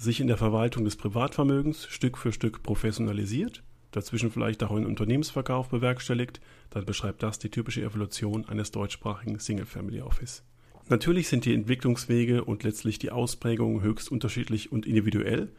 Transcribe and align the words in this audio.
sich 0.00 0.20
in 0.20 0.28
der 0.28 0.38
Verwaltung 0.38 0.84
des 0.84 0.96
Privatvermögens 0.96 1.86
Stück 1.86 2.16
für 2.16 2.32
Stück 2.32 2.62
professionalisiert, 2.62 3.62
dazwischen 3.90 4.30
vielleicht 4.30 4.62
auch 4.62 4.70
einen 4.70 4.86
Unternehmensverkauf 4.86 5.68
bewerkstelligt, 5.68 6.40
dann 6.70 6.86
beschreibt 6.86 7.22
das 7.22 7.38
die 7.38 7.50
typische 7.50 7.82
Evolution 7.82 8.46
eines 8.48 8.70
deutschsprachigen 8.70 9.38
Single-Family 9.38 10.00
Office. 10.00 10.42
Natürlich 10.88 11.28
sind 11.28 11.44
die 11.44 11.52
Entwicklungswege 11.52 12.44
und 12.44 12.62
letztlich 12.62 12.98
die 12.98 13.10
Ausprägungen 13.10 13.82
höchst 13.82 14.10
unterschiedlich 14.10 14.72
und 14.72 14.86
individuell. 14.86 15.52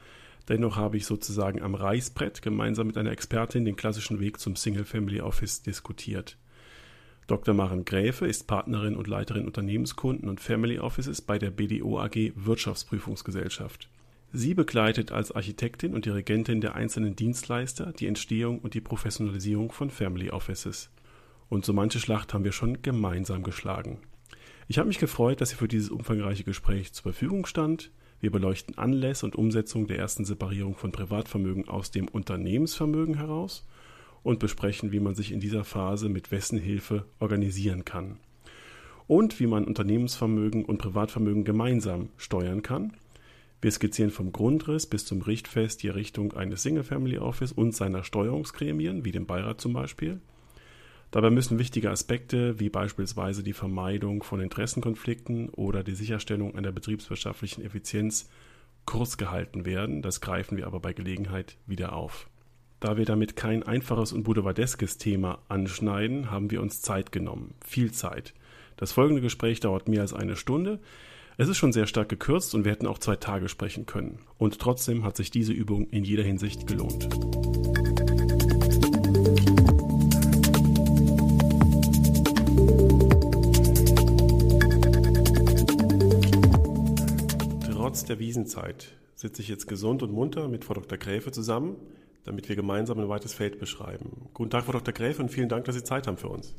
Dennoch 0.50 0.76
habe 0.76 0.98
ich 0.98 1.06
sozusagen 1.06 1.62
am 1.62 1.76
Reißbrett 1.76 2.42
gemeinsam 2.42 2.88
mit 2.88 2.98
einer 2.98 3.12
Expertin 3.12 3.64
den 3.64 3.76
klassischen 3.76 4.20
Weg 4.20 4.40
zum 4.40 4.56
Single 4.56 4.86
Family 4.86 5.22
Office 5.22 5.62
diskutiert. 5.62 6.38
Dr. 7.28 7.54
Maren 7.54 7.86
Gräfe 7.86 8.26
ist 8.26 8.48
Partnerin 8.48 8.96
und 8.96 9.08
Leiterin 9.08 9.46
Unternehmenskunden 9.46 10.28
und 10.28 10.42
Family 10.42 10.80
Offices 10.80 11.22
bei 11.22 11.38
der 11.38 11.52
BDO 11.52 12.00
AG 12.00 12.34
Wirtschaftsprüfungsgesellschaft. 12.36 13.88
Sie 14.34 14.54
begleitet 14.54 15.12
als 15.12 15.34
Architektin 15.34 15.94
und 15.94 16.06
Dirigentin 16.06 16.62
der 16.62 16.76
einzelnen 16.76 17.18
Dienstleister 17.18 17.92
die 17.92 18.08
Entstehung 18.08 18.60
und 18.60 18.74
die 18.74 18.80
Professionalisierung 18.82 19.74
von 19.74 19.90
Family 19.90 20.30
Offices. 20.30 20.90
Und 21.50 21.66
so 21.66 21.74
manche 21.74 22.00
Schlacht 22.00 22.34
haben 22.34 22.46
wir 22.46 22.54
schon 22.54 22.82
gemeinsam 22.82 23.44
geschlagen. 23.44 24.00
Ich 24.70 24.78
habe 24.78 24.88
mich 24.88 25.00
gefreut, 25.00 25.42
dass 25.42 25.50
sie 25.50 25.58
für 25.58 25.68
dieses 25.68 25.90
umfangreiche 25.90 26.46
Gespräch 26.46 26.94
zur 26.94 27.04
Verfügung 27.04 27.46
stand. 27.46 27.92
Wir 28.22 28.32
beleuchten 28.32 28.78
Anlässe 28.78 29.26
und 29.26 29.36
Umsetzung 29.36 29.88
der 29.88 29.98
ersten 29.98 30.24
Separierung 30.24 30.76
von 30.78 30.94
Privatvermögen 30.94 31.68
aus 31.68 31.92
dem 31.92 32.08
Unternehmensvermögen 32.08 33.16
heraus 33.16 33.66
und 34.24 34.40
besprechen, 34.40 34.94
wie 34.94 35.02
man 35.02 35.14
sich 35.14 35.34
in 35.34 35.42
dieser 35.42 35.66
Phase 35.66 36.08
mit 36.08 36.32
wessen 36.32 36.58
Hilfe 36.58 37.06
organisieren 37.20 37.84
kann. 37.84 38.18
Und 39.08 39.42
wie 39.42 39.48
man 39.48 39.66
Unternehmensvermögen 39.66 40.64
und 40.64 40.78
Privatvermögen 40.78 41.44
gemeinsam 41.44 42.08
steuern 42.16 42.62
kann. 42.62 42.94
Wir 43.62 43.72
skizzieren 43.72 44.10
vom 44.10 44.32
Grundriss 44.32 44.88
bis 44.88 45.06
zum 45.06 45.22
Richtfest 45.22 45.84
die 45.84 45.88
Errichtung 45.88 46.34
eines 46.34 46.64
Single-Family 46.64 47.20
Office 47.20 47.52
und 47.52 47.76
seiner 47.76 48.04
Steuerungsgremien, 48.04 49.06
wie 49.06 49.12
dem 49.12 49.28
Beirat 49.28 49.62
zum 49.62 49.74
Beispiel. 49.74 50.20
Dabei 51.12 51.30
müssen 51.30 51.60
wichtige 51.60 51.92
Aspekte 51.92 52.60
wie 52.60 52.70
beispielsweise 52.70 53.44
die 53.44 53.54
Vermeidung 53.54 54.24
von 54.24 54.40
Interessenkonflikten 54.40 55.50
oder 55.50 55.84
die 55.84 55.94
Sicherstellung 55.94 56.56
einer 56.56 56.72
betriebswirtschaftlichen 56.72 57.64
Effizienz 57.64 58.30
kurz 58.86 59.18
gehalten 59.18 59.66
werden. 59.66 60.02
Das 60.02 60.22
greifen 60.22 60.58
wir 60.58 60.66
aber 60.66 60.80
bei 60.80 60.94
Gelegenheit 60.94 61.58
wieder 61.68 61.94
auf. 61.94 62.30
Da 62.80 62.98
wir 62.98 63.06
damit 63.06 63.36
kein 63.36 63.62
einfaches 63.62 64.12
und 64.12 64.24
boulevardeskes 64.24 64.98
Thema 64.98 65.40
anschneiden, 65.50 66.32
haben 66.32 66.50
wir 66.50 66.62
uns 66.62 66.82
Zeit 66.82 67.12
genommen. 67.12 67.54
Viel 67.64 67.92
Zeit. 67.92 68.34
Das 68.78 68.94
folgende 68.94 69.22
Gespräch 69.22 69.60
dauert 69.60 69.88
mehr 69.88 70.02
als 70.02 70.14
eine 70.14 70.36
Stunde. 70.36 70.80
Es 71.38 71.48
ist 71.48 71.58
schon 71.58 71.72
sehr 71.72 71.88
stark 71.88 72.10
gekürzt 72.10 72.54
und 72.54 72.66
wir 72.66 72.72
hätten 72.72 72.88
auch 72.88 73.00
zwei 73.00 73.16
Tage 73.16 73.48
sprechen 73.48 73.86
können. 73.86 74.20
Und 74.38 74.60
trotzdem 74.60 75.04
hat 75.04 75.16
sich 75.16 75.32
diese 75.32 75.54
Übung 75.54 75.88
in 75.90 76.04
jeder 76.04 76.24
Hinsicht 76.24 76.68
gelohnt. 76.68 77.08
Trotz 87.72 88.06
der 88.06 88.20
Wiesenzeit 88.20 88.88
sitze 89.16 89.42
ich 89.42 89.48
jetzt 89.48 89.68
gesund 89.68 90.04
und 90.04 90.12
munter 90.12 90.50
mit 90.50 90.66
Frau 90.66 90.74
Dr. 90.74 90.98
Gräfe 90.98 91.32
zusammen 91.32 91.78
damit 92.24 92.50
wir 92.50 92.56
gemeinsam 92.56 93.00
ein 93.00 93.10
weites 93.10 93.34
Feld 93.34 93.60
beschreiben. 93.60 94.30
Guten 94.34 94.52
Tag, 94.52 94.66
Frau 94.66 94.74
Dr. 94.74 94.94
Gräfe, 94.94 95.22
und 95.22 95.30
vielen 95.30 95.50
Dank, 95.50 95.66
dass 95.66 95.76
Sie 95.76 95.84
Zeit 95.84 96.08
haben 96.08 96.18
für 96.18 96.30
uns. 96.30 96.54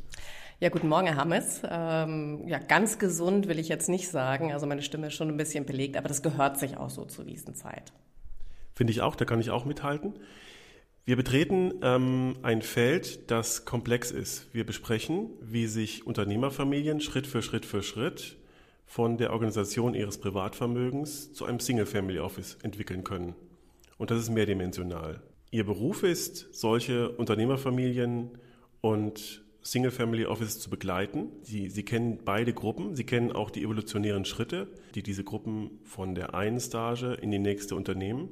Ja, 0.62 0.68
guten 0.68 0.88
Morgen, 0.88 1.08
Herr 1.08 1.16
Hammes. 1.16 1.60
Ähm, 1.68 2.46
ja, 2.46 2.60
ganz 2.60 3.00
gesund 3.00 3.48
will 3.48 3.58
ich 3.58 3.66
jetzt 3.66 3.88
nicht 3.88 4.08
sagen. 4.08 4.52
Also 4.52 4.64
meine 4.64 4.82
Stimme 4.82 5.08
ist 5.08 5.14
schon 5.14 5.26
ein 5.26 5.36
bisschen 5.36 5.66
belegt, 5.66 5.96
aber 5.96 6.06
das 6.06 6.22
gehört 6.22 6.56
sich 6.56 6.76
auch 6.76 6.88
so 6.88 7.04
zu 7.04 7.26
Wiesenzeit. 7.26 7.92
Finde 8.72 8.92
ich 8.92 9.00
auch, 9.00 9.16
da 9.16 9.24
kann 9.24 9.40
ich 9.40 9.50
auch 9.50 9.64
mithalten. 9.64 10.14
Wir 11.04 11.16
betreten 11.16 11.72
ähm, 11.82 12.36
ein 12.42 12.62
Feld, 12.62 13.28
das 13.32 13.64
komplex 13.64 14.12
ist. 14.12 14.54
Wir 14.54 14.64
besprechen, 14.64 15.30
wie 15.40 15.66
sich 15.66 16.06
Unternehmerfamilien 16.06 17.00
Schritt 17.00 17.26
für 17.26 17.42
Schritt 17.42 17.66
für 17.66 17.82
Schritt 17.82 18.36
von 18.86 19.16
der 19.16 19.32
Organisation 19.32 19.94
ihres 19.94 20.18
Privatvermögens 20.18 21.32
zu 21.32 21.44
einem 21.44 21.58
Single-Family 21.58 22.20
Office 22.20 22.56
entwickeln 22.62 23.02
können. 23.02 23.34
Und 23.98 24.12
das 24.12 24.20
ist 24.20 24.30
mehrdimensional. 24.30 25.22
Ihr 25.50 25.66
Beruf 25.66 26.04
ist, 26.04 26.54
solche 26.54 27.10
Unternehmerfamilien 27.10 28.38
und 28.80 29.42
Single-Family 29.62 30.26
Office 30.26 30.58
zu 30.58 30.70
begleiten. 30.70 31.28
Sie, 31.42 31.68
Sie 31.68 31.84
kennen 31.84 32.18
beide 32.24 32.52
Gruppen. 32.52 32.96
Sie 32.96 33.04
kennen 33.04 33.32
auch 33.32 33.50
die 33.50 33.62
evolutionären 33.62 34.24
Schritte, 34.24 34.68
die 34.94 35.02
diese 35.02 35.24
Gruppen 35.24 35.78
von 35.84 36.14
der 36.14 36.34
einen 36.34 36.60
Stage 36.60 37.14
in 37.14 37.30
die 37.30 37.38
nächste 37.38 37.76
unternehmen. 37.76 38.30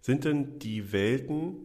Sind 0.00 0.24
denn 0.24 0.58
die 0.60 0.92
Welten 0.92 1.56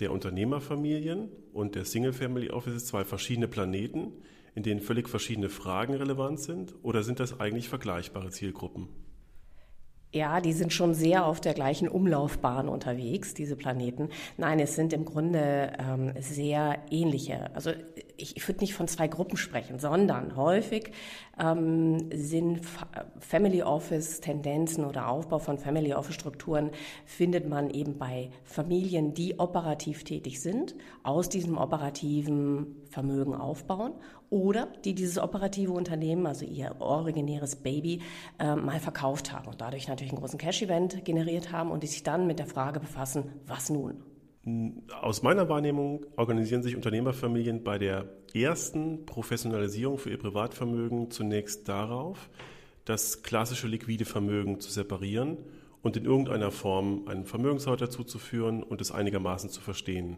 der 0.00 0.12
Unternehmerfamilien 0.12 1.28
und 1.52 1.74
der 1.74 1.84
Single-Family 1.84 2.50
Offices 2.50 2.86
zwei 2.86 3.04
verschiedene 3.04 3.48
Planeten, 3.48 4.12
in 4.54 4.62
denen 4.62 4.80
völlig 4.80 5.08
verschiedene 5.08 5.48
Fragen 5.48 5.94
relevant 5.94 6.40
sind? 6.40 6.74
Oder 6.82 7.02
sind 7.02 7.20
das 7.20 7.40
eigentlich 7.40 7.68
vergleichbare 7.68 8.30
Zielgruppen? 8.30 8.88
Ja, 10.12 10.40
die 10.40 10.52
sind 10.52 10.72
schon 10.72 10.92
sehr 10.92 11.24
auf 11.24 11.40
der 11.40 11.54
gleichen 11.54 11.88
Umlaufbahn 11.88 12.68
unterwegs, 12.68 13.32
diese 13.32 13.54
Planeten. 13.54 14.08
Nein, 14.38 14.58
es 14.58 14.74
sind 14.74 14.92
im 14.92 15.04
Grunde 15.04 15.72
ähm, 15.78 16.12
sehr 16.18 16.78
ähnliche. 16.90 17.54
Also 17.54 17.70
ich, 18.20 18.36
ich 18.36 18.48
würde 18.48 18.60
nicht 18.60 18.74
von 18.74 18.88
zwei 18.88 19.08
Gruppen 19.08 19.36
sprechen, 19.36 19.78
sondern 19.78 20.36
häufig 20.36 20.92
ähm, 21.38 22.10
sind 22.12 22.60
Family 23.18 23.62
Office 23.62 24.20
Tendenzen 24.20 24.84
oder 24.84 25.08
Aufbau 25.08 25.38
von 25.38 25.58
Family 25.58 25.94
Office 25.94 26.14
Strukturen 26.14 26.70
findet 27.06 27.48
man 27.48 27.70
eben 27.70 27.98
bei 27.98 28.30
Familien, 28.44 29.14
die 29.14 29.38
operativ 29.38 30.04
tätig 30.04 30.40
sind, 30.40 30.74
aus 31.02 31.28
diesem 31.28 31.56
operativen 31.58 32.76
Vermögen 32.90 33.34
aufbauen 33.34 33.92
oder 34.28 34.68
die 34.84 34.94
dieses 34.94 35.18
operative 35.18 35.72
Unternehmen, 35.72 36.26
also 36.26 36.44
ihr 36.44 36.76
originäres 36.80 37.56
Baby, 37.56 38.00
äh, 38.38 38.54
mal 38.54 38.80
verkauft 38.80 39.32
haben 39.32 39.48
und 39.48 39.60
dadurch 39.60 39.88
natürlich 39.88 40.12
einen 40.12 40.20
großen 40.20 40.38
Cash-Event 40.38 41.04
generiert 41.04 41.52
haben 41.52 41.70
und 41.70 41.82
die 41.82 41.88
sich 41.88 42.02
dann 42.02 42.26
mit 42.26 42.38
der 42.38 42.46
Frage 42.46 42.80
befassen, 42.80 43.32
was 43.46 43.70
nun? 43.70 44.09
Aus 45.00 45.22
meiner 45.22 45.50
Wahrnehmung 45.50 46.06
organisieren 46.16 46.62
sich 46.62 46.74
Unternehmerfamilien 46.74 47.62
bei 47.62 47.78
der 47.78 48.08
ersten 48.32 49.04
Professionalisierung 49.04 49.98
für 49.98 50.10
ihr 50.10 50.18
Privatvermögen 50.18 51.10
zunächst 51.10 51.68
darauf, 51.68 52.30
das 52.86 53.22
klassische 53.22 53.68
liquide 53.68 54.06
Vermögen 54.06 54.58
zu 54.58 54.70
separieren 54.70 55.36
und 55.82 55.98
in 55.98 56.06
irgendeiner 56.06 56.50
Form 56.50 57.06
einen 57.06 57.26
Vermögenshalter 57.26 57.90
zuzuführen 57.90 58.62
und 58.62 58.80
es 58.80 58.92
einigermaßen 58.92 59.50
zu 59.50 59.60
verstehen. 59.60 60.16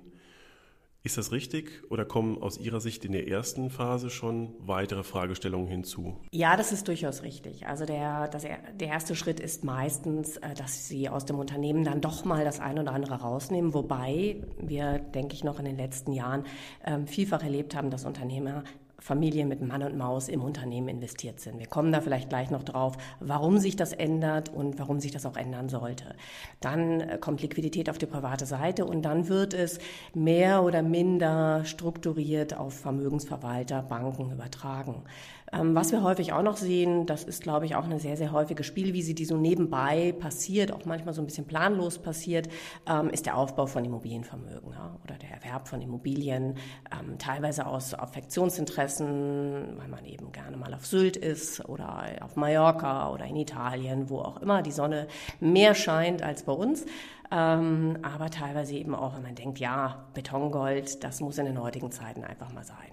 Ist 1.04 1.18
das 1.18 1.32
richtig 1.32 1.82
oder 1.90 2.04
kommen 2.04 2.40
aus 2.40 2.58
Ihrer 2.58 2.80
Sicht 2.80 3.04
in 3.04 3.10
der 3.10 3.26
ersten 3.26 3.70
Phase 3.70 4.08
schon 4.08 4.54
weitere 4.60 5.02
Fragestellungen 5.02 5.66
hinzu? 5.66 6.16
Ja, 6.30 6.56
das 6.56 6.70
ist 6.70 6.86
durchaus 6.86 7.24
richtig. 7.24 7.66
Also 7.66 7.86
der, 7.86 8.28
das, 8.28 8.42
der 8.44 8.88
erste 8.88 9.16
Schritt 9.16 9.40
ist 9.40 9.64
meistens, 9.64 10.36
äh, 10.36 10.54
dass 10.54 10.86
Sie 10.86 11.08
aus 11.08 11.24
dem 11.24 11.40
Unternehmen 11.40 11.82
dann 11.82 12.00
doch 12.00 12.24
mal 12.24 12.44
das 12.44 12.60
eine 12.60 12.82
oder 12.82 12.92
andere 12.92 13.14
rausnehmen, 13.14 13.74
wobei 13.74 14.36
wir, 14.60 15.00
denke 15.00 15.34
ich, 15.34 15.42
noch 15.42 15.58
in 15.58 15.64
den 15.64 15.76
letzten 15.76 16.12
Jahren 16.12 16.44
ähm, 16.84 17.08
vielfach 17.08 17.42
erlebt 17.42 17.74
haben, 17.74 17.90
dass 17.90 18.04
Unternehmer 18.04 18.62
Familien 19.02 19.48
mit 19.48 19.60
Mann 19.60 19.82
und 19.82 19.98
Maus 19.98 20.28
im 20.28 20.42
Unternehmen 20.42 20.88
investiert 20.88 21.40
sind. 21.40 21.58
Wir 21.58 21.66
kommen 21.66 21.90
da 21.90 22.00
vielleicht 22.00 22.28
gleich 22.28 22.50
noch 22.50 22.62
drauf, 22.62 22.96
warum 23.18 23.58
sich 23.58 23.74
das 23.74 23.92
ändert 23.92 24.48
und 24.48 24.78
warum 24.78 25.00
sich 25.00 25.10
das 25.10 25.26
auch 25.26 25.36
ändern 25.36 25.68
sollte. 25.68 26.14
Dann 26.60 27.00
äh, 27.00 27.18
kommt 27.18 27.42
Liquidität 27.42 27.90
auf 27.90 27.98
die 27.98 28.06
private 28.06 28.46
Seite 28.46 28.84
und 28.84 29.02
dann 29.02 29.28
wird 29.28 29.54
es 29.54 29.80
mehr 30.14 30.62
oder 30.62 30.82
minder 30.82 31.64
strukturiert 31.64 32.56
auf 32.56 32.74
Vermögensverwalter, 32.74 33.82
Banken 33.82 34.30
übertragen. 34.30 35.02
Ähm, 35.52 35.74
was 35.74 35.92
wir 35.92 36.02
häufig 36.02 36.32
auch 36.32 36.42
noch 36.42 36.56
sehen, 36.56 37.04
das 37.06 37.24
ist, 37.24 37.42
glaube 37.42 37.66
ich, 37.66 37.74
auch 37.74 37.84
eine 37.84 38.00
sehr, 38.00 38.16
sehr 38.16 38.32
häufige 38.32 38.64
Spielwiese, 38.64 39.12
die 39.12 39.24
so 39.24 39.36
nebenbei 39.36 40.14
passiert, 40.18 40.72
auch 40.72 40.84
manchmal 40.86 41.12
so 41.12 41.20
ein 41.20 41.26
bisschen 41.26 41.46
planlos 41.46 41.98
passiert, 41.98 42.48
ähm, 42.88 43.10
ist 43.10 43.26
der 43.26 43.36
Aufbau 43.36 43.66
von 43.66 43.84
Immobilienvermögen 43.84 44.68
oder 45.04 45.14
der 45.20 45.30
Erwerb 45.30 45.68
von 45.68 45.82
Immobilien, 45.82 46.56
ähm, 46.90 47.18
teilweise 47.18 47.66
aus 47.66 47.92
Affektionsinteressen, 47.92 49.76
weil 49.76 49.88
man 49.88 50.04
eben 50.06 50.32
gerne 50.32 50.56
mal 50.56 50.72
auf 50.72 50.86
Sylt 50.86 51.16
ist 51.16 51.68
oder 51.68 52.02
auf 52.22 52.36
Mallorca 52.36 53.10
oder 53.10 53.26
in 53.26 53.36
Italien, 53.36 54.08
wo 54.08 54.20
auch 54.20 54.40
immer 54.40 54.62
die 54.62 54.72
Sonne 54.72 55.06
mehr 55.40 55.74
scheint 55.74 56.22
als 56.22 56.44
bei 56.44 56.52
uns. 56.52 56.86
Aber 57.30 58.28
teilweise 58.30 58.74
eben 58.74 58.94
auch, 58.94 59.14
wenn 59.16 59.22
man 59.22 59.34
denkt, 59.34 59.58
ja, 59.58 60.04
Betongold, 60.12 61.02
das 61.02 61.22
muss 61.22 61.38
in 61.38 61.46
den 61.46 61.58
heutigen 61.58 61.90
Zeiten 61.90 62.24
einfach 62.24 62.52
mal 62.52 62.62
sein. 62.62 62.91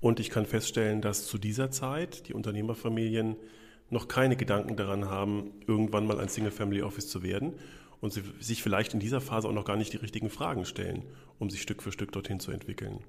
Und 0.00 0.18
ich 0.18 0.30
kann 0.30 0.46
feststellen, 0.46 1.02
dass 1.02 1.26
zu 1.26 1.38
dieser 1.38 1.70
Zeit 1.70 2.28
die 2.28 2.34
Unternehmerfamilien 2.34 3.36
noch 3.90 4.08
keine 4.08 4.36
Gedanken 4.36 4.76
daran 4.76 5.10
haben, 5.10 5.52
irgendwann 5.66 6.06
mal 6.06 6.20
ein 6.20 6.28
Single-Family-Office 6.28 7.08
zu 7.08 7.22
werden 7.22 7.54
und 8.00 8.12
sich 8.40 8.62
vielleicht 8.62 8.94
in 8.94 9.00
dieser 9.00 9.20
Phase 9.20 9.48
auch 9.48 9.52
noch 9.52 9.64
gar 9.64 9.76
nicht 9.76 9.92
die 9.92 9.98
richtigen 9.98 10.30
Fragen 10.30 10.64
stellen, 10.64 11.02
um 11.38 11.50
sich 11.50 11.60
Stück 11.60 11.82
für 11.82 11.92
Stück 11.92 12.12
dorthin 12.12 12.40
zu 12.40 12.50
entwickeln. 12.50 13.00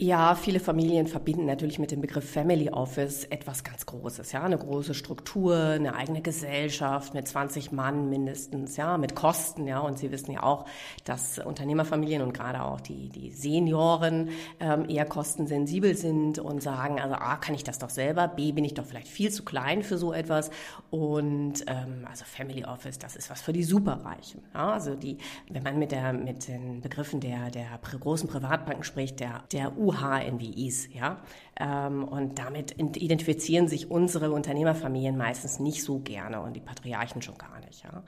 Ja, 0.00 0.36
viele 0.36 0.60
Familien 0.60 1.08
verbinden 1.08 1.44
natürlich 1.44 1.80
mit 1.80 1.90
dem 1.90 2.00
Begriff 2.00 2.30
Family 2.30 2.70
Office 2.70 3.24
etwas 3.24 3.64
ganz 3.64 3.84
Großes, 3.84 4.30
ja, 4.30 4.44
eine 4.44 4.56
große 4.56 4.94
Struktur, 4.94 5.56
eine 5.56 5.96
eigene 5.96 6.22
Gesellschaft 6.22 7.14
mit 7.14 7.26
20 7.26 7.72
Mann 7.72 8.08
mindestens, 8.08 8.76
ja, 8.76 8.96
mit 8.96 9.16
Kosten, 9.16 9.66
ja, 9.66 9.80
und 9.80 9.98
Sie 9.98 10.12
wissen 10.12 10.30
ja 10.30 10.44
auch, 10.44 10.66
dass 11.04 11.40
Unternehmerfamilien 11.40 12.22
und 12.22 12.32
gerade 12.32 12.62
auch 12.62 12.80
die, 12.80 13.08
die 13.08 13.32
Senioren 13.32 14.28
ähm, 14.60 14.88
eher 14.88 15.04
kostensensibel 15.04 15.96
sind 15.96 16.38
und 16.38 16.62
sagen, 16.62 17.00
also 17.00 17.16
A, 17.16 17.34
kann 17.34 17.56
ich 17.56 17.64
das 17.64 17.80
doch 17.80 17.90
selber, 17.90 18.28
B, 18.28 18.52
bin 18.52 18.64
ich 18.64 18.74
doch 18.74 18.84
vielleicht 18.84 19.08
viel 19.08 19.32
zu 19.32 19.44
klein 19.44 19.82
für 19.82 19.98
so 19.98 20.12
etwas. 20.12 20.52
Und 20.90 21.64
ähm, 21.66 22.06
also 22.08 22.24
Family 22.24 22.64
Office, 22.64 23.00
das 23.00 23.16
ist 23.16 23.30
was 23.30 23.40
für 23.40 23.52
die 23.52 23.64
Superreichen, 23.64 24.42
ja, 24.54 24.74
also 24.74 24.94
die, 24.94 25.18
wenn 25.50 25.64
man 25.64 25.76
mit 25.76 25.90
der, 25.90 26.12
mit 26.12 26.46
den 26.46 26.82
Begriffen 26.82 27.18
der, 27.18 27.50
der 27.50 27.80
großen 27.98 28.28
Privatbanken 28.28 28.84
spricht, 28.84 29.18
der, 29.18 29.42
der 29.50 29.76
UHNWIs, 29.88 30.92
ja. 30.94 31.22
Ähm, 31.58 32.04
und 32.04 32.38
damit 32.38 32.78
identifizieren 32.78 33.68
sich 33.68 33.90
unsere 33.90 34.30
Unternehmerfamilien 34.32 35.16
meistens 35.16 35.58
nicht 35.58 35.82
so 35.82 36.00
gerne 36.00 36.40
und 36.40 36.54
die 36.54 36.60
Patriarchen 36.60 37.22
schon 37.22 37.38
gar 37.38 37.60
nicht, 37.60 37.84
ja. 37.84 38.02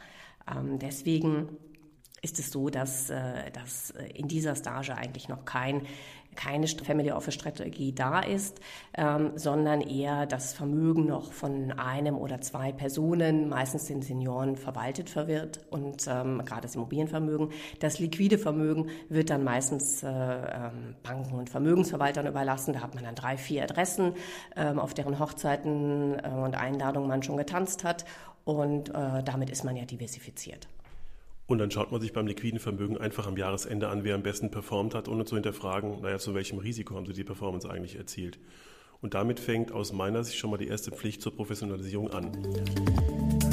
Ähm, 0.50 0.78
deswegen 0.78 1.56
ist 2.22 2.38
es 2.38 2.50
so, 2.50 2.68
dass, 2.68 3.10
äh, 3.10 3.50
dass 3.52 3.90
in 4.14 4.28
dieser 4.28 4.54
Stage 4.54 4.94
eigentlich 4.94 5.28
noch 5.28 5.44
kein 5.44 5.82
keine 6.36 6.66
Family 6.66 7.12
Office 7.12 7.34
Strategie 7.34 7.92
da 7.92 8.20
ist, 8.20 8.60
ähm, 8.96 9.32
sondern 9.34 9.80
eher 9.80 10.26
das 10.26 10.52
Vermögen 10.52 11.06
noch 11.06 11.32
von 11.32 11.72
einem 11.72 12.16
oder 12.16 12.40
zwei 12.40 12.72
Personen, 12.72 13.48
meistens 13.48 13.86
den 13.86 14.02
Senioren, 14.02 14.56
verwaltet 14.56 15.14
wird 15.16 15.60
und 15.70 16.06
ähm, 16.08 16.42
gerade 16.44 16.62
das 16.62 16.74
Immobilienvermögen. 16.74 17.50
Das 17.80 17.98
liquide 17.98 18.38
Vermögen 18.38 18.88
wird 19.08 19.30
dann 19.30 19.44
meistens 19.44 20.02
äh, 20.02 20.08
ähm, 20.08 20.94
Banken 21.02 21.34
und 21.34 21.50
Vermögensverwaltern 21.50 22.26
überlassen. 22.26 22.72
Da 22.72 22.80
hat 22.80 22.94
man 22.94 23.04
dann 23.04 23.14
drei, 23.14 23.36
vier 23.36 23.64
Adressen, 23.64 24.14
ähm, 24.56 24.78
auf 24.78 24.94
deren 24.94 25.18
Hochzeiten 25.18 26.18
äh, 26.18 26.28
und 26.28 26.54
Einladungen 26.54 27.08
man 27.08 27.22
schon 27.22 27.36
getanzt 27.36 27.84
hat 27.84 28.04
und 28.44 28.88
äh, 28.90 29.22
damit 29.22 29.50
ist 29.50 29.64
man 29.64 29.76
ja 29.76 29.84
diversifiziert. 29.84 30.68
Und 31.50 31.58
dann 31.58 31.72
schaut 31.72 31.90
man 31.90 32.00
sich 32.00 32.12
beim 32.12 32.28
liquiden 32.28 32.60
Vermögen 32.60 32.96
einfach 32.96 33.26
am 33.26 33.36
Jahresende 33.36 33.88
an, 33.88 34.04
wer 34.04 34.14
am 34.14 34.22
besten 34.22 34.52
performt 34.52 34.94
hat, 34.94 35.08
ohne 35.08 35.24
zu 35.24 35.34
hinterfragen, 35.34 36.00
naja, 36.00 36.16
zu 36.16 36.32
welchem 36.32 36.58
Risiko 36.58 36.94
haben 36.94 37.06
sie 37.06 37.12
die 37.12 37.24
Performance 37.24 37.68
eigentlich 37.68 37.96
erzielt. 37.96 38.38
Und 39.00 39.14
damit 39.14 39.40
fängt 39.40 39.72
aus 39.72 39.92
meiner 39.92 40.22
Sicht 40.22 40.38
schon 40.38 40.50
mal 40.50 40.58
die 40.58 40.68
erste 40.68 40.92
Pflicht 40.92 41.22
zur 41.22 41.34
Professionalisierung 41.34 42.12
an. 42.12 43.49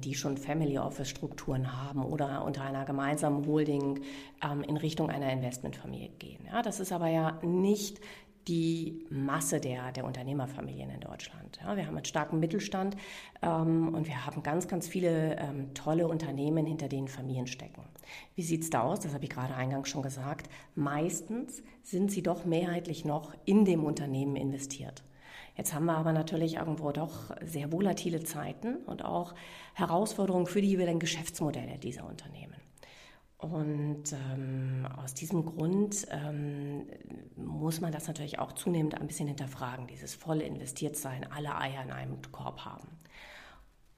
Die 0.00 0.14
schon 0.14 0.36
Family 0.36 0.78
Office 0.78 1.08
Strukturen 1.08 1.82
haben 1.82 2.04
oder 2.04 2.44
unter 2.44 2.62
einer 2.62 2.84
gemeinsamen 2.84 3.46
Holding 3.46 4.00
ähm, 4.42 4.62
in 4.62 4.76
Richtung 4.76 5.10
einer 5.10 5.32
Investmentfamilie 5.32 6.10
gehen. 6.18 6.44
Ja, 6.46 6.62
das 6.62 6.80
ist 6.80 6.92
aber 6.92 7.08
ja 7.08 7.38
nicht 7.42 8.00
die 8.48 9.04
Masse 9.10 9.60
der, 9.60 9.90
der 9.92 10.04
Unternehmerfamilien 10.04 10.90
in 10.90 11.00
Deutschland. 11.00 11.58
Ja, 11.62 11.76
wir 11.76 11.86
haben 11.86 11.96
einen 11.96 12.04
starken 12.04 12.38
Mittelstand 12.38 12.96
ähm, 13.42 13.92
und 13.92 14.06
wir 14.06 14.24
haben 14.24 14.42
ganz, 14.42 14.68
ganz 14.68 14.86
viele 14.86 15.36
ähm, 15.36 15.74
tolle 15.74 16.06
Unternehmen, 16.06 16.64
hinter 16.64 16.88
denen 16.88 17.08
Familien 17.08 17.48
stecken. 17.48 17.82
Wie 18.36 18.42
sieht 18.42 18.62
es 18.62 18.70
da 18.70 18.82
aus? 18.82 19.00
Das 19.00 19.14
habe 19.14 19.24
ich 19.24 19.30
gerade 19.30 19.54
eingangs 19.54 19.88
schon 19.88 20.02
gesagt. 20.02 20.48
Meistens 20.76 21.62
sind 21.82 22.12
sie 22.12 22.22
doch 22.22 22.44
mehrheitlich 22.44 23.04
noch 23.04 23.34
in 23.44 23.64
dem 23.64 23.84
Unternehmen 23.84 24.36
investiert. 24.36 25.02
Jetzt 25.56 25.72
haben 25.72 25.86
wir 25.86 25.96
aber 25.96 26.12
natürlich 26.12 26.56
irgendwo 26.56 26.92
doch 26.92 27.30
sehr 27.42 27.72
volatile 27.72 28.22
Zeiten 28.22 28.76
und 28.84 29.04
auch 29.04 29.34
Herausforderungen 29.74 30.46
für 30.46 30.60
die 30.60 30.68
jeweiligen 30.68 30.98
Geschäftsmodelle 30.98 31.78
dieser 31.78 32.06
Unternehmen. 32.06 32.54
Und 33.38 34.12
ähm, 34.12 34.86
aus 34.96 35.14
diesem 35.14 35.44
Grund 35.44 36.06
ähm, 36.10 36.86
muss 37.36 37.80
man 37.80 37.92
das 37.92 38.06
natürlich 38.06 38.38
auch 38.38 38.52
zunehmend 38.52 38.94
ein 38.94 39.06
bisschen 39.06 39.28
hinterfragen, 39.28 39.86
dieses 39.86 40.14
volle 40.14 40.44
Investiertsein, 40.44 41.30
alle 41.30 41.56
Eier 41.56 41.82
in 41.82 41.90
einem 41.90 42.20
Korb 42.32 42.64
haben. 42.64 42.88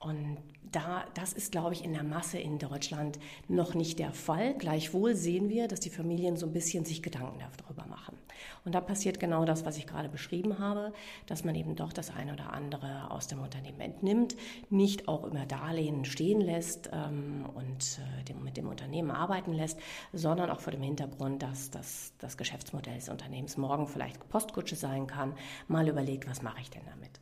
Und 0.00 0.38
da, 0.70 1.04
das 1.14 1.32
ist, 1.32 1.50
glaube 1.50 1.72
ich, 1.72 1.82
in 1.82 1.92
der 1.92 2.04
Masse 2.04 2.38
in 2.38 2.58
Deutschland 2.58 3.18
noch 3.48 3.74
nicht 3.74 3.98
der 3.98 4.12
Fall. 4.12 4.54
Gleichwohl 4.54 5.16
sehen 5.16 5.48
wir, 5.48 5.66
dass 5.66 5.80
die 5.80 5.90
Familien 5.90 6.36
so 6.36 6.46
ein 6.46 6.52
bisschen 6.52 6.84
sich 6.84 7.02
Gedanken 7.02 7.40
darüber 7.56 7.84
machen. 7.86 8.16
Und 8.64 8.74
da 8.76 8.80
passiert 8.80 9.18
genau 9.18 9.44
das, 9.44 9.64
was 9.64 9.76
ich 9.76 9.88
gerade 9.88 10.08
beschrieben 10.08 10.60
habe, 10.60 10.92
dass 11.26 11.42
man 11.42 11.56
eben 11.56 11.74
doch 11.74 11.92
das 11.92 12.14
eine 12.14 12.32
oder 12.32 12.52
andere 12.52 13.10
aus 13.10 13.26
dem 13.26 13.40
Unternehmen 13.40 13.80
entnimmt, 13.80 14.36
nicht 14.70 15.08
auch 15.08 15.24
immer 15.24 15.46
Darlehen 15.46 16.04
stehen 16.04 16.40
lässt 16.40 16.90
ähm, 16.92 17.46
und 17.54 17.98
äh, 18.20 18.24
dem, 18.24 18.44
mit 18.44 18.56
dem 18.56 18.68
Unternehmen 18.68 19.10
arbeiten 19.10 19.52
lässt, 19.52 19.80
sondern 20.12 20.50
auch 20.50 20.60
vor 20.60 20.72
dem 20.72 20.82
Hintergrund, 20.82 21.42
dass 21.42 21.70
das, 21.70 22.12
das 22.18 22.36
Geschäftsmodell 22.36 22.96
des 22.96 23.08
Unternehmens 23.08 23.56
morgen 23.56 23.88
vielleicht 23.88 24.28
Postkutsche 24.28 24.76
sein 24.76 25.08
kann, 25.08 25.34
mal 25.66 25.88
überlegt, 25.88 26.28
was 26.28 26.42
mache 26.42 26.60
ich 26.60 26.70
denn 26.70 26.84
damit. 26.86 27.18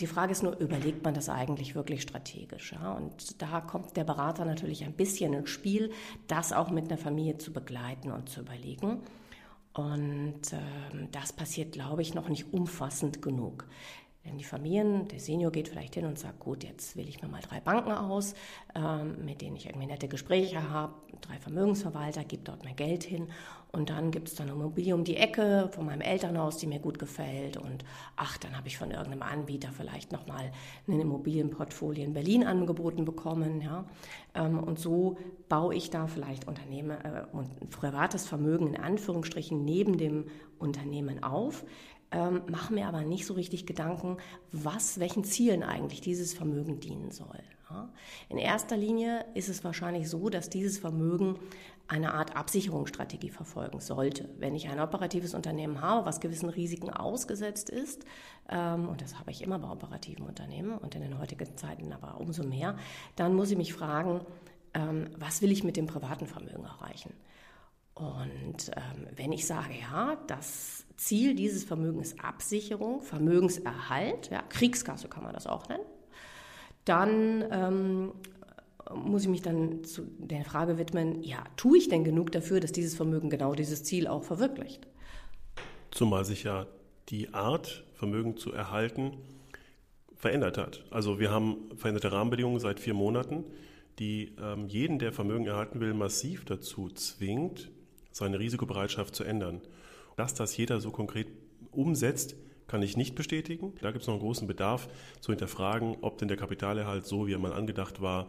Die 0.00 0.06
Frage 0.06 0.32
ist 0.32 0.42
nur, 0.42 0.58
überlegt 0.58 1.04
man 1.04 1.14
das 1.14 1.28
eigentlich 1.28 1.74
wirklich 1.74 2.02
strategisch? 2.02 2.72
Ja? 2.72 2.94
Und 2.94 3.40
da 3.42 3.60
kommt 3.60 3.96
der 3.96 4.04
Berater 4.04 4.44
natürlich 4.44 4.84
ein 4.84 4.94
bisschen 4.94 5.32
ins 5.34 5.50
Spiel, 5.50 5.92
das 6.26 6.52
auch 6.52 6.70
mit 6.70 6.86
einer 6.88 6.98
Familie 6.98 7.38
zu 7.38 7.52
begleiten 7.52 8.10
und 8.10 8.28
zu 8.28 8.40
überlegen. 8.40 9.02
Und 9.74 10.52
ähm, 10.52 11.08
das 11.12 11.32
passiert, 11.32 11.72
glaube 11.72 12.02
ich, 12.02 12.14
noch 12.14 12.28
nicht 12.28 12.52
umfassend 12.52 13.22
genug. 13.22 13.66
Denn 14.24 14.38
die 14.38 14.44
Familien, 14.44 15.08
der 15.08 15.18
Senior 15.18 15.50
geht 15.50 15.68
vielleicht 15.68 15.94
hin 15.94 16.04
und 16.04 16.18
sagt, 16.18 16.38
gut, 16.38 16.62
jetzt 16.62 16.96
wähle 16.96 17.08
ich 17.08 17.20
mir 17.22 17.28
mal 17.28 17.40
drei 17.40 17.58
Banken 17.58 17.90
aus, 17.90 18.34
ähm, 18.74 19.24
mit 19.24 19.40
denen 19.40 19.56
ich 19.56 19.66
irgendwie 19.66 19.86
nette 19.86 20.08
Gespräche 20.08 20.70
habe, 20.70 20.94
drei 21.20 21.38
Vermögensverwalter, 21.38 22.22
gebe 22.22 22.44
dort 22.44 22.64
mehr 22.64 22.74
Geld 22.74 23.02
hin 23.02 23.28
und 23.72 23.88
dann 23.88 24.10
gibt 24.10 24.28
es 24.28 24.34
dann 24.34 24.48
eine 24.48 24.56
Immobilie 24.56 24.94
um 24.94 25.02
die 25.02 25.16
Ecke 25.16 25.70
von 25.72 25.86
meinem 25.86 26.02
Elternhaus, 26.02 26.58
die 26.58 26.66
mir 26.66 26.78
gut 26.78 26.98
gefällt 26.98 27.56
und 27.56 27.84
ach, 28.16 28.36
dann 28.36 28.56
habe 28.56 28.68
ich 28.68 28.76
von 28.76 28.90
irgendeinem 28.90 29.22
Anbieter 29.22 29.70
vielleicht 29.72 30.12
nochmal 30.12 30.52
ein 30.86 31.00
Immobilienportfolio 31.00 32.04
in 32.04 32.12
Berlin 32.12 32.44
angeboten 32.44 33.04
bekommen, 33.04 33.62
ja. 33.62 33.86
Ähm, 34.34 34.62
und 34.62 34.78
so 34.78 35.18
baue 35.48 35.74
ich 35.74 35.90
da 35.90 36.06
vielleicht 36.06 36.46
Unternehmen 36.46 36.90
äh, 36.90 37.24
und 37.32 37.70
privates 37.70 38.26
Vermögen 38.26 38.68
in 38.68 38.76
Anführungsstrichen 38.76 39.64
neben 39.64 39.96
dem 39.96 40.26
Unternehmen 40.58 41.22
auf 41.22 41.64
ähm, 42.12 42.42
mache 42.48 42.74
mir 42.74 42.86
aber 42.86 43.02
nicht 43.02 43.26
so 43.26 43.34
richtig 43.34 43.66
Gedanken, 43.66 44.18
was, 44.52 45.00
welchen 45.00 45.24
Zielen 45.24 45.62
eigentlich 45.62 46.02
dieses 46.02 46.34
Vermögen 46.34 46.78
dienen 46.78 47.10
soll. 47.10 47.40
Ja? 47.70 47.88
In 48.28 48.38
erster 48.38 48.76
Linie 48.76 49.24
ist 49.34 49.48
es 49.48 49.64
wahrscheinlich 49.64 50.08
so, 50.08 50.28
dass 50.28 50.50
dieses 50.50 50.78
Vermögen 50.78 51.38
eine 51.88 52.14
Art 52.14 52.36
Absicherungsstrategie 52.36 53.30
verfolgen 53.30 53.80
sollte. 53.80 54.28
Wenn 54.38 54.54
ich 54.54 54.68
ein 54.68 54.80
operatives 54.80 55.34
Unternehmen 55.34 55.80
habe, 55.80 56.06
was 56.06 56.20
gewissen 56.20 56.48
Risiken 56.48 56.90
ausgesetzt 56.90 57.70
ist, 57.70 58.04
ähm, 58.48 58.88
und 58.88 59.00
das 59.02 59.18
habe 59.18 59.30
ich 59.30 59.42
immer 59.42 59.58
bei 59.58 59.68
operativen 59.68 60.26
Unternehmen 60.26 60.78
und 60.78 60.94
in 60.94 61.02
den 61.02 61.18
heutigen 61.18 61.56
Zeiten 61.56 61.92
aber 61.92 62.20
umso 62.20 62.44
mehr, 62.44 62.76
dann 63.16 63.34
muss 63.34 63.50
ich 63.50 63.56
mich 63.56 63.74
fragen, 63.74 64.20
ähm, 64.74 65.10
was 65.18 65.42
will 65.42 65.52
ich 65.52 65.64
mit 65.64 65.76
dem 65.76 65.86
privaten 65.86 66.26
Vermögen 66.26 66.64
erreichen? 66.64 67.12
Und 67.94 68.70
ähm, 68.74 69.06
wenn 69.14 69.32
ich 69.32 69.46
sage, 69.46 69.74
ja, 69.78 70.16
das 70.26 70.86
Ziel 70.96 71.34
dieses 71.34 71.64
Vermögens 71.64 72.12
ist 72.12 72.24
Absicherung, 72.24 73.02
Vermögenserhalt, 73.02 74.30
ja, 74.30 74.42
Kriegskasse 74.48 75.08
kann 75.08 75.24
man 75.24 75.34
das 75.34 75.46
auch 75.46 75.68
nennen, 75.68 75.84
dann 76.84 77.44
ähm, 77.50 78.12
muss 78.94 79.22
ich 79.22 79.28
mich 79.28 79.42
dann 79.42 79.84
zu 79.84 80.02
der 80.18 80.44
Frage 80.44 80.78
widmen, 80.78 81.22
ja, 81.22 81.44
tue 81.56 81.78
ich 81.78 81.88
denn 81.88 82.04
genug 82.04 82.32
dafür, 82.32 82.60
dass 82.60 82.72
dieses 82.72 82.94
Vermögen 82.94 83.30
genau 83.30 83.54
dieses 83.54 83.84
Ziel 83.84 84.06
auch 84.06 84.24
verwirklicht? 84.24 84.86
Zumal 85.90 86.24
sich 86.24 86.44
ja 86.44 86.66
die 87.08 87.32
Art, 87.34 87.84
Vermögen 87.94 88.36
zu 88.36 88.52
erhalten, 88.52 89.12
verändert 90.14 90.58
hat. 90.58 90.84
Also 90.90 91.18
wir 91.18 91.30
haben 91.30 91.70
veränderte 91.76 92.12
Rahmenbedingungen 92.12 92.60
seit 92.60 92.80
vier 92.80 92.94
Monaten, 92.94 93.44
die 93.98 94.34
ähm, 94.40 94.68
jeden, 94.68 94.98
der 94.98 95.12
Vermögen 95.12 95.46
erhalten 95.46 95.80
will, 95.80 95.94
massiv 95.94 96.44
dazu 96.44 96.88
zwingt, 96.88 97.70
seine 98.10 98.38
Risikobereitschaft 98.38 99.14
zu 99.14 99.24
ändern. 99.24 99.60
Dass 100.16 100.34
das 100.34 100.56
jeder 100.56 100.80
so 100.80 100.90
konkret 100.90 101.28
umsetzt, 101.70 102.36
kann 102.66 102.82
ich 102.82 102.96
nicht 102.96 103.14
bestätigen. 103.14 103.74
Da 103.82 103.90
gibt 103.90 104.02
es 104.02 104.06
noch 104.06 104.14
einen 104.14 104.22
großen 104.22 104.46
Bedarf 104.46 104.88
zu 105.20 105.32
hinterfragen, 105.32 105.96
ob 106.00 106.18
denn 106.18 106.28
der 106.28 106.36
Kapitalerhalt 106.36 107.06
so, 107.06 107.26
wie 107.26 107.34
er 107.34 107.38
mal 107.38 107.52
angedacht 107.52 108.00
war, 108.00 108.28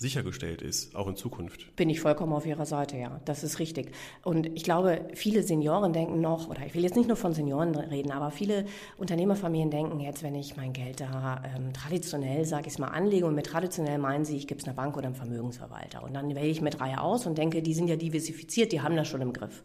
sichergestellt 0.00 0.62
ist, 0.62 0.96
auch 0.96 1.06
in 1.08 1.14
Zukunft. 1.14 1.76
Bin 1.76 1.90
ich 1.90 2.00
vollkommen 2.00 2.32
auf 2.32 2.46
Ihrer 2.46 2.64
Seite, 2.64 2.96
ja. 2.96 3.20
Das 3.26 3.44
ist 3.44 3.58
richtig. 3.58 3.92
Und 4.24 4.46
ich 4.46 4.64
glaube, 4.64 5.06
viele 5.12 5.42
Senioren 5.42 5.92
denken 5.92 6.22
noch, 6.22 6.48
oder 6.48 6.64
ich 6.64 6.74
will 6.74 6.82
jetzt 6.82 6.96
nicht 6.96 7.06
nur 7.06 7.18
von 7.18 7.34
Senioren 7.34 7.74
reden, 7.74 8.10
aber 8.10 8.30
viele 8.30 8.64
Unternehmerfamilien 8.96 9.70
denken 9.70 10.00
jetzt, 10.00 10.22
wenn 10.22 10.34
ich 10.34 10.56
mein 10.56 10.72
Geld 10.72 11.02
da 11.02 11.42
ähm, 11.54 11.74
traditionell, 11.74 12.46
sage 12.46 12.68
ich 12.68 12.78
mal, 12.78 12.88
anlege, 12.88 13.26
und 13.26 13.34
mit 13.34 13.44
traditionell 13.44 13.98
meinen 13.98 14.24
sie, 14.24 14.38
ich 14.38 14.46
gebe 14.46 14.58
es 14.58 14.66
einer 14.66 14.74
Bank 14.74 14.96
oder 14.96 15.06
einem 15.06 15.16
Vermögensverwalter. 15.16 16.02
Und 16.02 16.14
dann 16.14 16.34
wähle 16.34 16.46
ich 16.46 16.62
mit 16.62 16.80
Reihe 16.80 16.98
aus 16.98 17.26
und 17.26 17.36
denke, 17.36 17.60
die 17.60 17.74
sind 17.74 17.86
ja 17.86 17.96
diversifiziert, 17.96 18.72
die 18.72 18.80
haben 18.80 18.96
das 18.96 19.06
schon 19.06 19.20
im 19.20 19.34
Griff. 19.34 19.62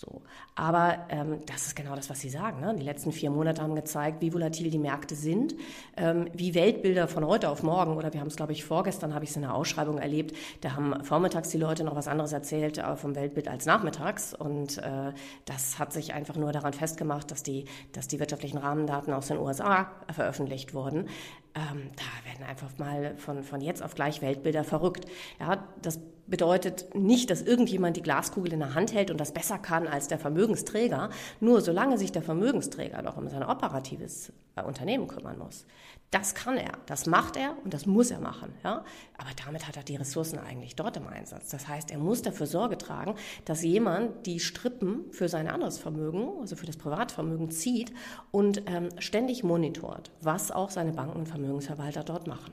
So. 0.00 0.22
Aber 0.54 1.04
ähm, 1.10 1.40
das 1.44 1.66
ist 1.66 1.76
genau 1.76 1.94
das, 1.94 2.08
was 2.08 2.20
Sie 2.20 2.30
sagen. 2.30 2.60
Ne? 2.60 2.74
Die 2.74 2.84
letzten 2.84 3.12
vier 3.12 3.28
Monate 3.28 3.60
haben 3.60 3.74
gezeigt, 3.74 4.22
wie 4.22 4.32
volatil 4.32 4.70
die 4.70 4.78
Märkte 4.78 5.14
sind, 5.14 5.54
ähm, 5.98 6.30
wie 6.32 6.54
Weltbilder 6.54 7.06
von 7.06 7.26
heute 7.26 7.50
auf 7.50 7.62
morgen, 7.62 7.98
oder 7.98 8.10
wir 8.14 8.20
haben 8.20 8.28
es, 8.28 8.36
glaube 8.36 8.52
ich, 8.52 8.64
vorgestern 8.64 9.12
habe 9.12 9.24
ich 9.24 9.30
es 9.30 9.36
in 9.36 9.42
der 9.42 9.54
Ausschreibung 9.54 9.98
erlebt, 9.98 10.34
da 10.62 10.72
haben 10.72 11.04
vormittags 11.04 11.50
die 11.50 11.58
Leute 11.58 11.84
noch 11.84 11.96
was 11.96 12.08
anderes 12.08 12.32
erzählt 12.32 12.78
äh, 12.78 12.96
vom 12.96 13.14
Weltbild 13.14 13.46
als 13.46 13.66
nachmittags. 13.66 14.32
Und 14.32 14.78
äh, 14.78 15.12
das 15.44 15.78
hat 15.78 15.92
sich 15.92 16.14
einfach 16.14 16.36
nur 16.36 16.52
daran 16.52 16.72
festgemacht, 16.72 17.30
dass 17.30 17.42
die, 17.42 17.66
dass 17.92 18.08
die 18.08 18.18
wirtschaftlichen 18.18 18.56
Rahmendaten 18.56 19.12
aus 19.12 19.28
den 19.28 19.36
USA 19.36 19.90
veröffentlicht 20.10 20.72
wurden. 20.72 21.08
Ähm, 21.54 21.90
da 21.96 22.30
werden 22.30 22.48
einfach 22.48 22.70
mal 22.78 23.16
von, 23.18 23.42
von 23.42 23.60
jetzt 23.60 23.82
auf 23.82 23.94
gleich 23.94 24.22
Weltbilder 24.22 24.64
verrückt. 24.64 25.04
Ja, 25.38 25.62
das 25.82 26.00
bedeutet 26.30 26.94
nicht, 26.94 27.30
dass 27.30 27.42
irgendjemand 27.42 27.96
die 27.96 28.02
Glaskugel 28.02 28.52
in 28.52 28.60
der 28.60 28.74
Hand 28.74 28.94
hält 28.94 29.10
und 29.10 29.20
das 29.20 29.32
besser 29.32 29.58
kann 29.58 29.86
als 29.86 30.08
der 30.08 30.18
Vermögensträger. 30.18 31.10
Nur 31.40 31.60
solange 31.60 31.98
sich 31.98 32.12
der 32.12 32.22
Vermögensträger 32.22 33.02
doch 33.02 33.16
um 33.16 33.28
sein 33.28 33.42
operatives 33.42 34.32
äh, 34.56 34.62
Unternehmen 34.62 35.08
kümmern 35.08 35.38
muss, 35.38 35.66
das 36.10 36.34
kann 36.34 36.56
er, 36.56 36.72
das 36.86 37.06
macht 37.06 37.36
er 37.36 37.56
und 37.62 37.72
das 37.72 37.86
muss 37.86 38.10
er 38.10 38.18
machen. 38.18 38.52
Ja? 38.64 38.84
Aber 39.16 39.30
damit 39.44 39.68
hat 39.68 39.76
er 39.76 39.84
die 39.84 39.94
Ressourcen 39.94 40.38
eigentlich 40.38 40.74
dort 40.74 40.96
im 40.96 41.06
Einsatz. 41.06 41.50
Das 41.50 41.68
heißt, 41.68 41.92
er 41.92 41.98
muss 41.98 42.22
dafür 42.22 42.46
Sorge 42.46 42.76
tragen, 42.78 43.14
dass 43.44 43.62
jemand 43.62 44.26
die 44.26 44.40
Strippen 44.40 45.04
für 45.12 45.28
sein 45.28 45.48
anderes 45.48 45.78
Vermögen, 45.78 46.28
also 46.40 46.56
für 46.56 46.66
das 46.66 46.76
Privatvermögen, 46.76 47.50
zieht 47.50 47.92
und 48.32 48.62
ähm, 48.66 48.88
ständig 48.98 49.44
monitort, 49.44 50.10
was 50.20 50.50
auch 50.50 50.70
seine 50.70 50.92
Banken 50.92 51.20
und 51.20 51.26
Vermögensverwalter 51.28 52.02
dort 52.02 52.26
machen. 52.26 52.52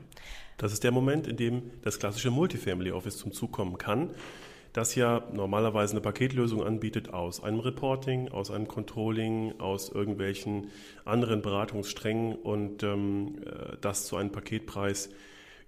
Das 0.56 0.72
ist 0.72 0.84
der 0.84 0.92
Moment, 0.92 1.26
in 1.26 1.36
dem 1.36 1.70
das 1.82 1.98
klassische 1.98 2.30
Multifamily 2.30 2.92
Office 2.92 3.18
zum 3.18 3.32
Zug 3.32 3.52
kommen 3.52 3.76
kann 3.76 4.10
das 4.72 4.94
ja 4.94 5.22
normalerweise 5.32 5.92
eine 5.92 6.00
Paketlösung 6.00 6.62
anbietet 6.62 7.12
aus 7.12 7.42
einem 7.42 7.60
Reporting, 7.60 8.28
aus 8.28 8.50
einem 8.50 8.68
Controlling, 8.68 9.58
aus 9.58 9.88
irgendwelchen 9.88 10.70
anderen 11.04 11.42
Beratungssträngen 11.42 12.34
und 12.34 12.82
ähm, 12.82 13.36
äh, 13.44 13.76
das 13.80 14.06
zu 14.06 14.16
einem 14.16 14.30
Paketpreis, 14.30 15.10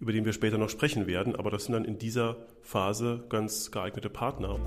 über 0.00 0.12
den 0.12 0.24
wir 0.24 0.32
später 0.32 0.58
noch 0.58 0.70
sprechen 0.70 1.06
werden. 1.06 1.36
Aber 1.36 1.50
das 1.50 1.64
sind 1.64 1.74
dann 1.74 1.84
in 1.84 1.98
dieser 1.98 2.36
Phase 2.62 3.24
ganz 3.28 3.70
geeignete 3.70 4.10
Partner. 4.10 4.58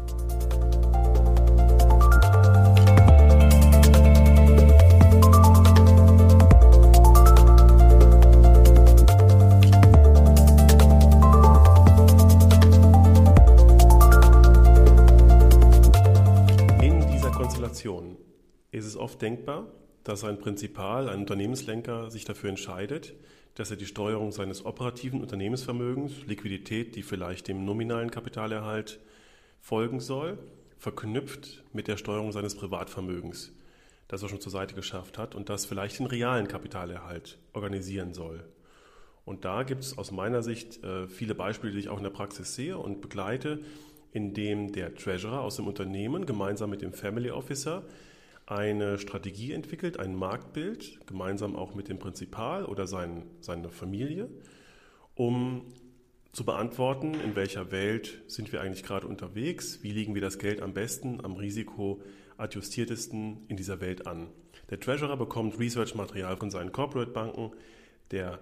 Oft 17.89 19.21
denkbar, 19.21 19.67
dass 20.03 20.23
ein 20.23 20.39
Prinzipal, 20.39 21.09
ein 21.09 21.21
Unternehmenslenker 21.21 22.11
sich 22.11 22.25
dafür 22.25 22.49
entscheidet, 22.49 23.13
dass 23.55 23.71
er 23.71 23.77
die 23.77 23.85
Steuerung 23.85 24.31
seines 24.31 24.65
operativen 24.65 25.21
Unternehmensvermögens, 25.21 26.25
Liquidität, 26.25 26.95
die 26.95 27.03
vielleicht 27.03 27.47
dem 27.47 27.65
nominalen 27.65 28.11
Kapitalerhalt 28.11 28.99
folgen 29.61 29.99
soll, 29.99 30.37
verknüpft 30.77 31.63
mit 31.71 31.87
der 31.87 31.97
Steuerung 31.97 32.31
seines 32.31 32.55
Privatvermögens, 32.55 33.51
das 34.07 34.23
er 34.23 34.29
schon 34.29 34.41
zur 34.41 34.51
Seite 34.51 34.75
geschafft 34.75 35.17
hat 35.17 35.35
und 35.35 35.49
das 35.49 35.65
vielleicht 35.65 35.99
den 35.99 36.07
realen 36.07 36.47
Kapitalerhalt 36.47 37.37
organisieren 37.53 38.13
soll. 38.13 38.43
Und 39.25 39.45
da 39.45 39.63
gibt 39.63 39.83
es 39.83 39.97
aus 39.97 40.11
meiner 40.11 40.43
Sicht 40.43 40.83
äh, 40.83 41.07
viele 41.07 41.35
Beispiele, 41.35 41.71
die 41.71 41.79
ich 41.79 41.89
auch 41.89 41.97
in 41.97 42.03
der 42.03 42.09
Praxis 42.09 42.55
sehe 42.55 42.77
und 42.77 42.99
begleite, 42.99 43.59
in 44.13 44.33
dem 44.33 44.71
der 44.71 44.95
Treasurer 44.95 45.41
aus 45.41 45.57
dem 45.57 45.67
Unternehmen 45.67 46.25
gemeinsam 46.25 46.69
mit 46.69 46.81
dem 46.81 46.93
Family 46.93 47.31
Officer 47.31 47.83
eine 48.45 48.99
Strategie 48.99 49.53
entwickelt, 49.53 49.99
ein 49.99 50.15
Marktbild, 50.15 50.99
gemeinsam 51.07 51.55
auch 51.55 51.73
mit 51.73 51.89
dem 51.89 51.97
Prinzipal 51.97 52.65
oder 52.65 52.85
sein, 52.87 53.23
seiner 53.41 53.69
Familie, 53.69 54.29
um 55.15 55.65
zu 56.31 56.45
beantworten, 56.45 57.13
in 57.13 57.35
welcher 57.35 57.71
Welt 57.71 58.21
sind 58.27 58.51
wir 58.51 58.61
eigentlich 58.61 58.83
gerade 58.83 59.07
unterwegs, 59.07 59.83
wie 59.83 59.91
legen 59.91 60.15
wir 60.15 60.21
das 60.21 60.39
Geld 60.39 60.61
am 60.61 60.73
besten, 60.73 61.23
am 61.23 61.35
risikoadjustiertesten 61.35 63.45
in 63.47 63.57
dieser 63.57 63.81
Welt 63.81 64.07
an. 64.07 64.29
Der 64.69 64.79
Treasurer 64.79 65.17
bekommt 65.17 65.59
Research-Material 65.59 66.37
von 66.37 66.49
seinen 66.49 66.71
Corporate-Banken, 66.71 67.51
der 68.11 68.39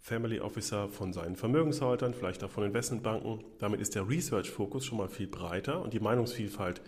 Family 0.00 0.40
Officer 0.40 0.88
von 0.88 1.12
seinen 1.12 1.36
Vermögenshaltern, 1.36 2.14
vielleicht 2.14 2.42
auch 2.42 2.50
von 2.50 2.64
Investmentbanken. 2.64 3.44
Damit 3.58 3.80
ist 3.80 3.94
der 3.94 4.08
Research-Fokus 4.08 4.84
schon 4.84 4.98
mal 4.98 5.08
viel 5.08 5.26
breiter 5.26 5.82
und 5.82 5.92
die 5.92 6.00
Meinungsvielfalt 6.00 6.80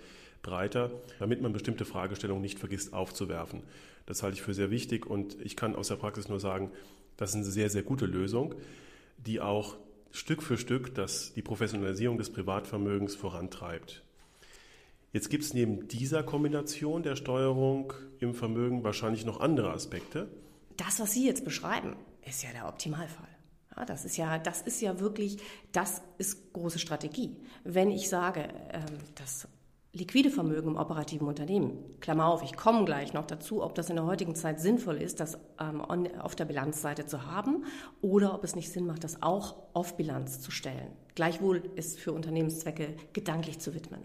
breiter, 0.42 0.90
damit 1.18 1.40
man 1.40 1.52
bestimmte 1.52 1.84
Fragestellungen 1.84 2.42
nicht 2.42 2.58
vergisst 2.58 2.92
aufzuwerfen. 2.92 3.62
Das 4.06 4.22
halte 4.22 4.36
ich 4.36 4.42
für 4.42 4.54
sehr 4.54 4.70
wichtig 4.70 5.06
und 5.06 5.40
ich 5.40 5.56
kann 5.56 5.76
aus 5.76 5.88
der 5.88 5.96
Praxis 5.96 6.28
nur 6.28 6.40
sagen, 6.40 6.70
das 7.16 7.30
ist 7.30 7.36
eine 7.36 7.44
sehr, 7.44 7.70
sehr 7.70 7.82
gute 7.82 8.06
Lösung, 8.06 8.54
die 9.18 9.40
auch 9.40 9.76
Stück 10.10 10.42
für 10.42 10.58
Stück 10.58 10.94
das, 10.94 11.32
die 11.34 11.42
Professionalisierung 11.42 12.18
des 12.18 12.30
Privatvermögens 12.30 13.14
vorantreibt. 13.14 14.02
Jetzt 15.12 15.28
gibt 15.28 15.44
es 15.44 15.54
neben 15.54 15.88
dieser 15.88 16.22
Kombination 16.22 17.02
der 17.02 17.16
Steuerung 17.16 17.92
im 18.18 18.34
Vermögen 18.34 18.82
wahrscheinlich 18.82 19.26
noch 19.26 19.40
andere 19.40 19.70
Aspekte. 19.70 20.28
Das, 20.78 21.00
was 21.00 21.12
Sie 21.12 21.26
jetzt 21.26 21.44
beschreiben, 21.44 21.96
ist 22.26 22.42
ja 22.42 22.50
der 22.52 22.68
Optimalfall. 22.68 23.28
Ja, 23.76 23.84
das 23.84 24.04
ist 24.04 24.16
ja, 24.16 24.38
das 24.38 24.62
ist 24.62 24.80
ja 24.80 25.00
wirklich, 25.00 25.38
das 25.72 26.02
ist 26.18 26.52
große 26.52 26.78
Strategie. 26.78 27.36
Wenn 27.64 27.90
ich 27.90 28.08
sage, 28.08 28.48
ähm, 28.70 28.98
das 29.14 29.48
liquide 29.94 30.30
Vermögen 30.30 30.70
im 30.70 30.76
operativen 30.76 31.28
Unternehmen, 31.28 31.78
Klammer 32.00 32.26
auf, 32.26 32.42
ich 32.42 32.56
komme 32.56 32.84
gleich 32.84 33.12
noch 33.12 33.26
dazu, 33.26 33.62
ob 33.62 33.74
das 33.74 33.90
in 33.90 33.96
der 33.96 34.06
heutigen 34.06 34.34
Zeit 34.34 34.60
sinnvoll 34.60 34.96
ist, 34.96 35.20
das 35.20 35.38
ähm, 35.60 35.82
auf 35.82 36.34
der 36.34 36.46
Bilanzseite 36.46 37.06
zu 37.06 37.26
haben 37.26 37.64
oder 38.00 38.34
ob 38.34 38.42
es 38.44 38.56
nicht 38.56 38.72
Sinn 38.72 38.86
macht, 38.86 39.04
das 39.04 39.22
auch 39.22 39.56
auf 39.74 39.96
Bilanz 39.96 40.40
zu 40.40 40.50
stellen. 40.50 40.92
Gleichwohl 41.14 41.62
ist 41.76 41.98
für 41.98 42.12
Unternehmenszwecke 42.12 42.94
gedanklich 43.12 43.58
zu 43.58 43.74
widmen. 43.74 44.00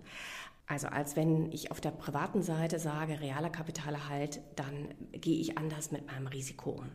Also 0.67 0.87
als 0.87 1.15
wenn 1.15 1.51
ich 1.51 1.71
auf 1.71 1.79
der 1.79 1.91
privaten 1.91 2.41
Seite 2.41 2.77
sage, 2.77 3.21
realer 3.21 3.49
Kapitalerhalt, 3.49 4.41
dann 4.57 4.93
gehe 5.13 5.39
ich 5.39 5.57
anders 5.57 5.91
mit 5.91 6.05
meinem 6.07 6.27
Risiko 6.27 6.71
um. 6.71 6.89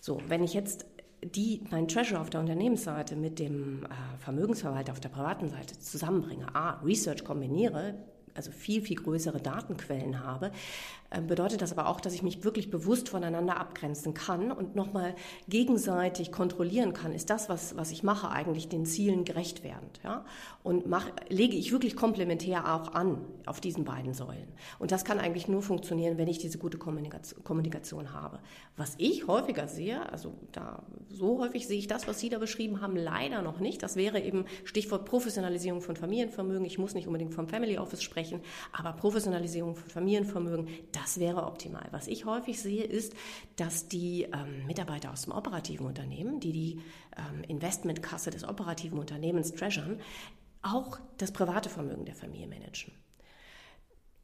So, 0.00 0.20
wenn 0.28 0.44
ich 0.44 0.54
jetzt 0.54 0.86
die, 1.24 1.62
mein 1.70 1.88
Treasure 1.88 2.20
auf 2.20 2.30
der 2.30 2.40
Unternehmensseite 2.40 3.16
mit 3.16 3.40
dem 3.40 3.84
äh, 3.84 4.18
Vermögensverwalter 4.18 4.92
auf 4.92 5.00
der 5.00 5.08
privaten 5.08 5.48
Seite 5.48 5.78
zusammenbringe, 5.78 6.54
A, 6.54 6.80
Research 6.84 7.24
kombiniere, 7.24 7.96
also 8.34 8.52
viel, 8.52 8.82
viel 8.82 8.96
größere 8.96 9.40
Datenquellen 9.40 10.22
habe, 10.22 10.52
bedeutet 11.26 11.62
das 11.62 11.72
aber 11.72 11.88
auch, 11.88 12.00
dass 12.00 12.14
ich 12.14 12.22
mich 12.22 12.44
wirklich 12.44 12.70
bewusst 12.70 13.08
voneinander 13.08 13.58
abgrenzen 13.58 14.14
kann 14.14 14.50
und 14.50 14.74
nochmal 14.74 15.14
gegenseitig 15.48 16.32
kontrollieren 16.32 16.92
kann, 16.92 17.12
ist 17.12 17.30
das, 17.30 17.48
was, 17.48 17.76
was 17.76 17.90
ich 17.90 18.02
mache, 18.02 18.30
eigentlich 18.30 18.68
den 18.68 18.86
Zielen 18.86 19.24
gerecht 19.24 19.62
werdend. 19.62 20.00
Ja? 20.02 20.24
Und 20.62 20.86
mach, 20.86 21.06
lege 21.28 21.56
ich 21.56 21.72
wirklich 21.72 21.96
komplementär 21.96 22.74
auch 22.74 22.92
an 22.92 23.18
auf 23.46 23.60
diesen 23.60 23.84
beiden 23.84 24.14
Säulen. 24.14 24.48
Und 24.78 24.90
das 24.90 25.04
kann 25.04 25.20
eigentlich 25.20 25.48
nur 25.48 25.62
funktionieren, 25.62 26.18
wenn 26.18 26.28
ich 26.28 26.38
diese 26.38 26.58
gute 26.58 26.78
Kommunikation, 26.78 27.44
Kommunikation 27.44 28.12
habe. 28.12 28.40
Was 28.76 28.94
ich 28.98 29.26
häufiger 29.28 29.68
sehe, 29.68 30.10
also 30.10 30.34
da, 30.52 30.82
so 31.08 31.38
häufig 31.40 31.66
sehe 31.66 31.78
ich 31.78 31.86
das, 31.86 32.08
was 32.08 32.18
Sie 32.18 32.28
da 32.28 32.38
beschrieben 32.38 32.80
haben, 32.80 32.96
leider 32.96 33.42
noch 33.42 33.60
nicht. 33.60 33.82
Das 33.82 33.96
wäre 33.96 34.20
eben 34.20 34.44
Stichwort 34.64 35.04
Professionalisierung 35.04 35.80
von 35.80 35.96
Familienvermögen. 35.96 36.64
Ich 36.64 36.78
muss 36.78 36.94
nicht 36.94 37.06
unbedingt 37.06 37.34
vom 37.34 37.48
Family 37.48 37.78
Office 37.78 38.02
sprechen, 38.02 38.40
aber 38.72 38.92
Professionalisierung 38.92 39.76
von 39.76 39.88
Familienvermögen, 39.88 40.68
das 40.92 41.05
wäre 41.18 41.46
optimal. 41.46 41.86
Was 41.92 42.08
ich 42.08 42.24
häufig 42.24 42.60
sehe, 42.60 42.84
ist, 42.84 43.14
dass 43.56 43.88
die 43.88 44.24
ähm, 44.24 44.66
Mitarbeiter 44.66 45.12
aus 45.12 45.22
dem 45.22 45.32
operativen 45.32 45.86
Unternehmen, 45.86 46.40
die 46.40 46.52
die 46.52 46.80
ähm, 47.16 47.44
Investmentkasse 47.44 48.30
des 48.30 48.44
operativen 48.44 48.98
Unternehmens 48.98 49.52
treasuren, 49.54 50.00
auch 50.62 50.98
das 51.18 51.32
private 51.32 51.68
Vermögen 51.68 52.04
der 52.04 52.14
Familie 52.14 52.48
managen. 52.48 52.92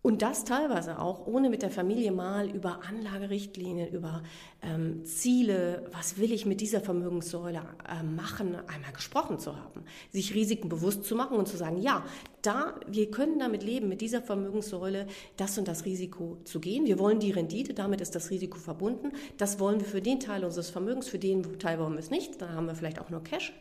Und 0.03 0.21
das 0.23 0.45
teilweise 0.45 0.99
auch, 0.99 1.29
ohne 1.29 1.49
mit 1.49 1.63
der 1.63 1.71
Familie 1.71 2.11
mal 2.11 2.51
über 2.51 2.81
Anlagerichtlinien, 2.89 3.93
über 3.93 4.25
ähm, 4.61 5.05
Ziele, 5.05 5.85
was 5.93 6.19
will 6.19 6.33
ich 6.33 6.45
mit 6.45 6.61
dieser 6.61 6.81
Vermögenssäule 6.81 7.63
äh, 7.89 8.03
machen, 8.03 8.57
einmal 8.67 8.93
gesprochen 8.93 9.39
zu 9.39 9.55
haben. 9.57 9.85
Sich 10.11 10.35
Risiken 10.35 10.69
bewusst 10.69 11.05
zu 11.05 11.15
machen 11.15 11.37
und 11.37 11.47
zu 11.47 11.57
sagen, 11.57 11.77
ja, 11.81 12.05
da, 12.43 12.75
wir 12.89 13.13
können 13.13 13.39
damit 13.39 13.63
leben, 13.63 13.89
mit 13.89 14.01
dieser 14.01 14.23
Vermögenssäule 14.23 15.07
das 15.37 15.57
und 15.57 15.69
das 15.69 15.85
Risiko 15.85 16.39
zu 16.43 16.59
gehen. 16.59 16.85
Wir 16.85 16.99
wollen 16.99 17.21
die 17.21 17.31
Rendite, 17.31 17.73
damit 17.73 18.01
ist 18.01 18.17
das 18.17 18.31
Risiko 18.31 18.59
verbunden. 18.59 19.13
Das 19.39 19.61
wollen 19.61 19.79
wir 19.79 19.87
für 19.87 20.03
den 20.03 20.19
Teil 20.19 20.45
unseres 20.45 20.69
Vermögens, 20.69 21.09
für 21.09 21.21
den 21.21 21.61
Teil 21.61 21.79
wollen 21.79 21.93
wir 21.93 22.01
es 22.01 22.11
nicht. 22.11 22.43
Da 22.43 22.49
haben 22.49 22.67
wir 22.67 22.75
vielleicht 22.75 23.01
auch 23.01 23.11
nur 23.11 23.23
Cash. 23.23 23.53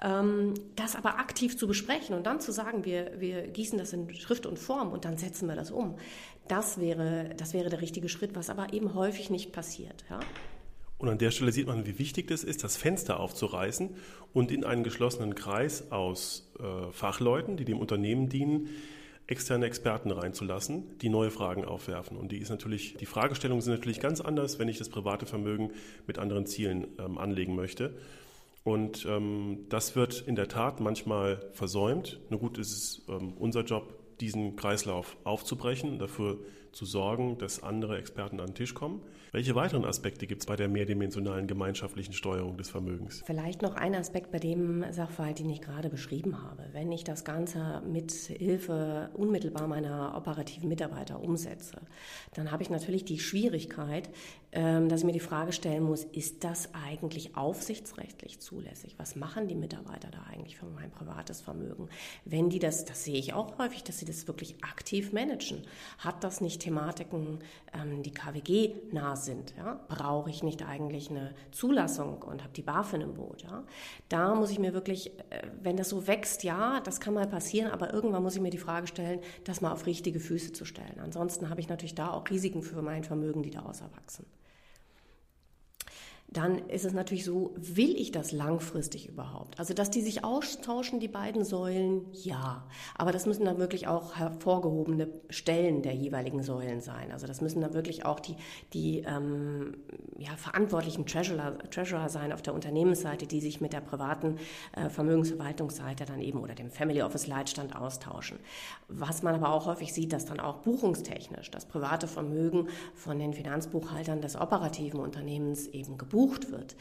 Ähm, 0.00 0.54
das 0.76 0.96
aber 0.96 1.18
aktiv 1.18 1.56
zu 1.56 1.66
besprechen 1.66 2.16
und 2.16 2.26
dann 2.26 2.40
zu 2.40 2.52
sagen, 2.52 2.84
wir, 2.84 3.12
wir 3.18 3.46
gießen 3.46 3.78
das 3.78 3.92
in 3.92 4.12
Schrift 4.14 4.46
und 4.46 4.58
Form 4.58 4.92
und 4.92 5.04
dann 5.04 5.16
setzen 5.16 5.48
wir 5.48 5.54
das 5.54 5.70
um, 5.70 5.96
das 6.48 6.80
wäre, 6.80 7.30
das 7.36 7.54
wäre 7.54 7.70
der 7.70 7.80
richtige 7.80 8.08
Schritt, 8.08 8.34
was 8.34 8.50
aber 8.50 8.72
eben 8.72 8.94
häufig 8.94 9.30
nicht 9.30 9.52
passiert. 9.52 10.04
Ja? 10.10 10.20
Und 10.98 11.08
an 11.08 11.18
der 11.18 11.32
Stelle 11.32 11.50
sieht 11.50 11.66
man, 11.66 11.84
wie 11.84 11.98
wichtig 11.98 12.30
es 12.30 12.44
ist, 12.44 12.62
das 12.62 12.76
Fenster 12.76 13.18
aufzureißen 13.18 13.90
und 14.32 14.52
in 14.52 14.64
einen 14.64 14.84
geschlossenen 14.84 15.34
Kreis 15.34 15.90
aus 15.90 16.52
äh, 16.60 16.92
Fachleuten, 16.92 17.56
die 17.56 17.64
dem 17.64 17.78
Unternehmen 17.78 18.28
dienen, 18.28 18.68
externe 19.26 19.66
Experten 19.66 20.10
reinzulassen, 20.10 20.98
die 21.00 21.08
neue 21.08 21.30
Fragen 21.30 21.64
aufwerfen. 21.64 22.16
Und 22.16 22.30
die 22.30 22.38
ist 22.38 22.50
natürlich, 22.50 22.94
die 22.98 23.06
Fragestellungen 23.06 23.62
sind 23.62 23.72
natürlich 23.72 23.98
ganz 23.98 24.20
anders, 24.20 24.58
wenn 24.58 24.68
ich 24.68 24.78
das 24.78 24.90
private 24.90 25.26
Vermögen 25.26 25.72
mit 26.06 26.18
anderen 26.18 26.46
Zielen 26.46 26.86
ähm, 26.98 27.18
anlegen 27.18 27.56
möchte. 27.56 27.96
Und 28.64 29.06
ähm, 29.06 29.66
das 29.68 29.96
wird 29.96 30.20
in 30.20 30.36
der 30.36 30.48
Tat 30.48 30.80
manchmal 30.80 31.50
versäumt. 31.52 32.20
Nur 32.30 32.40
gut, 32.40 32.58
ist 32.58 32.72
es 32.72 33.02
ähm, 33.08 33.34
unser 33.38 33.62
Job, 33.62 33.98
diesen 34.20 34.54
Kreislauf 34.54 35.16
aufzubrechen, 35.24 35.98
dafür 35.98 36.38
zu 36.72 36.86
sorgen, 36.86 37.38
dass 37.38 37.62
andere 37.62 37.98
Experten 37.98 38.40
an 38.40 38.46
den 38.48 38.54
Tisch 38.54 38.74
kommen. 38.74 39.02
Welche 39.30 39.54
weiteren 39.54 39.84
Aspekte 39.84 40.26
gibt 40.26 40.42
es 40.42 40.46
bei 40.46 40.56
der 40.56 40.68
mehrdimensionalen 40.68 41.46
gemeinschaftlichen 41.46 42.12
Steuerung 42.12 42.56
des 42.56 42.70
Vermögens? 42.70 43.22
Vielleicht 43.24 43.62
noch 43.62 43.76
ein 43.76 43.94
Aspekt 43.94 44.30
bei 44.30 44.38
dem 44.38 44.84
Sachverhalt, 44.92 45.38
den 45.38 45.48
ich 45.50 45.60
gerade 45.60 45.88
beschrieben 45.88 46.42
habe. 46.42 46.64
Wenn 46.72 46.92
ich 46.92 47.04
das 47.04 47.24
Ganze 47.24 47.82
mit 47.86 48.12
Hilfe 48.12 49.10
unmittelbar 49.14 49.68
meiner 49.68 50.14
operativen 50.16 50.68
Mitarbeiter 50.68 51.22
umsetze, 51.22 51.80
dann 52.34 52.50
habe 52.50 52.62
ich 52.62 52.70
natürlich 52.70 53.04
die 53.04 53.18
Schwierigkeit, 53.18 54.10
ähm, 54.52 54.88
dass 54.88 55.00
ich 55.00 55.06
mir 55.06 55.12
die 55.12 55.20
Frage 55.20 55.52
stellen 55.52 55.82
muss, 55.82 56.04
ist 56.04 56.44
das 56.44 56.68
eigentlich 56.74 57.36
aufsichtsrechtlich 57.36 58.40
zulässig? 58.40 58.96
Was 58.98 59.16
machen 59.16 59.48
die 59.48 59.54
Mitarbeiter 59.54 60.10
da 60.10 60.24
eigentlich 60.30 60.58
für 60.58 60.66
mein 60.66 60.90
privates 60.90 61.40
Vermögen? 61.40 61.88
Wenn 62.26 62.50
die 62.50 62.58
das, 62.58 62.84
das 62.84 63.04
sehe 63.04 63.16
ich 63.16 63.32
auch 63.32 63.58
häufig, 63.58 63.82
dass 63.82 63.98
sie 63.98 64.04
das 64.04 64.26
wirklich 64.26 64.62
aktiv 64.62 65.12
managen. 65.12 65.62
Hat 65.98 66.22
das 66.22 66.42
nicht 66.42 66.61
Thematiken, 66.62 67.40
ähm, 67.72 68.02
die 68.02 68.12
KWG 68.12 68.74
nah 68.92 69.16
sind? 69.16 69.54
Ja? 69.56 69.80
Brauche 69.88 70.30
ich 70.30 70.42
nicht 70.42 70.66
eigentlich 70.66 71.10
eine 71.10 71.34
Zulassung 71.50 72.22
und 72.22 72.42
habe 72.42 72.52
die 72.54 72.62
BaFin 72.62 73.00
im 73.00 73.14
Boot? 73.14 73.42
Ja? 73.42 73.64
Da 74.08 74.34
muss 74.34 74.50
ich 74.50 74.58
mir 74.58 74.72
wirklich, 74.72 75.18
äh, 75.30 75.48
wenn 75.62 75.76
das 75.76 75.88
so 75.88 76.06
wächst, 76.06 76.44
ja, 76.44 76.80
das 76.80 77.00
kann 77.00 77.14
mal 77.14 77.26
passieren, 77.26 77.70
aber 77.70 77.92
irgendwann 77.92 78.22
muss 78.22 78.34
ich 78.34 78.40
mir 78.40 78.50
die 78.50 78.58
Frage 78.58 78.86
stellen, 78.86 79.20
das 79.44 79.60
mal 79.60 79.72
auf 79.72 79.86
richtige 79.86 80.20
Füße 80.20 80.52
zu 80.52 80.64
stellen. 80.64 80.98
Ansonsten 81.02 81.50
habe 81.50 81.60
ich 81.60 81.68
natürlich 81.68 81.94
da 81.94 82.10
auch 82.10 82.28
Risiken 82.30 82.62
für 82.62 82.82
mein 82.82 83.04
Vermögen, 83.04 83.42
die 83.42 83.50
daraus 83.50 83.80
erwachsen 83.80 84.26
dann 86.32 86.58
ist 86.68 86.84
es 86.84 86.92
natürlich 86.92 87.24
so, 87.24 87.54
will 87.56 87.94
ich 87.96 88.10
das 88.10 88.32
langfristig 88.32 89.08
überhaupt? 89.08 89.58
Also, 89.58 89.74
dass 89.74 89.90
die 89.90 90.00
sich 90.00 90.24
austauschen, 90.24 91.00
die 91.00 91.08
beiden 91.08 91.44
Säulen, 91.44 92.06
ja. 92.12 92.66
Aber 92.94 93.12
das 93.12 93.26
müssen 93.26 93.44
dann 93.44 93.58
wirklich 93.58 93.86
auch 93.86 94.16
hervorgehobene 94.16 95.08
Stellen 95.30 95.82
der 95.82 95.94
jeweiligen 95.94 96.42
Säulen 96.42 96.80
sein. 96.80 97.12
Also, 97.12 97.26
das 97.26 97.40
müssen 97.40 97.60
dann 97.60 97.74
wirklich 97.74 98.06
auch 98.06 98.20
die, 98.20 98.36
die 98.72 99.00
ähm, 99.00 99.76
ja, 100.18 100.36
verantwortlichen 100.36 101.06
Treasurer, 101.06 101.58
Treasurer 101.70 102.08
sein 102.08 102.32
auf 102.32 102.42
der 102.42 102.54
Unternehmensseite, 102.54 103.26
die 103.26 103.40
sich 103.40 103.60
mit 103.60 103.72
der 103.72 103.80
privaten 103.80 104.38
äh, 104.76 104.88
Vermögensverwaltungsseite 104.88 106.04
dann 106.04 106.20
eben 106.20 106.40
oder 106.40 106.54
dem 106.54 106.70
Family 106.70 107.02
Office 107.02 107.26
Leitstand 107.26 107.74
austauschen. 107.76 108.38
Was 108.88 109.22
man 109.22 109.34
aber 109.34 109.50
auch 109.50 109.66
häufig 109.66 109.92
sieht, 109.92 110.12
dass 110.12 110.26
dann 110.26 110.40
auch 110.40 110.58
buchungstechnisch 110.58 111.50
das 111.50 111.66
private 111.66 112.06
Vermögen 112.06 112.68
von 112.94 113.18
den 113.18 113.32
Finanzbuchhaltern 113.32 114.20
des 114.20 114.36
operativen 114.36 115.00
Unternehmens 115.00 115.66
eben 115.68 115.98
gebucht 115.98 116.50
wird. 116.50 116.76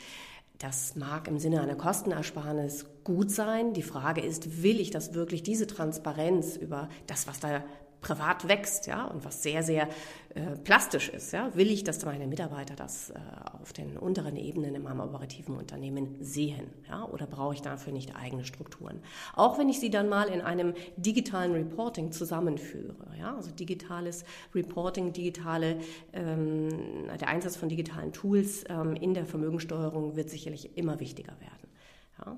Das 0.61 0.95
mag 0.95 1.27
im 1.27 1.39
Sinne 1.39 1.61
einer 1.61 1.75
Kostenersparnis 1.75 2.85
gut 3.03 3.31
sein. 3.31 3.73
Die 3.73 3.81
Frage 3.81 4.21
ist, 4.21 4.61
will 4.61 4.79
ich 4.79 4.91
das 4.91 5.15
wirklich, 5.15 5.41
diese 5.41 5.65
Transparenz 5.65 6.55
über 6.55 6.87
das, 7.07 7.25
was 7.27 7.39
da 7.39 7.63
privat 8.01 8.47
wächst, 8.47 8.87
ja, 8.87 9.05
und 9.05 9.23
was 9.23 9.43
sehr, 9.43 9.63
sehr 9.63 9.87
äh, 10.33 10.55
plastisch 10.63 11.09
ist, 11.09 11.33
ja, 11.33 11.55
will 11.55 11.69
ich, 11.69 11.83
dass 11.83 12.03
meine 12.03 12.25
Mitarbeiter 12.25 12.75
das 12.75 13.11
äh, 13.11 13.19
auf 13.61 13.73
den 13.73 13.97
unteren 13.97 14.35
Ebenen 14.35 14.75
in 14.75 14.83
meinem 14.83 15.01
operativen 15.01 15.55
Unternehmen 15.55 16.15
sehen, 16.19 16.67
ja, 16.89 17.05
oder 17.05 17.27
brauche 17.27 17.53
ich 17.53 17.61
dafür 17.61 17.93
nicht 17.93 18.15
eigene 18.15 18.43
Strukturen? 18.43 19.01
Auch 19.35 19.59
wenn 19.59 19.69
ich 19.69 19.79
sie 19.79 19.89
dann 19.89 20.09
mal 20.09 20.29
in 20.29 20.41
einem 20.41 20.73
digitalen 20.97 21.53
Reporting 21.53 22.11
zusammenführe, 22.11 22.95
ja, 23.19 23.35
also 23.35 23.51
digitales 23.51 24.25
Reporting, 24.55 25.13
digitale, 25.13 25.77
ähm, 26.13 26.69
der 27.19 27.27
Einsatz 27.27 27.55
von 27.55 27.69
digitalen 27.69 28.13
Tools 28.13 28.63
ähm, 28.69 28.95
in 28.95 29.13
der 29.13 29.25
Vermögensteuerung 29.25 30.15
wird 30.15 30.29
sicherlich 30.29 30.75
immer 30.75 30.99
wichtiger 30.99 31.33
werden. 31.39 31.61
Ja. 32.25 32.37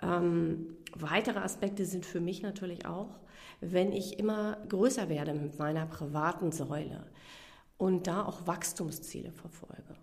Ähm, 0.00 0.76
weitere 0.94 1.40
Aspekte 1.40 1.84
sind 1.84 2.06
für 2.06 2.20
mich 2.20 2.42
natürlich 2.42 2.86
auch, 2.86 3.18
wenn 3.60 3.92
ich 3.92 4.18
immer 4.18 4.58
größer 4.68 5.08
werde 5.08 5.34
mit 5.34 5.58
meiner 5.58 5.86
privaten 5.86 6.52
Säule 6.52 7.06
und 7.76 8.06
da 8.06 8.24
auch 8.24 8.46
Wachstumsziele 8.46 9.32
verfolge. 9.32 9.96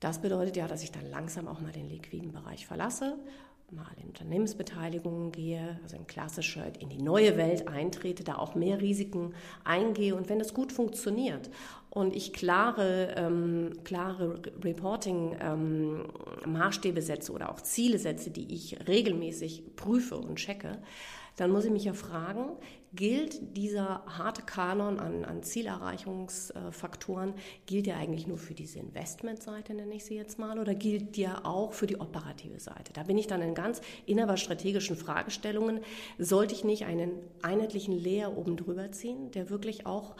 Das 0.00 0.20
bedeutet 0.20 0.56
ja, 0.56 0.68
dass 0.68 0.82
ich 0.82 0.92
dann 0.92 1.10
langsam 1.10 1.48
auch 1.48 1.60
mal 1.60 1.72
den 1.72 1.88
liquiden 1.88 2.32
Bereich 2.32 2.66
verlasse, 2.66 3.18
mal 3.70 3.86
in 4.00 4.06
Unternehmensbeteiligungen 4.06 5.32
gehe, 5.32 5.80
also 5.82 5.96
in 5.96 6.06
klassische, 6.06 6.62
in 6.78 6.88
die 6.88 7.02
neue 7.02 7.36
Welt 7.36 7.66
eintrete, 7.68 8.24
da 8.24 8.36
auch 8.36 8.54
mehr 8.54 8.80
Risiken 8.80 9.34
eingehe 9.64 10.14
und 10.14 10.28
wenn 10.28 10.38
das 10.38 10.54
gut 10.54 10.70
funktioniert 10.72 11.50
und 11.90 12.16
ich 12.16 12.32
klare, 12.32 13.14
ähm, 13.16 13.72
klare 13.84 14.40
Reporting-Maßstäbe 14.62 17.00
ähm, 17.00 17.06
setze 17.06 17.32
oder 17.32 17.52
auch 17.52 17.60
Ziele 17.60 17.98
setze, 17.98 18.30
die 18.30 18.54
ich 18.54 18.88
regelmäßig 18.88 19.76
prüfe 19.76 20.16
und 20.16 20.36
checke, 20.36 20.78
dann 21.38 21.50
muss 21.52 21.64
ich 21.64 21.70
mich 21.70 21.84
ja 21.84 21.94
fragen, 21.94 22.50
gilt 22.92 23.56
dieser 23.56 24.02
harte 24.06 24.42
Kanon 24.42 24.98
an, 24.98 25.24
an 25.24 25.42
Zielerreichungsfaktoren, 25.42 27.34
gilt 27.66 27.86
der 27.86 27.96
eigentlich 27.96 28.26
nur 28.26 28.38
für 28.38 28.54
diese 28.54 28.80
Investmentseite, 28.80 29.72
nenne 29.72 29.94
ich 29.94 30.04
sie 30.04 30.16
jetzt 30.16 30.38
mal, 30.38 30.58
oder 30.58 30.74
gilt 30.74 31.16
der 31.16 31.46
auch 31.46 31.74
für 31.74 31.86
die 31.86 32.00
operative 32.00 32.58
Seite? 32.58 32.92
Da 32.92 33.04
bin 33.04 33.18
ich 33.18 33.28
dann 33.28 33.40
in 33.40 33.54
ganz 33.54 33.80
innerstrategischen 34.06 34.96
Fragestellungen. 34.96 35.80
Sollte 36.18 36.54
ich 36.54 36.64
nicht 36.64 36.86
einen 36.86 37.12
einheitlichen 37.42 37.96
Lehr 37.96 38.36
oben 38.36 38.56
drüber 38.56 38.90
ziehen, 38.90 39.30
der 39.30 39.48
wirklich 39.48 39.86
auch 39.86 40.16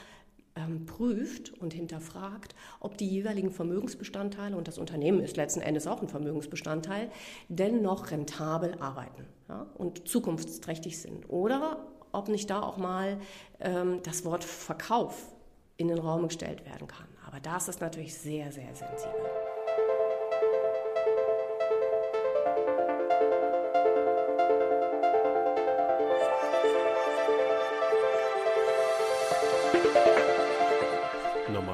ähm, 0.59 0.87
prüft 0.87 1.53
und 1.61 1.73
hinterfragt, 1.73 2.55
ob 2.81 2.99
die 2.99 3.09
jeweiligen 3.09 3.51
Vermögensbestandteile, 3.51 4.57
und 4.57 4.69
das 4.69 4.79
Unternehmen 4.79 5.21
ist 5.21 5.37
letzten 5.37 5.61
Endes 5.61 5.87
auch 5.87 6.03
ein 6.03 6.09
Vermögensbestandteil, 6.09 7.11
dennoch 7.49 8.11
rentabel 8.11 8.75
arbeiten 8.81 9.25
ja, 9.49 9.67
und 9.77 10.09
zukunftsträchtig 10.09 11.01
sind. 11.01 11.31
Oder 11.31 11.87
ob 12.13 12.29
nicht 12.29 12.51
da 12.51 12.63
auch 12.63 12.77
mal 12.77 13.19
ähm, 13.61 14.01
das 14.03 14.25
Wort 14.25 14.45
Verkauf 14.45 15.33
in 15.77 15.89
den 15.89 15.99
Raum 15.99 16.25
gestellt 16.29 16.65
werden 16.67 16.89
kann. 16.89 17.07
Aber 17.27 17.41
das 17.41 17.69
ist 17.69 17.81
natürlich 17.81 18.15
sehr, 18.15 18.51
sehr 18.51 18.75
sensibel. 18.75 19.38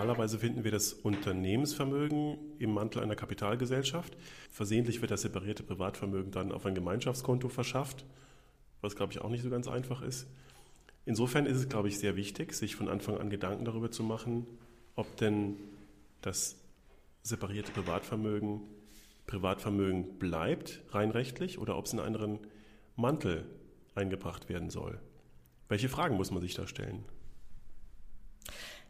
Normalerweise 0.05 0.39
finden 0.39 0.65
wir 0.65 0.71
das 0.71 0.93
Unternehmensvermögen 0.93 2.37
im 2.59 2.75
Mantel 2.75 3.03
einer 3.03 3.17
Kapitalgesellschaft. 3.17 4.15
Versehentlich 4.51 5.01
wird 5.01 5.11
das 5.11 5.23
separierte 5.23 5.63
Privatvermögen 5.63 6.31
dann 6.31 6.53
auf 6.53 6.67
ein 6.67 6.75
Gemeinschaftskonto 6.75 7.49
verschafft, 7.49 8.05
was, 8.83 8.97
glaube 8.97 9.15
ich, 9.15 9.23
auch 9.23 9.31
nicht 9.31 9.43
so 9.43 9.49
ganz 9.49 9.67
einfach 9.67 10.03
ist. 10.03 10.27
Insofern 11.07 11.47
ist 11.47 11.57
es, 11.57 11.71
glaube 11.71 11.89
ich, 11.89 11.99
sehr 11.99 12.17
wichtig, 12.17 12.53
sich 12.53 12.77
von 12.77 12.91
Anfang 12.91 13.17
an 13.17 13.31
Gedanken 13.31 13.65
darüber 13.65 13.91
zu 13.91 14.03
machen, 14.03 14.47
ob 14.95 15.17
denn 15.17 15.57
das 16.21 16.61
separierte 17.23 17.73
Privatvermögen 17.73 18.61
Privatvermögen 19.27 20.19
bleibt, 20.19 20.83
rein 20.91 21.13
rechtlich, 21.13 21.59
oder 21.59 21.79
ob 21.79 21.87
es 21.87 21.95
in 21.95 21.99
einen 21.99 22.15
anderen 22.15 22.39
Mantel 22.95 23.47
eingebracht 23.95 24.51
werden 24.51 24.69
soll. 24.69 25.01
Welche 25.71 25.89
Fragen 25.89 26.19
muss 26.19 26.31
man 26.31 26.43
sich 26.43 26.53
da 26.53 26.67
stellen? 26.67 27.07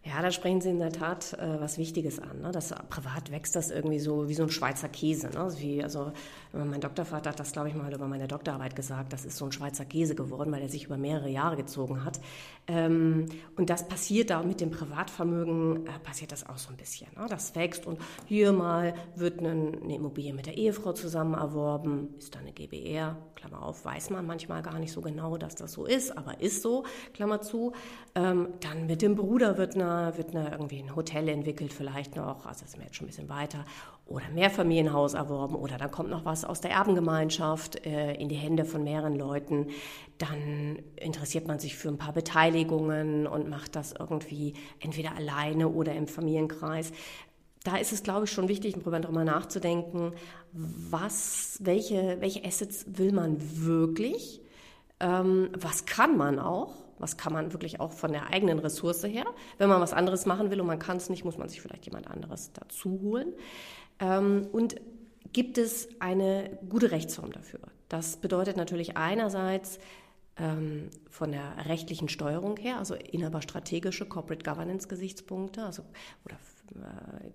Ja, 0.06 0.20
da 0.20 0.30
sprechen 0.30 0.60
Sie 0.60 0.68
in 0.68 0.80
der 0.80 0.92
Tat 0.92 1.32
äh, 1.32 1.60
was 1.60 1.78
Wichtiges 1.78 2.20
an. 2.20 2.42
Ne? 2.42 2.52
Das, 2.52 2.74
privat 2.90 3.30
wächst 3.30 3.56
das 3.56 3.70
irgendwie 3.70 3.98
so 3.98 4.28
wie 4.28 4.34
so 4.34 4.42
ein 4.42 4.50
Schweizer 4.50 4.90
Käse. 4.90 5.28
Ne? 5.28 5.48
Wie, 5.56 5.82
also 5.82 6.12
mein 6.52 6.82
Doktorvater 6.82 7.30
hat 7.30 7.40
das, 7.40 7.52
glaube 7.52 7.70
ich, 7.70 7.74
mal 7.74 7.92
über 7.92 8.06
meine 8.06 8.28
Doktorarbeit 8.28 8.76
gesagt. 8.76 9.14
Das 9.14 9.24
ist 9.24 9.38
so 9.38 9.46
ein 9.46 9.52
Schweizer 9.52 9.86
Käse 9.86 10.14
geworden, 10.14 10.52
weil 10.52 10.60
er 10.60 10.68
sich 10.68 10.84
über 10.84 10.98
mehrere 10.98 11.30
Jahre 11.30 11.56
gezogen 11.56 12.04
hat. 12.04 12.20
Ähm, 12.66 13.26
und 13.56 13.68
das 13.68 13.86
passiert 13.86 14.30
da 14.30 14.42
mit 14.42 14.60
dem 14.60 14.70
Privatvermögen, 14.70 15.86
äh, 15.86 15.98
passiert 16.02 16.32
das 16.32 16.48
auch 16.48 16.56
so 16.56 16.70
ein 16.70 16.76
bisschen. 16.76 17.08
Ne? 17.14 17.26
Das 17.28 17.54
wächst 17.54 17.86
und 17.86 18.00
hier 18.26 18.52
mal 18.52 18.94
wird 19.16 19.40
eine, 19.40 19.50
eine 19.50 19.94
Immobilie 19.94 20.32
mit 20.32 20.46
der 20.46 20.56
Ehefrau 20.56 20.92
zusammen 20.92 21.34
erworben, 21.34 22.14
ist 22.18 22.34
da 22.34 22.38
eine 22.38 22.52
GBR, 22.52 23.18
Klammer 23.34 23.62
auf, 23.62 23.84
weiß 23.84 24.10
man 24.10 24.26
manchmal 24.26 24.62
gar 24.62 24.78
nicht 24.78 24.92
so 24.92 25.02
genau, 25.02 25.36
dass 25.36 25.54
das 25.56 25.72
so 25.72 25.84
ist, 25.84 26.16
aber 26.16 26.40
ist 26.40 26.62
so, 26.62 26.84
Klammer 27.12 27.42
zu. 27.42 27.72
Ähm, 28.14 28.48
dann 28.60 28.86
mit 28.86 29.02
dem 29.02 29.14
Bruder 29.14 29.58
wird 29.58 29.74
eine 29.74 30.16
wird 30.16 30.34
eine, 30.34 30.52
irgendwie 30.52 30.78
ein 30.78 30.96
Hotel 30.96 31.28
entwickelt, 31.28 31.72
vielleicht 31.72 32.16
noch, 32.16 32.46
also 32.46 32.64
sind 32.66 32.78
wir 32.80 32.86
jetzt 32.86 32.96
schon 32.96 33.06
ein 33.06 33.08
bisschen 33.08 33.28
weiter, 33.28 33.64
oder 34.06 34.28
Mehrfamilienhaus 34.28 35.14
erworben, 35.14 35.54
oder 35.54 35.78
dann 35.78 35.90
kommt 35.90 36.10
noch 36.10 36.24
was 36.24 36.44
aus 36.44 36.60
der 36.60 36.72
Erbengemeinschaft 36.72 37.86
äh, 37.86 38.14
in 38.14 38.28
die 38.28 38.34
Hände 38.34 38.64
von 38.64 38.84
mehreren 38.84 39.16
Leuten. 39.16 39.68
Dann 40.18 40.78
interessiert 40.96 41.46
man 41.46 41.58
sich 41.58 41.76
für 41.76 41.88
ein 41.88 41.98
paar 41.98 42.12
Beteiligungen 42.12 43.26
und 43.26 43.48
macht 43.48 43.76
das 43.76 43.94
irgendwie 43.98 44.54
entweder 44.80 45.16
alleine 45.16 45.68
oder 45.68 45.94
im 45.94 46.06
Familienkreis 46.06 46.92
da 47.64 47.76
ist 47.76 47.92
es, 47.92 48.02
glaube 48.02 48.26
ich, 48.26 48.30
schon 48.30 48.48
wichtig, 48.48 48.76
darüber 48.84 49.24
nachzudenken, 49.24 50.12
was, 50.52 51.58
welche, 51.62 52.18
welche 52.20 52.44
Assets 52.44 52.84
will 52.86 53.10
man 53.10 53.38
wirklich, 53.40 54.42
ähm, 55.00 55.48
was 55.58 55.86
kann 55.86 56.16
man 56.16 56.38
auch, 56.38 56.74
was 56.98 57.16
kann 57.16 57.32
man 57.32 57.52
wirklich 57.52 57.80
auch 57.80 57.92
von 57.92 58.12
der 58.12 58.28
eigenen 58.28 58.58
Ressource 58.58 59.02
her. 59.04 59.24
Wenn 59.56 59.70
man 59.70 59.80
was 59.80 59.94
anderes 59.94 60.26
machen 60.26 60.50
will 60.50 60.60
und 60.60 60.66
man 60.66 60.78
kann 60.78 60.98
es 60.98 61.08
nicht, 61.08 61.24
muss 61.24 61.38
man 61.38 61.48
sich 61.48 61.62
vielleicht 61.62 61.86
jemand 61.86 62.06
anderes 62.06 62.52
dazu 62.52 63.00
holen. 63.02 63.32
Ähm, 64.00 64.48
und 64.52 64.76
gibt 65.32 65.58
es 65.58 65.88
eine 66.00 66.58
gute 66.68 66.90
Rechtsform 66.90 67.32
dafür? 67.32 67.60
Das 67.88 68.16
bedeutet 68.16 68.56
natürlich 68.56 68.96
einerseits, 68.96 69.78
ähm, 70.36 70.90
von 71.08 71.32
der 71.32 71.66
rechtlichen 71.66 72.08
Steuerung 72.08 72.56
her, 72.56 72.78
also 72.78 72.94
inhaberstrategische 72.94 74.06
Corporate 74.06 74.42
Governance 74.42 74.88
Gesichtspunkte, 74.88 75.64
also 75.64 75.84
oder 76.24 76.36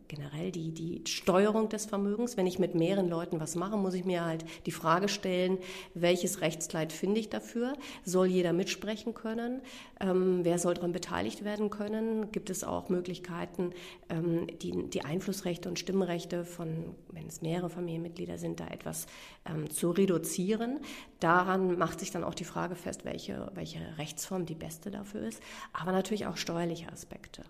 generell 0.07 0.51
die, 0.51 0.71
die 0.71 1.03
Steuerung 1.07 1.69
des 1.69 1.85
Vermögens. 1.85 2.37
Wenn 2.37 2.47
ich 2.47 2.59
mit 2.59 2.75
mehreren 2.75 3.09
Leuten 3.09 3.39
was 3.39 3.55
mache, 3.55 3.77
muss 3.77 3.93
ich 3.93 4.05
mir 4.05 4.25
halt 4.25 4.43
die 4.65 4.71
Frage 4.71 5.07
stellen, 5.07 5.57
welches 5.93 6.41
Rechtskleid 6.41 6.91
finde 6.91 7.19
ich 7.19 7.29
dafür? 7.29 7.73
Soll 8.03 8.27
jeder 8.27 8.53
mitsprechen 8.53 9.13
können? 9.13 9.61
Ähm, 9.99 10.41
wer 10.43 10.59
soll 10.59 10.73
daran 10.73 10.91
beteiligt 10.91 11.43
werden 11.43 11.69
können? 11.69 12.31
Gibt 12.31 12.49
es 12.49 12.63
auch 12.63 12.89
Möglichkeiten, 12.89 13.71
ähm, 14.09 14.47
die, 14.61 14.89
die 14.89 15.03
Einflussrechte 15.03 15.69
und 15.69 15.79
Stimmrechte 15.79 16.43
von, 16.43 16.95
wenn 17.11 17.27
es 17.27 17.41
mehrere 17.41 17.69
Familienmitglieder 17.69 18.37
sind, 18.37 18.59
da 18.59 18.67
etwas 18.67 19.07
ähm, 19.45 19.69
zu 19.69 19.91
reduzieren? 19.91 20.79
Daran 21.19 21.77
macht 21.77 21.99
sich 21.99 22.11
dann 22.11 22.23
auch 22.23 22.35
die 22.35 22.45
Frage 22.45 22.75
fest, 22.75 23.05
welche, 23.05 23.51
welche 23.53 23.79
Rechtsform 23.97 24.45
die 24.45 24.55
beste 24.55 24.91
dafür 24.91 25.21
ist, 25.21 25.41
aber 25.73 25.91
natürlich 25.91 26.25
auch 26.25 26.37
steuerliche 26.37 26.91
Aspekte. 26.91 27.43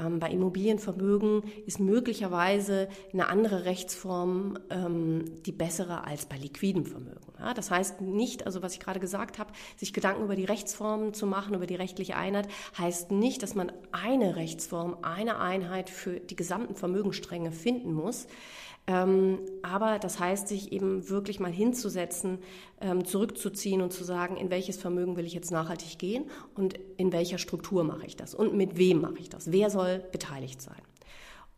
Ähm, 0.00 0.18
bei 0.18 0.30
Immobilienvermögen 0.30 1.42
ist 1.66 1.80
möglicherweise 1.80 2.88
eine 3.12 3.28
andere 3.28 3.64
Rechtsform 3.64 4.58
ähm, 4.70 5.42
die 5.44 5.52
bessere 5.52 6.04
als 6.04 6.26
bei 6.26 6.36
liquidem 6.36 6.86
Vermögen. 6.86 7.20
Ja, 7.38 7.54
das 7.54 7.70
heißt 7.70 8.00
nicht, 8.00 8.46
also 8.46 8.62
was 8.62 8.74
ich 8.74 8.80
gerade 8.80 9.00
gesagt 9.00 9.38
habe, 9.38 9.52
sich 9.76 9.92
Gedanken 9.92 10.24
über 10.24 10.36
die 10.36 10.44
Rechtsformen 10.44 11.14
zu 11.14 11.26
machen, 11.26 11.54
über 11.54 11.66
die 11.66 11.74
rechtliche 11.74 12.16
Einheit, 12.16 12.48
heißt 12.76 13.10
nicht, 13.10 13.42
dass 13.42 13.54
man 13.54 13.72
eine 13.92 14.36
Rechtsform, 14.36 14.98
eine 15.02 15.38
Einheit 15.38 15.90
für 15.90 16.20
die 16.20 16.36
gesamten 16.36 16.74
Vermögensstränge 16.74 17.52
finden 17.52 17.92
muss. 17.92 18.26
Ähm, 18.90 19.38
aber 19.62 20.00
das 20.00 20.18
heißt, 20.18 20.48
sich 20.48 20.72
eben 20.72 21.08
wirklich 21.08 21.38
mal 21.38 21.52
hinzusetzen, 21.52 22.38
ähm, 22.80 23.04
zurückzuziehen 23.04 23.82
und 23.82 23.92
zu 23.92 24.02
sagen, 24.02 24.36
in 24.36 24.50
welches 24.50 24.78
Vermögen 24.78 25.16
will 25.16 25.24
ich 25.24 25.32
jetzt 25.32 25.52
nachhaltig 25.52 25.96
gehen 25.96 26.24
und 26.56 26.74
in 26.96 27.12
welcher 27.12 27.38
Struktur 27.38 27.84
mache 27.84 28.04
ich 28.04 28.16
das 28.16 28.34
und 28.34 28.54
mit 28.54 28.78
wem 28.78 29.00
mache 29.00 29.18
ich 29.20 29.28
das. 29.28 29.52
Wer 29.52 29.70
soll 29.70 30.02
beteiligt 30.10 30.60
sein? 30.60 30.82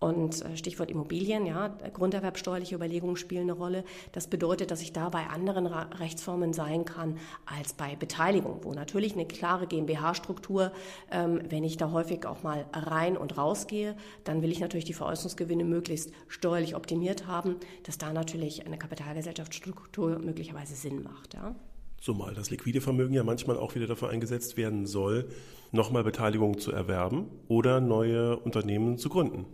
Und 0.02 0.44
äh, 0.44 0.56
Stichwort 0.56 0.90
Immobilien, 0.90 1.46
ja, 1.46 1.68
grunderwerbsteuerliche 1.92 2.74
Überlegungen 2.74 3.14
spielen 3.14 3.42
eine 3.42 3.52
Rolle. 3.52 3.84
Das 4.10 4.26
bedeutet, 4.26 4.72
dass 4.72 4.82
ich 4.82 4.92
da 4.92 5.10
bei 5.10 5.28
anderen 5.28 5.68
Rechtsformen 5.68 6.52
sein 6.52 6.84
kann 6.84 7.18
als 7.46 7.72
bei 7.72 7.94
Beteiligung, 7.94 8.58
wo 8.62 8.72
natürlich 8.72 9.12
eine 9.12 9.26
klare 9.26 9.68
GmbH-Struktur, 9.68 10.72
ähm, 11.12 11.40
wenn 11.48 11.62
ich 11.62 11.76
da 11.76 11.92
häufig 11.92 12.26
auch 12.26 12.42
mal 12.42 12.66
rein 12.72 13.16
und 13.16 13.38
rausgehe, 13.38 13.94
dann 14.24 14.42
will 14.42 14.50
ich 14.50 14.58
natürlich 14.58 14.86
die 14.86 14.92
Veräußerungsgewinne 14.92 15.62
möglichst 15.62 16.10
steuerlich 16.26 16.74
optimiert 16.74 17.28
haben, 17.28 17.54
dass 17.84 17.96
da 17.96 18.12
natürlich 18.12 18.66
eine 18.66 18.78
Kapitalgesellschaftsstruktur 18.78 20.18
möglicherweise 20.18 20.74
Sinn 20.74 21.04
macht. 21.04 21.34
Ja. 21.34 21.54
Zumal 22.00 22.34
das 22.34 22.50
liquide 22.50 22.80
Vermögen 22.80 23.14
ja 23.14 23.22
manchmal 23.22 23.56
auch 23.56 23.76
wieder 23.76 23.86
dafür 23.86 24.10
eingesetzt 24.10 24.56
werden 24.56 24.84
soll, 24.86 25.28
nochmal 25.70 26.02
Beteiligung 26.02 26.58
zu 26.58 26.72
erwerben 26.72 27.26
oder 27.46 27.80
neue 27.80 28.36
Unternehmen 28.36 28.98
zu 28.98 29.08
gründen. 29.08 29.46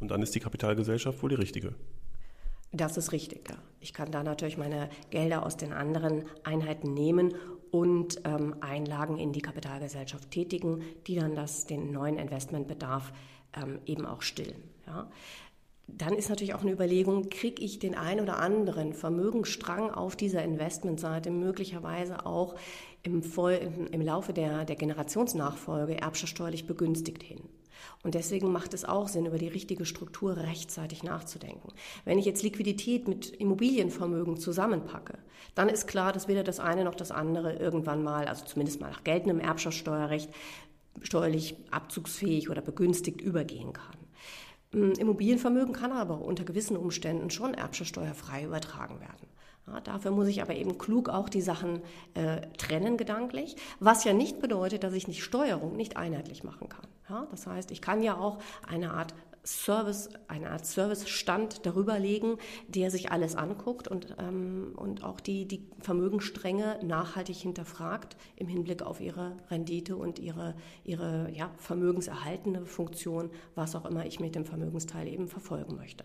Und 0.00 0.10
dann 0.10 0.22
ist 0.22 0.34
die 0.34 0.40
Kapitalgesellschaft 0.40 1.22
wohl 1.22 1.30
die 1.30 1.36
richtige. 1.36 1.74
Das 2.72 2.96
ist 2.96 3.12
richtig, 3.12 3.48
ja. 3.48 3.56
Ich 3.80 3.94
kann 3.94 4.10
da 4.10 4.22
natürlich 4.22 4.58
meine 4.58 4.90
Gelder 5.10 5.46
aus 5.46 5.56
den 5.56 5.72
anderen 5.72 6.24
Einheiten 6.42 6.92
nehmen 6.92 7.34
und 7.70 8.20
ähm, 8.24 8.56
Einlagen 8.60 9.18
in 9.18 9.32
die 9.32 9.40
Kapitalgesellschaft 9.40 10.30
tätigen, 10.30 10.82
die 11.06 11.14
dann 11.14 11.34
das, 11.34 11.66
den 11.66 11.92
neuen 11.92 12.18
Investmentbedarf 12.18 13.12
ähm, 13.56 13.78
eben 13.86 14.04
auch 14.04 14.22
stillen. 14.22 14.62
Ja. 14.86 15.08
Dann 15.88 16.14
ist 16.14 16.28
natürlich 16.28 16.54
auch 16.54 16.62
eine 16.62 16.72
Überlegung, 16.72 17.28
kriege 17.28 17.62
ich 17.62 17.78
den 17.78 17.94
ein 17.94 18.20
oder 18.20 18.38
anderen 18.38 18.92
Vermögensstrang 18.92 19.90
auf 19.90 20.16
dieser 20.16 20.42
Investmentseite 20.42 21.30
möglicherweise 21.30 22.26
auch 22.26 22.56
im, 23.04 23.22
Voll, 23.22 23.60
im 23.92 24.00
Laufe 24.00 24.32
der, 24.32 24.64
der 24.64 24.74
Generationsnachfolge 24.74 26.00
erbschaftssteuerlich 26.00 26.66
begünstigt 26.66 27.22
hin. 27.22 27.40
Und 28.02 28.14
deswegen 28.14 28.52
macht 28.52 28.74
es 28.74 28.84
auch 28.84 29.08
Sinn, 29.08 29.26
über 29.26 29.38
die 29.38 29.48
richtige 29.48 29.84
Struktur 29.84 30.36
rechtzeitig 30.36 31.02
nachzudenken. 31.02 31.72
Wenn 32.04 32.18
ich 32.18 32.24
jetzt 32.24 32.42
Liquidität 32.42 33.08
mit 33.08 33.28
Immobilienvermögen 33.30 34.36
zusammenpacke, 34.36 35.18
dann 35.54 35.68
ist 35.68 35.86
klar, 35.86 36.12
dass 36.12 36.28
weder 36.28 36.44
das 36.44 36.60
eine 36.60 36.84
noch 36.84 36.94
das 36.94 37.10
andere 37.10 37.54
irgendwann 37.54 38.02
mal, 38.02 38.26
also 38.26 38.44
zumindest 38.44 38.80
mal 38.80 38.90
nach 38.90 39.04
geltendem 39.04 39.40
Erbschaftssteuerrecht, 39.40 40.30
steuerlich 41.02 41.56
abzugsfähig 41.70 42.50
oder 42.50 42.62
begünstigt 42.62 43.20
übergehen 43.20 43.72
kann. 43.72 43.96
Hm, 44.72 44.92
Immobilienvermögen 44.92 45.74
kann 45.74 45.92
aber 45.92 46.20
unter 46.20 46.44
gewissen 46.44 46.76
Umständen 46.76 47.30
schon 47.30 47.54
erbschaftssteuerfrei 47.54 48.44
übertragen 48.44 49.00
werden. 49.00 49.28
Ja, 49.66 49.80
dafür 49.80 50.12
muss 50.12 50.28
ich 50.28 50.42
aber 50.42 50.54
eben 50.54 50.78
klug 50.78 51.08
auch 51.08 51.28
die 51.28 51.40
Sachen 51.40 51.82
äh, 52.14 52.42
trennen 52.56 52.96
gedanklich, 52.96 53.56
was 53.80 54.04
ja 54.04 54.12
nicht 54.12 54.40
bedeutet, 54.40 54.84
dass 54.84 54.92
ich 54.92 55.08
nicht 55.08 55.24
Steuerung 55.24 55.76
nicht 55.76 55.96
einheitlich 55.96 56.44
machen 56.44 56.68
kann. 56.68 56.86
Ja, 57.08 57.26
das 57.30 57.46
heißt, 57.46 57.70
ich 57.70 57.80
kann 57.80 58.02
ja 58.02 58.18
auch 58.18 58.38
eine 58.66 58.92
Art 58.92 59.14
Service, 59.46 60.10
eine 60.28 60.50
Art 60.50 60.66
Servicestand 60.66 61.64
darüber 61.64 61.98
legen, 61.98 62.38
der 62.68 62.90
sich 62.90 63.12
alles 63.12 63.36
anguckt 63.36 63.88
und, 63.88 64.16
ähm, 64.18 64.72
und 64.76 65.04
auch 65.04 65.20
die, 65.20 65.46
die 65.46 65.68
Vermögensstränge 65.80 66.80
nachhaltig 66.82 67.36
hinterfragt 67.36 68.16
im 68.34 68.48
Hinblick 68.48 68.82
auf 68.82 69.00
ihre 69.00 69.36
Rendite 69.48 69.96
und 69.96 70.18
ihre, 70.18 70.56
ihre 70.84 71.30
ja, 71.32 71.52
vermögenserhaltende 71.58 72.66
Funktion, 72.66 73.30
was 73.54 73.76
auch 73.76 73.86
immer 73.86 74.04
ich 74.04 74.20
mit 74.20 74.34
dem 74.34 74.44
Vermögensteil 74.44 75.06
eben 75.06 75.28
verfolgen 75.28 75.76
möchte. 75.76 76.04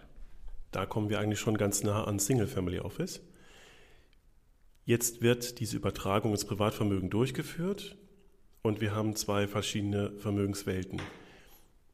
Da 0.71 0.85
kommen 0.85 1.09
wir 1.09 1.19
eigentlich 1.19 1.39
schon 1.39 1.57
ganz 1.57 1.83
nah 1.83 2.03
an 2.03 2.19
Single 2.19 2.47
Family 2.47 2.79
Office. 2.79 3.21
Jetzt 4.85 5.21
wird 5.21 5.59
diese 5.59 5.77
Übertragung 5.77 6.31
ins 6.31 6.45
Privatvermögen 6.45 7.09
durchgeführt 7.09 7.97
und 8.61 8.81
wir 8.81 8.95
haben 8.95 9.15
zwei 9.15 9.47
verschiedene 9.47 10.11
Vermögenswelten. 10.17 11.01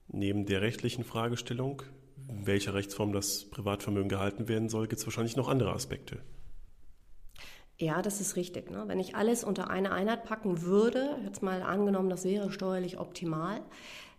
Neben 0.08 0.46
der 0.46 0.62
rechtlichen 0.62 1.04
Fragestellung, 1.04 1.84
welcher 2.28 2.74
Rechtsform 2.74 3.14
das 3.14 3.46
Privatvermögen 3.46 4.10
gehalten 4.10 4.48
werden 4.48 4.70
soll, 4.70 4.88
gibt 4.88 5.00
es 5.00 5.08
wahrscheinlich 5.08 5.36
noch 5.36 5.50
andere 5.50 5.74
Aspekte. 5.74 6.20
Ja, 7.80 8.02
das 8.02 8.22
ist 8.22 8.36
richtig. 8.36 8.72
Ne? 8.72 8.84
Wenn 8.88 9.00
ich 9.00 9.16
alles 9.16 9.44
unter 9.44 9.70
eine 9.70 9.92
Einheit 9.92 10.24
packen 10.24 10.64
würde, 10.64 11.18
jetzt 11.24 11.44
mal 11.44 11.62
angenommen, 11.62 12.10
das 12.10 12.26
wäre 12.26 12.52
steuerlich 12.52 12.98
optimal, 13.00 13.62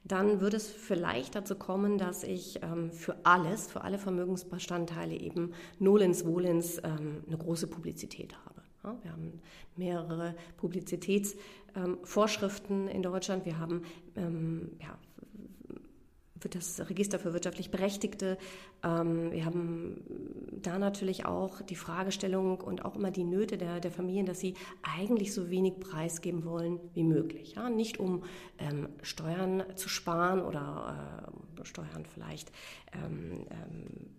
dann 0.05 0.41
würde 0.41 0.57
es 0.57 0.69
vielleicht 0.69 1.35
dazu 1.35 1.57
kommen, 1.57 1.99
dass 1.99 2.23
ich 2.23 2.63
ähm, 2.63 2.93
für 2.93 3.17
alles, 3.25 3.67
für 3.67 3.83
alle 3.83 3.99
Vermögensbestandteile 3.99 5.15
eben 5.15 5.53
nolens 5.81 6.23
volens 6.23 6.79
ähm, 6.79 7.25
eine 7.27 7.37
große 7.37 7.67
Publizität 7.67 8.35
habe. 8.45 8.63
Ja, 8.85 8.97
wir 9.03 9.13
haben 9.13 9.43
mehrere 9.77 10.37
Publizitätsvorschriften 10.57 11.59
ähm, 11.79 12.89
in 12.89 13.03
Deutschland. 13.03 13.45
Wir 13.45 13.59
haben 13.59 13.83
ähm, 14.17 14.73
ja, 14.81 14.99
das 16.51 16.89
Register 16.89 17.19
für 17.19 17.33
wirtschaftlich 17.33 17.71
Berechtigte. 17.71 18.39
Ähm, 18.85 19.33
wir 19.33 19.45
haben 19.45 20.03
da 20.63 20.79
natürlich 20.79 21.25
auch 21.25 21.63
die 21.63 21.77
Fragestellung 21.77 22.61
und 22.61 22.85
auch 22.85 22.97
immer 22.97 23.11
die 23.11 23.25
Nöte 23.25 23.59
der, 23.59 23.81
der 23.81 23.91
Familien, 23.91 24.27
dass 24.27 24.41
sie 24.41 24.55
eigentlich 24.83 25.35
so 25.35 25.51
wenig 25.51 25.81
preisgeben 25.81 26.45
wollen 26.45 26.79
wie 26.95 27.03
möglich. 27.03 27.55
Ja? 27.55 27.71
Nicht 27.71 27.99
um 27.99 28.25
ähm, 28.59 28.89
Steuern 29.03 29.65
zu 29.75 29.89
sparen 29.89 30.43
oder 30.43 31.33
äh, 31.59 31.65
Steuern 31.65 32.05
vielleicht 32.07 32.53
ähm, 32.93 33.47
ähm 33.51 34.18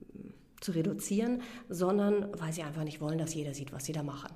zu 0.61 0.71
reduzieren, 0.71 1.41
sondern 1.69 2.27
weil 2.39 2.53
sie 2.53 2.63
einfach 2.63 2.83
nicht 2.83 3.01
wollen, 3.01 3.17
dass 3.17 3.33
jeder 3.33 3.53
sieht, 3.53 3.71
was 3.71 3.85
sie 3.85 3.93
da 3.93 4.03
machen. 4.03 4.29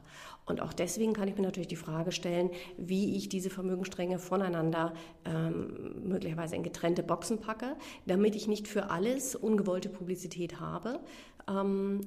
Und 0.45 0.62
auch 0.62 0.73
deswegen 0.73 1.13
kann 1.13 1.27
ich 1.27 1.36
mir 1.36 1.43
natürlich 1.43 1.67
die 1.67 1.75
Frage 1.75 2.12
stellen, 2.12 2.49
wie 2.77 3.15
ich 3.15 3.29
diese 3.29 3.49
Vermögensstränge 3.49 4.19
voneinander 4.19 4.93
ähm, 5.25 6.07
möglicherweise 6.07 6.55
in 6.55 6.63
getrennte 6.63 7.03
Boxen 7.03 7.39
packe, 7.39 7.75
damit 8.05 8.36
ich 8.36 8.47
nicht 8.47 8.67
für 8.67 8.89
alles 8.89 9.36
ungewollte 9.36 9.89
Publizität 9.89 10.59
habe, 10.59 10.99
ähm, 11.47 12.01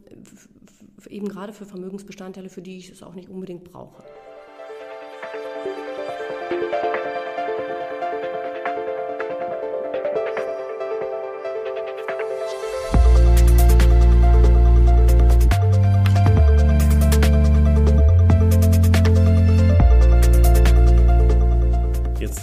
eben 1.08 1.28
gerade 1.28 1.52
für 1.52 1.64
Vermögensbestandteile, 1.64 2.48
für 2.48 2.62
die 2.62 2.78
ich 2.78 2.90
es 2.90 3.02
auch 3.02 3.14
nicht 3.14 3.28
unbedingt 3.28 3.64
brauche. 3.64 4.02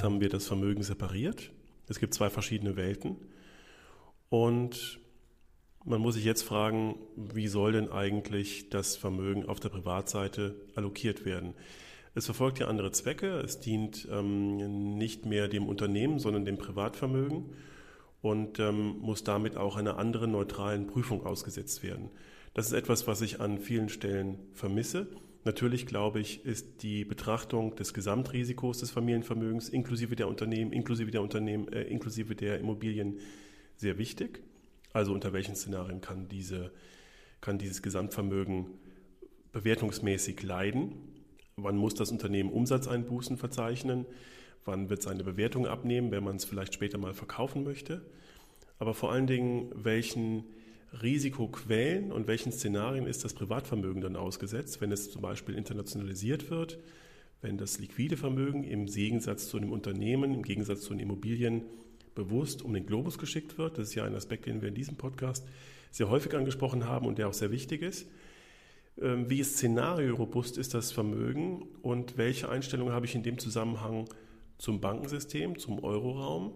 Das 0.03 0.47
Vermögen 0.47 0.83
separiert. 0.83 1.51
Es 1.87 1.99
gibt 1.99 2.13
zwei 2.13 2.29
verschiedene 2.29 2.75
Welten. 2.75 3.17
Und 4.29 4.99
man 5.85 6.01
muss 6.01 6.15
sich 6.15 6.25
jetzt 6.25 6.43
fragen, 6.43 6.95
wie 7.15 7.47
soll 7.47 7.73
denn 7.73 7.91
eigentlich 7.91 8.69
das 8.69 8.95
Vermögen 8.95 9.45
auf 9.45 9.59
der 9.59 9.69
Privatseite 9.69 10.55
allokiert 10.75 11.25
werden? 11.25 11.53
Es 12.15 12.25
verfolgt 12.25 12.59
ja 12.59 12.67
andere 12.67 12.91
Zwecke. 12.91 13.39
Es 13.39 13.59
dient 13.59 14.07
ähm, 14.11 14.97
nicht 14.97 15.25
mehr 15.25 15.47
dem 15.47 15.67
Unternehmen, 15.67 16.19
sondern 16.19 16.45
dem 16.45 16.57
Privatvermögen 16.57 17.45
und 18.21 18.59
ähm, 18.59 18.99
muss 18.99 19.23
damit 19.23 19.57
auch 19.57 19.75
einer 19.75 19.97
anderen 19.97 20.31
neutralen 20.31 20.87
Prüfung 20.87 21.25
ausgesetzt 21.25 21.83
werden. 21.83 22.09
Das 22.53 22.67
ist 22.67 22.73
etwas, 22.73 23.07
was 23.07 23.21
ich 23.21 23.41
an 23.41 23.57
vielen 23.57 23.89
Stellen 23.89 24.39
vermisse. 24.53 25.07
Natürlich, 25.45 25.85
glaube 25.85 26.21
ich, 26.21 26.45
ist 26.45 26.83
die 26.83 27.03
Betrachtung 27.03 27.75
des 27.75 27.93
Gesamtrisikos 27.93 28.79
des 28.79 28.91
Familienvermögens 28.91 29.67
inklusive 29.67 30.15
der 30.15 30.29
Unternehmen, 30.29 30.71
inklusive 30.71 31.11
der 31.11 31.21
Unternehmen, 31.21 31.71
äh, 31.73 31.83
inklusive 31.83 32.33
der 32.35 32.59
Immobilien 32.59 33.19
sehr 33.75 33.97
wichtig. 33.97 34.41
Also 34.93 35.11
unter 35.13 35.33
welchen 35.33 35.55
Szenarien 35.55 35.99
kann, 35.99 36.29
diese, 36.29 36.71
kann 37.41 37.57
dieses 37.57 37.81
Gesamtvermögen 37.81 38.67
bewertungsmäßig 39.51 40.41
leiden? 40.43 40.93
Wann 41.57 41.75
muss 41.75 41.93
das 41.93 42.11
Unternehmen 42.11 42.51
Umsatzeinbußen 42.51 43.37
verzeichnen? 43.37 44.05
Wann 44.63 44.89
wird 44.89 45.01
es 45.01 45.07
eine 45.07 45.23
Bewertung 45.25 45.67
abnehmen, 45.67 46.11
wenn 46.11 46.23
man 46.23 46.37
es 46.37 46.45
vielleicht 46.45 46.73
später 46.73 46.97
mal 46.97 47.13
verkaufen 47.13 47.63
möchte? 47.63 48.01
Aber 48.79 48.93
vor 48.93 49.11
allen 49.11 49.27
Dingen, 49.27 49.71
welchen 49.75 50.45
Risikoquellen 51.01 52.11
und 52.11 52.27
welchen 52.27 52.51
Szenarien 52.51 53.07
ist 53.07 53.23
das 53.23 53.33
Privatvermögen 53.33 54.01
dann 54.01 54.15
ausgesetzt, 54.15 54.81
wenn 54.81 54.91
es 54.91 55.11
zum 55.11 55.21
Beispiel 55.21 55.55
internationalisiert 55.55 56.49
wird, 56.49 56.79
wenn 57.41 57.57
das 57.57 57.79
liquide 57.79 58.15
Vermögen 58.15 58.63
im 58.63 58.85
Gegensatz 58.85 59.47
zu 59.47 59.57
einem 59.57 59.71
Unternehmen, 59.71 60.33
im 60.33 60.43
Gegensatz 60.43 60.81
zu 60.81 60.93
den 60.93 60.99
Immobilien 60.99 61.63
bewusst 62.15 62.61
um 62.61 62.73
den 62.73 62.85
Globus 62.85 63.17
geschickt 63.17 63.57
wird. 63.57 63.77
Das 63.77 63.89
ist 63.89 63.95
ja 63.95 64.05
ein 64.05 64.15
Aspekt, 64.15 64.45
den 64.45 64.61
wir 64.61 64.69
in 64.69 64.75
diesem 64.75 64.95
Podcast 64.95 65.45
sehr 65.91 66.09
häufig 66.09 66.33
angesprochen 66.35 66.85
haben 66.85 67.07
und 67.07 67.17
der 67.17 67.27
auch 67.27 67.33
sehr 67.33 67.51
wichtig 67.51 67.81
ist. 67.81 68.07
Ähm, 69.01 69.29
wie 69.29 69.43
szenario-robust 69.43 70.57
ist 70.57 70.73
das 70.73 70.91
Vermögen 70.91 71.63
und 71.81 72.17
welche 72.17 72.49
Einstellungen 72.49 72.93
habe 72.93 73.05
ich 73.05 73.15
in 73.15 73.23
dem 73.23 73.39
Zusammenhang 73.39 74.07
zum 74.57 74.79
Bankensystem, 74.79 75.57
zum 75.57 75.83
Euroraum 75.83 76.53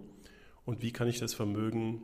und 0.65 0.81
wie 0.81 0.91
kann 0.91 1.07
ich 1.07 1.19
das 1.19 1.33
Vermögen 1.33 2.01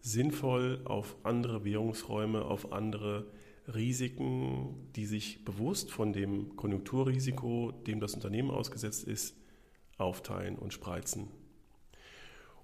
sinnvoll 0.00 0.80
auf 0.84 1.16
andere 1.22 1.64
Währungsräume, 1.64 2.44
auf 2.44 2.72
andere 2.72 3.26
Risiken, 3.74 4.90
die 4.96 5.06
sich 5.06 5.44
bewusst 5.44 5.90
von 5.90 6.12
dem 6.12 6.56
Konjunkturrisiko, 6.56 7.72
dem 7.86 8.00
das 8.00 8.14
Unternehmen 8.14 8.50
ausgesetzt 8.50 9.04
ist, 9.04 9.36
aufteilen 9.98 10.56
und 10.56 10.72
spreizen. 10.72 11.28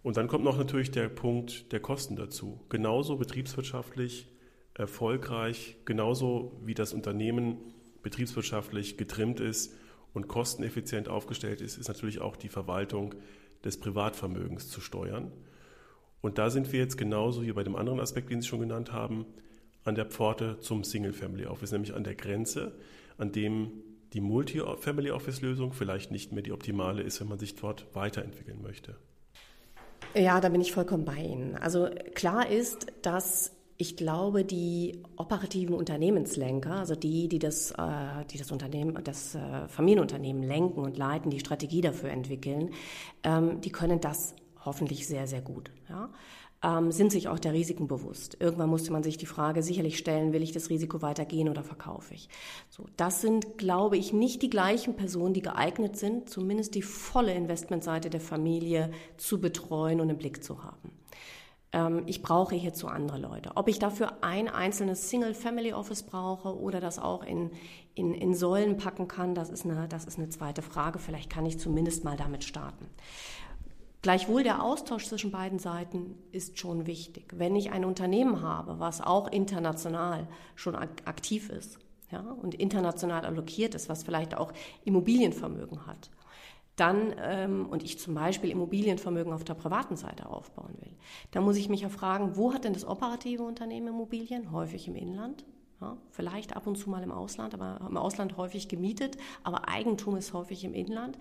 Und 0.03 0.16
dann 0.16 0.29
kommt 0.29 0.44
noch 0.44 0.57
natürlich 0.57 0.90
der 0.90 1.09
Punkt 1.09 1.72
der 1.72 1.81
Kosten 1.81 2.16
dazu. 2.16 2.61
Genauso 2.68 3.16
betriebswirtschaftlich 3.16 4.29
erfolgreich, 4.75 5.77
genauso 5.85 6.53
wie 6.64 6.75
das 6.75 6.92
Unternehmen 6.92 7.57
betriebswirtschaftlich 8.03 8.96
getrimmt 8.96 9.40
ist 9.40 9.75
und 10.14 10.29
kosteneffizient 10.29 11.09
aufgestellt 11.09 11.61
ist, 11.61 11.77
ist 11.77 11.88
natürlich 11.88 12.20
auch 12.20 12.37
die 12.37 12.49
Verwaltung 12.49 13.14
des 13.64 13.81
Privatvermögens 13.81 14.68
zu 14.68 14.81
steuern. 14.81 15.33
Und 16.20 16.38
da 16.38 16.50
sind 16.50 16.72
wir 16.72 16.81
jetzt 16.81 16.96
genauso 16.96 17.42
wie 17.42 17.52
bei 17.52 17.62
dem 17.62 17.76
anderen 17.76 18.00
Aspekt, 18.00 18.31
den 18.31 18.40
Sie 18.40 18.48
schon 18.48 18.61
genannt 18.61 18.92
haben, 18.92 19.26
an 19.85 19.94
der 19.94 20.07
Pforte 20.07 20.59
zum 20.61 20.85
Single 20.85 21.12
Family 21.12 21.46
Office, 21.46 21.72
nämlich 21.72 21.94
an 21.94 22.05
der 22.05 22.14
Grenze, 22.14 22.72
an 23.18 23.33
dem 23.33 23.70
die 24.12 24.20
Multi-Family 24.20 25.11
Office-Lösung 25.11 25.72
vielleicht 25.72 26.11
nicht 26.11 26.33
mehr 26.33 26.42
die 26.42 26.52
optimale 26.52 27.02
ist, 27.02 27.20
wenn 27.20 27.29
man 27.29 27.38
sich 27.38 27.55
dort 27.55 27.87
weiterentwickeln 27.94 28.62
möchte. 28.62 28.96
Ja, 30.14 30.40
da 30.40 30.48
bin 30.48 30.61
ich 30.61 30.72
vollkommen 30.72 31.05
bei 31.05 31.16
Ihnen. 31.16 31.57
Also 31.57 31.88
klar 32.14 32.48
ist, 32.48 32.87
dass 33.02 33.52
ich 33.79 33.96
glaube, 33.96 34.44
die 34.44 35.02
operativen 35.16 35.74
Unternehmenslenker, 35.74 36.76
also 36.76 36.94
die, 36.94 37.29
die 37.29 37.38
das, 37.38 37.72
äh, 37.72 38.24
die 38.31 38.38
das 38.38 38.50
Unternehmen, 38.50 38.98
das 39.05 39.35
äh, 39.35 39.68
Familienunternehmen 39.68 40.42
lenken 40.42 40.81
und 40.81 40.96
leiten, 40.96 41.31
die 41.31 41.40
Strategie 41.40 41.83
dafür 41.83 42.11
entwickeln, 42.11 42.70
ähm, 43.22 43.61
die 43.61 43.70
können 43.70 44.00
das 44.00 44.35
hoffentlich 44.66 45.07
sehr, 45.07 45.26
sehr 45.26 45.40
gut. 45.40 45.70
Ja? 45.88 46.11
Ähm, 46.62 46.90
sind 46.90 47.12
sich 47.12 47.29
auch 47.29 47.38
der 47.38 47.52
Risiken 47.52 47.87
bewusst. 47.87 48.38
Irgendwann 48.40 48.70
musste 48.70 48.92
man 48.92 49.02
sich 49.02 49.18
die 49.18 49.26
Frage 49.26 49.62
sicherlich 49.62 49.98
stellen, 49.98 50.33
will 50.33 50.42
ich 50.42 50.52
das 50.52 50.70
Risiko 50.70 51.02
weitergehen 51.02 51.48
oder 51.48 51.62
verkaufe 51.62 52.14
ich? 52.14 52.29
So, 52.70 52.87
das 52.96 53.20
sind, 53.20 53.59
glaube 53.59 53.96
ich, 53.96 54.12
nicht 54.12 54.42
die 54.42 54.50
gleichen 54.50 54.96
Personen, 54.96 55.35
die 55.35 55.42
geeignet 55.42 55.96
sind, 55.96 56.31
zumindest 56.31 56.74
die 56.74 56.83
volle 56.83 57.35
Investmentseite 57.35 58.11
der 58.11 58.20
Familie 58.20 58.90
zu 59.16 59.40
betreuen 59.40 60.00
und 60.00 60.11
im 60.11 60.18
Blick 60.18 60.42
zu 60.42 60.64
haben 60.64 60.92
ähm, 61.72 62.05
ich 62.07 62.22
brauche 62.22 62.55
hierzu 62.55 62.88
andere 62.88 63.18
Leute. 63.18 63.50
Ob 63.57 63.68
ich 63.68 63.79
dafür 63.79 64.22
ein 64.22 64.48
einzelnes 64.48 65.11
Single-Family-Office 65.11 66.05
brauche 66.05 66.57
oder 66.57 66.81
das 66.81 66.98
auch 66.98 67.22
in, 67.22 67.50
in, 67.94 68.14
in 68.14 68.35
Säulen 68.35 68.76
packen 68.76 69.09
kann, 69.09 69.35
das 69.35 69.50
ist, 69.50 69.64
eine, 69.64 69.88
das 69.88 70.05
ist 70.05 70.18
eine 70.18 70.29
zweite 70.29 70.62
Frage. 70.62 70.98
Vielleicht 70.98 71.31
kann 71.31 71.44
ich 71.44 71.59
zumindest 71.59 72.05
mal 72.05 72.16
damit 72.16 72.44
starten. 72.44 72.87
Gleichwohl 74.07 74.45
der 74.45 74.62
Austausch 74.62 75.09
zwischen 75.09 75.33
beiden 75.33 75.59
Seiten 75.59 76.14
ist 76.31 76.61
schon 76.61 76.87
wichtig. 76.87 77.33
Wenn 77.37 77.57
ich 77.57 77.73
ein 77.73 77.85
Unternehmen 77.85 78.40
habe, 78.40 78.79
was 78.79 79.01
auch 79.01 79.27
international 79.27 80.29
schon 80.55 80.77
aktiv 80.77 81.51
ist 81.51 81.81
ja, 82.12 82.21
und 82.21 82.55
international 82.55 83.25
allokiert 83.25 83.75
ist, 83.75 83.88
was 83.88 84.05
vielleicht 84.05 84.37
auch 84.37 84.53
Immobilienvermögen 84.85 85.88
hat, 85.88 86.12
dann, 86.77 87.16
ähm, 87.21 87.66
und 87.69 87.83
ich 87.83 87.99
zum 87.99 88.14
Beispiel 88.14 88.51
Immobilienvermögen 88.51 89.33
auf 89.33 89.42
der 89.42 89.55
privaten 89.55 89.97
Seite 89.97 90.29
aufbauen 90.29 90.77
will, 90.79 90.95
dann 91.33 91.42
muss 91.42 91.57
ich 91.57 91.69
mich 91.69 91.81
ja 91.81 91.88
fragen, 91.88 92.37
wo 92.37 92.55
hat 92.55 92.62
denn 92.62 92.75
das 92.75 92.87
operative 92.87 93.42
Unternehmen 93.42 93.88
Immobilien? 93.88 94.53
Häufig 94.53 94.87
im 94.87 94.95
Inland. 94.95 95.45
Ja, 95.80 95.98
vielleicht 96.10 96.56
ab 96.56 96.66
und 96.66 96.76
zu 96.76 96.88
mal 96.88 97.02
im 97.02 97.12
Ausland, 97.12 97.52
aber 97.52 97.78
im 97.86 97.98
Ausland 97.98 98.38
häufig 98.38 98.68
gemietet, 98.68 99.18
aber 99.44 99.68
Eigentum 99.68 100.16
ist 100.16 100.32
häufig 100.32 100.64
im 100.64 100.72
Inland. 100.72 101.18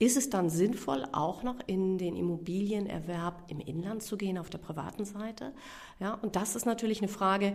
Ist 0.00 0.16
es 0.16 0.28
dann 0.28 0.50
sinnvoll, 0.50 1.06
auch 1.12 1.44
noch 1.44 1.56
in 1.68 1.98
den 1.98 2.16
Immobilienerwerb 2.16 3.44
im 3.46 3.60
Inland 3.60 4.02
zu 4.02 4.16
gehen, 4.16 4.38
auf 4.38 4.50
der 4.50 4.58
privaten 4.58 5.04
Seite? 5.04 5.52
Ja, 6.00 6.14
und 6.14 6.34
das 6.34 6.56
ist 6.56 6.66
natürlich 6.66 6.98
eine 6.98 7.06
Frage, 7.06 7.54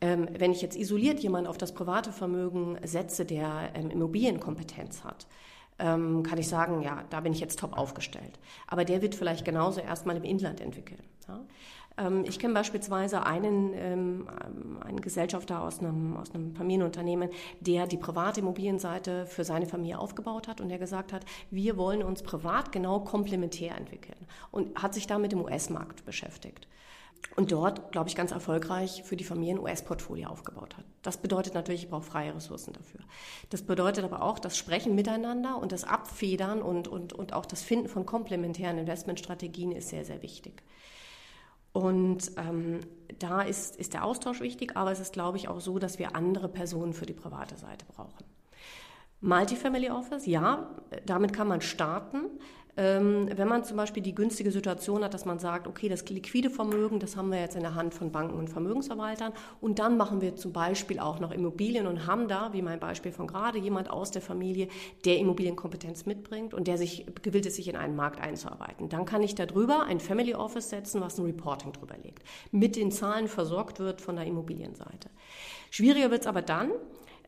ähm, 0.00 0.28
wenn 0.38 0.52
ich 0.52 0.62
jetzt 0.62 0.76
isoliert 0.76 1.18
jemanden 1.18 1.48
auf 1.48 1.58
das 1.58 1.74
private 1.74 2.12
Vermögen 2.12 2.78
setze, 2.84 3.24
der 3.24 3.72
ähm, 3.74 3.90
Immobilienkompetenz 3.90 5.02
hat, 5.02 5.26
ähm, 5.80 6.22
kann 6.22 6.38
ich 6.38 6.48
sagen, 6.48 6.82
ja, 6.82 7.04
da 7.10 7.20
bin 7.20 7.32
ich 7.32 7.40
jetzt 7.40 7.58
top 7.58 7.76
aufgestellt. 7.76 8.38
Aber 8.66 8.84
der 8.84 9.02
wird 9.02 9.14
vielleicht 9.14 9.44
genauso 9.44 9.80
erstmal 9.80 10.16
im 10.16 10.24
Inland 10.24 10.60
entwickeln. 10.60 11.02
Ja? 11.26 11.40
Ähm, 11.98 12.24
ich 12.26 12.38
kenne 12.38 12.54
beispielsweise 12.54 13.26
einen, 13.26 13.74
ähm, 13.74 14.28
einen 14.80 15.00
Gesellschafter 15.00 15.62
aus 15.62 15.80
einem, 15.80 16.16
aus 16.16 16.34
einem 16.34 16.54
Familienunternehmen, 16.54 17.30
der 17.60 17.86
die 17.86 17.96
private 17.96 18.40
Immobilienseite 18.40 19.26
für 19.26 19.44
seine 19.44 19.66
Familie 19.66 19.98
aufgebaut 19.98 20.48
hat 20.48 20.60
und 20.60 20.68
der 20.68 20.78
gesagt 20.78 21.12
hat, 21.12 21.24
wir 21.50 21.76
wollen 21.76 22.02
uns 22.02 22.22
privat 22.22 22.72
genau 22.72 23.00
komplementär 23.00 23.76
entwickeln 23.76 24.26
und 24.50 24.80
hat 24.82 24.94
sich 24.94 25.06
da 25.06 25.18
mit 25.18 25.32
dem 25.32 25.40
US-Markt 25.42 26.04
beschäftigt 26.04 26.68
und 27.36 27.52
dort, 27.52 27.92
glaube 27.92 28.08
ich, 28.08 28.16
ganz 28.16 28.32
erfolgreich 28.32 29.02
für 29.04 29.16
die 29.16 29.24
Familien 29.24 29.58
US-Portfolio 29.58 30.28
aufgebaut 30.28 30.76
hat. 30.76 30.84
Das 31.02 31.18
bedeutet 31.18 31.54
natürlich, 31.54 31.84
ich 31.84 31.90
brauche 31.90 32.02
freie 32.02 32.34
Ressourcen 32.34 32.72
dafür. 32.72 33.00
Das 33.50 33.62
bedeutet 33.62 34.04
aber 34.04 34.22
auch, 34.22 34.38
das 34.38 34.56
Sprechen 34.56 34.94
miteinander 34.94 35.58
und 35.58 35.72
das 35.72 35.84
Abfedern 35.84 36.62
und, 36.62 36.88
und, 36.88 37.12
und 37.12 37.32
auch 37.32 37.46
das 37.46 37.62
Finden 37.62 37.88
von 37.88 38.06
komplementären 38.06 38.78
Investmentstrategien 38.78 39.72
ist 39.72 39.88
sehr, 39.88 40.04
sehr 40.04 40.22
wichtig. 40.22 40.62
Und 41.78 42.32
ähm, 42.36 42.80
da 43.20 43.42
ist, 43.42 43.76
ist 43.76 43.94
der 43.94 44.04
Austausch 44.04 44.40
wichtig, 44.40 44.76
aber 44.76 44.90
es 44.90 44.98
ist, 44.98 45.12
glaube 45.12 45.36
ich, 45.36 45.46
auch 45.46 45.60
so, 45.60 45.78
dass 45.78 46.00
wir 46.00 46.16
andere 46.16 46.48
Personen 46.48 46.92
für 46.92 47.06
die 47.06 47.12
private 47.12 47.56
Seite 47.56 47.86
brauchen. 47.86 48.24
Multifamily 49.20 49.90
Office, 49.90 50.26
ja, 50.26 50.70
damit 51.04 51.32
kann 51.32 51.48
man 51.48 51.60
starten. 51.60 52.26
Ähm, 52.78 53.28
wenn 53.34 53.48
man 53.48 53.64
zum 53.64 53.76
Beispiel 53.76 54.04
die 54.04 54.14
günstige 54.14 54.52
Situation 54.52 55.02
hat, 55.02 55.12
dass 55.12 55.24
man 55.24 55.40
sagt, 55.40 55.66
okay, 55.66 55.88
das 55.88 56.08
liquide 56.08 56.48
Vermögen, 56.48 57.00
das 57.00 57.16
haben 57.16 57.32
wir 57.32 57.40
jetzt 57.40 57.56
in 57.56 57.62
der 57.62 57.74
Hand 57.74 57.92
von 57.92 58.12
Banken 58.12 58.38
und 58.38 58.48
Vermögensverwaltern 58.48 59.32
und 59.60 59.80
dann 59.80 59.96
machen 59.96 60.20
wir 60.20 60.36
zum 60.36 60.52
Beispiel 60.52 61.00
auch 61.00 61.18
noch 61.18 61.32
Immobilien 61.32 61.88
und 61.88 62.06
haben 62.06 62.28
da, 62.28 62.52
wie 62.52 62.62
mein 62.62 62.78
Beispiel 62.78 63.10
von 63.10 63.26
gerade, 63.26 63.58
jemand 63.58 63.90
aus 63.90 64.12
der 64.12 64.22
Familie, 64.22 64.68
der 65.04 65.18
Immobilienkompetenz 65.18 66.06
mitbringt 66.06 66.54
und 66.54 66.68
der 66.68 66.78
sich 66.78 67.04
gewillt 67.22 67.46
ist, 67.46 67.56
sich 67.56 67.66
in 67.66 67.74
einen 67.74 67.96
Markt 67.96 68.20
einzuarbeiten. 68.20 68.88
Dann 68.88 69.04
kann 69.04 69.24
ich 69.24 69.34
darüber 69.34 69.82
ein 69.82 69.98
Family 69.98 70.36
Office 70.36 70.70
setzen, 70.70 71.00
was 71.00 71.18
ein 71.18 71.24
Reporting 71.24 71.72
drüber 71.72 71.96
legt, 72.00 72.22
mit 72.52 72.76
den 72.76 72.92
Zahlen 72.92 73.26
versorgt 73.26 73.80
wird 73.80 74.00
von 74.00 74.14
der 74.14 74.26
Immobilienseite. 74.26 75.10
Schwieriger 75.72 76.12
wird 76.12 76.20
es 76.20 76.26
aber 76.28 76.42
dann, 76.42 76.70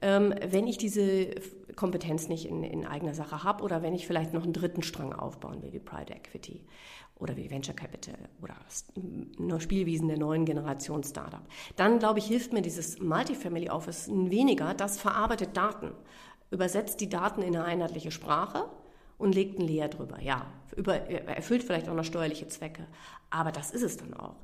ähm, 0.00 0.33
wenn 0.48 0.68
ich 0.68 0.79
diese 0.79 1.35
Kompetenz 1.76 2.28
nicht 2.28 2.46
in, 2.46 2.62
in 2.62 2.87
eigener 2.87 3.14
Sache 3.14 3.44
habe 3.44 3.62
oder 3.62 3.83
wenn 3.83 3.94
ich 3.94 4.06
vielleicht 4.06 4.33
noch 4.33 4.44
einen 4.44 4.52
dritten 4.52 4.83
Strang 4.83 5.12
aufbauen 5.12 5.62
will, 5.62 5.72
wie 5.72 5.80
Private 5.80 6.14
Equity 6.14 6.64
oder 7.16 7.37
wie 7.37 7.50
Venture 7.50 7.74
Capital 7.74 8.16
oder 8.40 8.56
Spielwiesen 9.61 10.09
der 10.09 10.18
neuen 10.18 10.44
Generation 10.44 11.04
Startup. 11.04 11.42
Dann, 11.76 11.98
glaube 11.98 12.18
ich, 12.18 12.26
hilft 12.26 12.52
mir 12.52 12.62
dieses 12.62 12.98
Multifamily 13.00 13.68
Office 13.68 14.09
weniger. 14.09 14.74
Das 14.74 14.98
verarbeitet 14.98 15.56
Daten, 15.56 15.92
übersetzt 16.50 17.00
die 17.00 17.09
Daten 17.09 17.42
in 17.42 17.54
eine 17.54 17.64
einheitliche 17.64 18.11
Sprache 18.11 18.64
und 19.18 19.35
legt 19.35 19.59
ein 19.59 19.66
Leer 19.66 19.88
drüber. 19.88 20.20
Ja, 20.20 20.46
über, 20.76 20.94
erfüllt 20.96 21.62
vielleicht 21.62 21.88
auch 21.88 21.94
noch 21.94 22.04
steuerliche 22.04 22.48
Zwecke, 22.48 22.87
aber 23.28 23.52
das 23.52 23.70
ist 23.70 23.83
es 23.83 23.96
dann 23.98 24.14
auch. 24.14 24.37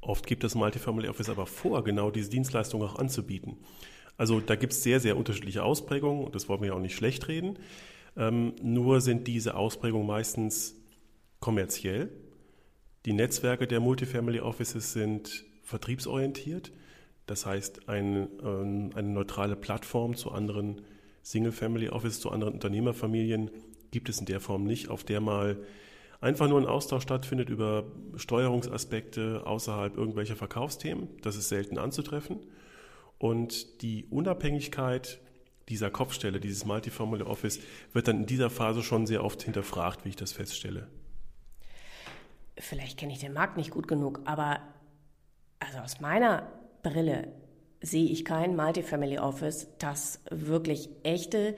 Oft 0.00 0.26
gibt 0.26 0.42
das 0.44 0.54
Multifamily 0.54 1.08
Office 1.08 1.28
aber 1.28 1.44
vor, 1.46 1.84
genau 1.84 2.10
diese 2.10 2.30
Dienstleistung 2.30 2.82
auch 2.82 2.96
anzubieten. 2.96 3.58
Also 4.20 4.38
da 4.38 4.54
gibt 4.54 4.74
es 4.74 4.82
sehr, 4.82 5.00
sehr 5.00 5.16
unterschiedliche 5.16 5.62
Ausprägungen 5.62 6.22
und 6.22 6.34
das 6.34 6.46
wollen 6.46 6.60
wir 6.60 6.68
ja 6.68 6.74
auch 6.74 6.80
nicht 6.80 6.94
schlecht 6.94 7.26
reden. 7.26 7.58
Ähm, 8.18 8.52
nur 8.60 9.00
sind 9.00 9.26
diese 9.26 9.54
Ausprägungen 9.54 10.06
meistens 10.06 10.74
kommerziell. 11.40 12.10
Die 13.06 13.14
Netzwerke 13.14 13.66
der 13.66 13.80
Multifamily 13.80 14.40
Offices 14.40 14.92
sind 14.92 15.46
vertriebsorientiert. 15.62 16.70
Das 17.24 17.46
heißt, 17.46 17.88
ein, 17.88 18.28
äh, 18.42 18.98
eine 18.98 19.08
neutrale 19.08 19.56
Plattform 19.56 20.14
zu 20.14 20.32
anderen 20.32 20.82
Single-Family 21.22 21.88
Offices, 21.88 22.20
zu 22.20 22.28
anderen 22.28 22.52
Unternehmerfamilien 22.52 23.50
gibt 23.90 24.10
es 24.10 24.20
in 24.20 24.26
der 24.26 24.40
Form 24.40 24.64
nicht, 24.64 24.90
auf 24.90 25.02
der 25.02 25.22
mal 25.22 25.56
einfach 26.20 26.46
nur 26.46 26.60
ein 26.60 26.66
Austausch 26.66 27.04
stattfindet 27.04 27.48
über 27.48 27.84
Steuerungsaspekte 28.16 29.46
außerhalb 29.46 29.96
irgendwelcher 29.96 30.36
Verkaufsthemen. 30.36 31.08
Das 31.22 31.36
ist 31.36 31.48
selten 31.48 31.78
anzutreffen. 31.78 32.40
Und 33.20 33.82
die 33.82 34.06
Unabhängigkeit 34.06 35.20
dieser 35.68 35.90
Kopfstelle, 35.90 36.40
dieses 36.40 36.64
Multifamily 36.64 37.22
Office, 37.22 37.60
wird 37.92 38.08
dann 38.08 38.20
in 38.20 38.26
dieser 38.26 38.48
Phase 38.48 38.82
schon 38.82 39.06
sehr 39.06 39.22
oft 39.22 39.42
hinterfragt, 39.42 40.06
wie 40.06 40.08
ich 40.08 40.16
das 40.16 40.32
feststelle. 40.32 40.88
Vielleicht 42.56 42.98
kenne 42.98 43.12
ich 43.12 43.18
den 43.18 43.34
Markt 43.34 43.58
nicht 43.58 43.70
gut 43.70 43.88
genug, 43.88 44.20
aber 44.24 44.60
also 45.58 45.78
aus 45.78 46.00
meiner 46.00 46.50
Brille 46.82 47.28
sehe 47.82 48.08
ich 48.08 48.24
kein 48.24 48.56
Multifamily 48.56 49.18
Office, 49.18 49.68
das 49.78 50.20
wirklich 50.30 50.88
echte 51.02 51.56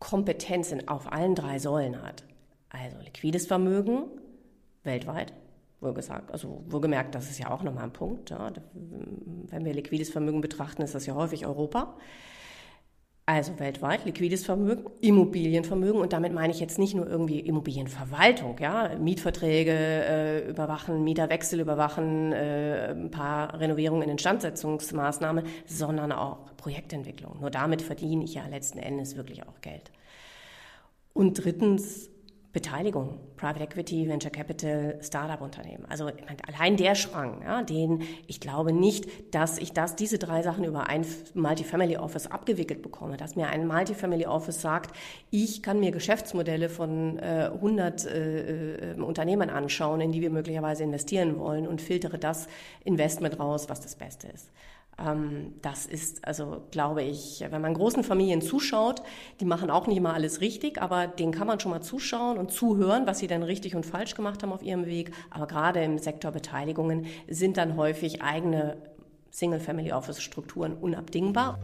Kompetenzen 0.00 0.88
auf 0.88 1.10
allen 1.12 1.36
drei 1.36 1.60
Säulen 1.60 2.02
hat. 2.02 2.24
Also 2.68 2.98
liquides 2.98 3.46
Vermögen 3.46 4.06
weltweit, 4.82 5.32
wohlgesagt, 5.82 6.30
also 6.32 6.62
wohlgemerkt, 6.68 7.14
das 7.14 7.30
ist 7.30 7.38
ja 7.38 7.50
auch 7.50 7.62
nochmal 7.62 7.84
ein 7.84 7.92
Punkt. 7.92 8.30
Ja. 8.30 8.52
Wenn 8.72 9.64
wir 9.64 9.74
liquides 9.74 10.10
Vermögen 10.10 10.40
betrachten, 10.40 10.82
ist 10.82 10.94
das 10.94 11.06
ja 11.06 11.14
häufig 11.14 11.46
Europa. 11.46 11.96
Also 13.24 13.60
weltweit 13.60 14.04
liquides 14.04 14.44
Vermögen, 14.44 14.90
Immobilienvermögen 15.00 16.00
und 16.00 16.12
damit 16.12 16.32
meine 16.32 16.52
ich 16.52 16.58
jetzt 16.58 16.76
nicht 16.76 16.94
nur 16.94 17.06
irgendwie 17.06 17.38
Immobilienverwaltung, 17.38 18.56
ja, 18.58 18.96
Mietverträge 18.98 19.70
äh, 19.72 20.48
überwachen, 20.50 21.04
Mieterwechsel 21.04 21.60
überwachen, 21.60 22.32
äh, 22.32 22.88
ein 22.90 23.12
paar 23.12 23.60
Renovierungen 23.60 24.02
in 24.02 24.10
Instandsetzungsmaßnahmen, 24.10 25.44
sondern 25.66 26.10
auch 26.10 26.56
Projektentwicklung. 26.56 27.38
Nur 27.40 27.50
damit 27.50 27.80
verdiene 27.80 28.24
ich 28.24 28.34
ja 28.34 28.46
letzten 28.48 28.78
Endes 28.78 29.16
wirklich 29.16 29.46
auch 29.46 29.60
Geld. 29.60 29.92
Und 31.14 31.44
drittens 31.44 32.10
Beteiligung, 32.52 33.18
Private 33.36 33.64
Equity, 33.64 34.06
Venture 34.08 34.30
Capital, 34.30 34.98
Startup-Unternehmen. 35.00 35.86
Also 35.88 36.10
allein 36.46 36.76
der 36.76 36.94
Schwang, 36.94 37.40
ja, 37.42 37.62
den 37.62 38.02
ich 38.26 38.40
glaube 38.40 38.72
nicht, 38.72 39.34
dass 39.34 39.56
ich 39.56 39.72
das, 39.72 39.96
diese 39.96 40.18
drei 40.18 40.42
Sachen 40.42 40.64
über 40.64 40.86
ein 40.86 41.06
Multifamily 41.32 41.96
Office 41.96 42.26
abgewickelt 42.26 42.82
bekomme, 42.82 43.16
dass 43.16 43.36
mir 43.36 43.48
ein 43.48 43.66
Multifamily 43.66 44.26
Office 44.26 44.60
sagt, 44.60 44.94
ich 45.30 45.62
kann 45.62 45.80
mir 45.80 45.92
Geschäftsmodelle 45.92 46.68
von 46.68 47.18
äh, 47.18 47.50
100 47.54 48.04
äh, 48.04 48.92
äh, 48.92 49.00
Unternehmen 49.00 49.48
anschauen, 49.48 50.02
in 50.02 50.12
die 50.12 50.20
wir 50.20 50.30
möglicherweise 50.30 50.82
investieren 50.82 51.38
wollen 51.38 51.66
und 51.66 51.80
filtere 51.80 52.18
das 52.18 52.48
Investment 52.84 53.40
raus, 53.40 53.70
was 53.70 53.80
das 53.80 53.94
Beste 53.94 54.28
ist. 54.28 54.50
Ähm, 54.98 55.54
das 55.62 55.86
ist, 55.86 56.26
also 56.26 56.62
glaube 56.70 57.02
ich, 57.02 57.44
wenn 57.48 57.62
man 57.62 57.74
großen 57.74 58.04
Familien 58.04 58.42
zuschaut, 58.42 59.02
die 59.40 59.44
machen 59.44 59.70
auch 59.70 59.86
nicht 59.86 59.96
immer 59.96 60.14
alles 60.14 60.40
richtig, 60.40 60.80
aber 60.80 61.06
denen 61.06 61.32
kann 61.32 61.46
man 61.46 61.60
schon 61.60 61.70
mal 61.70 61.80
zuschauen 61.80 62.38
und 62.38 62.52
zuhören, 62.52 63.06
was 63.06 63.18
sie 63.18 63.26
dann 63.26 63.42
richtig 63.42 63.74
und 63.74 63.86
falsch 63.86 64.14
gemacht 64.14 64.42
haben 64.42 64.52
auf 64.52 64.62
ihrem 64.62 64.86
Weg. 64.86 65.12
Aber 65.30 65.46
gerade 65.46 65.82
im 65.82 65.98
Sektor 65.98 66.30
Beteiligungen 66.30 67.06
sind 67.28 67.56
dann 67.56 67.76
häufig 67.76 68.22
eigene 68.22 68.76
Single-Family-Office-Strukturen 69.30 70.74
unabdingbar. 70.74 71.58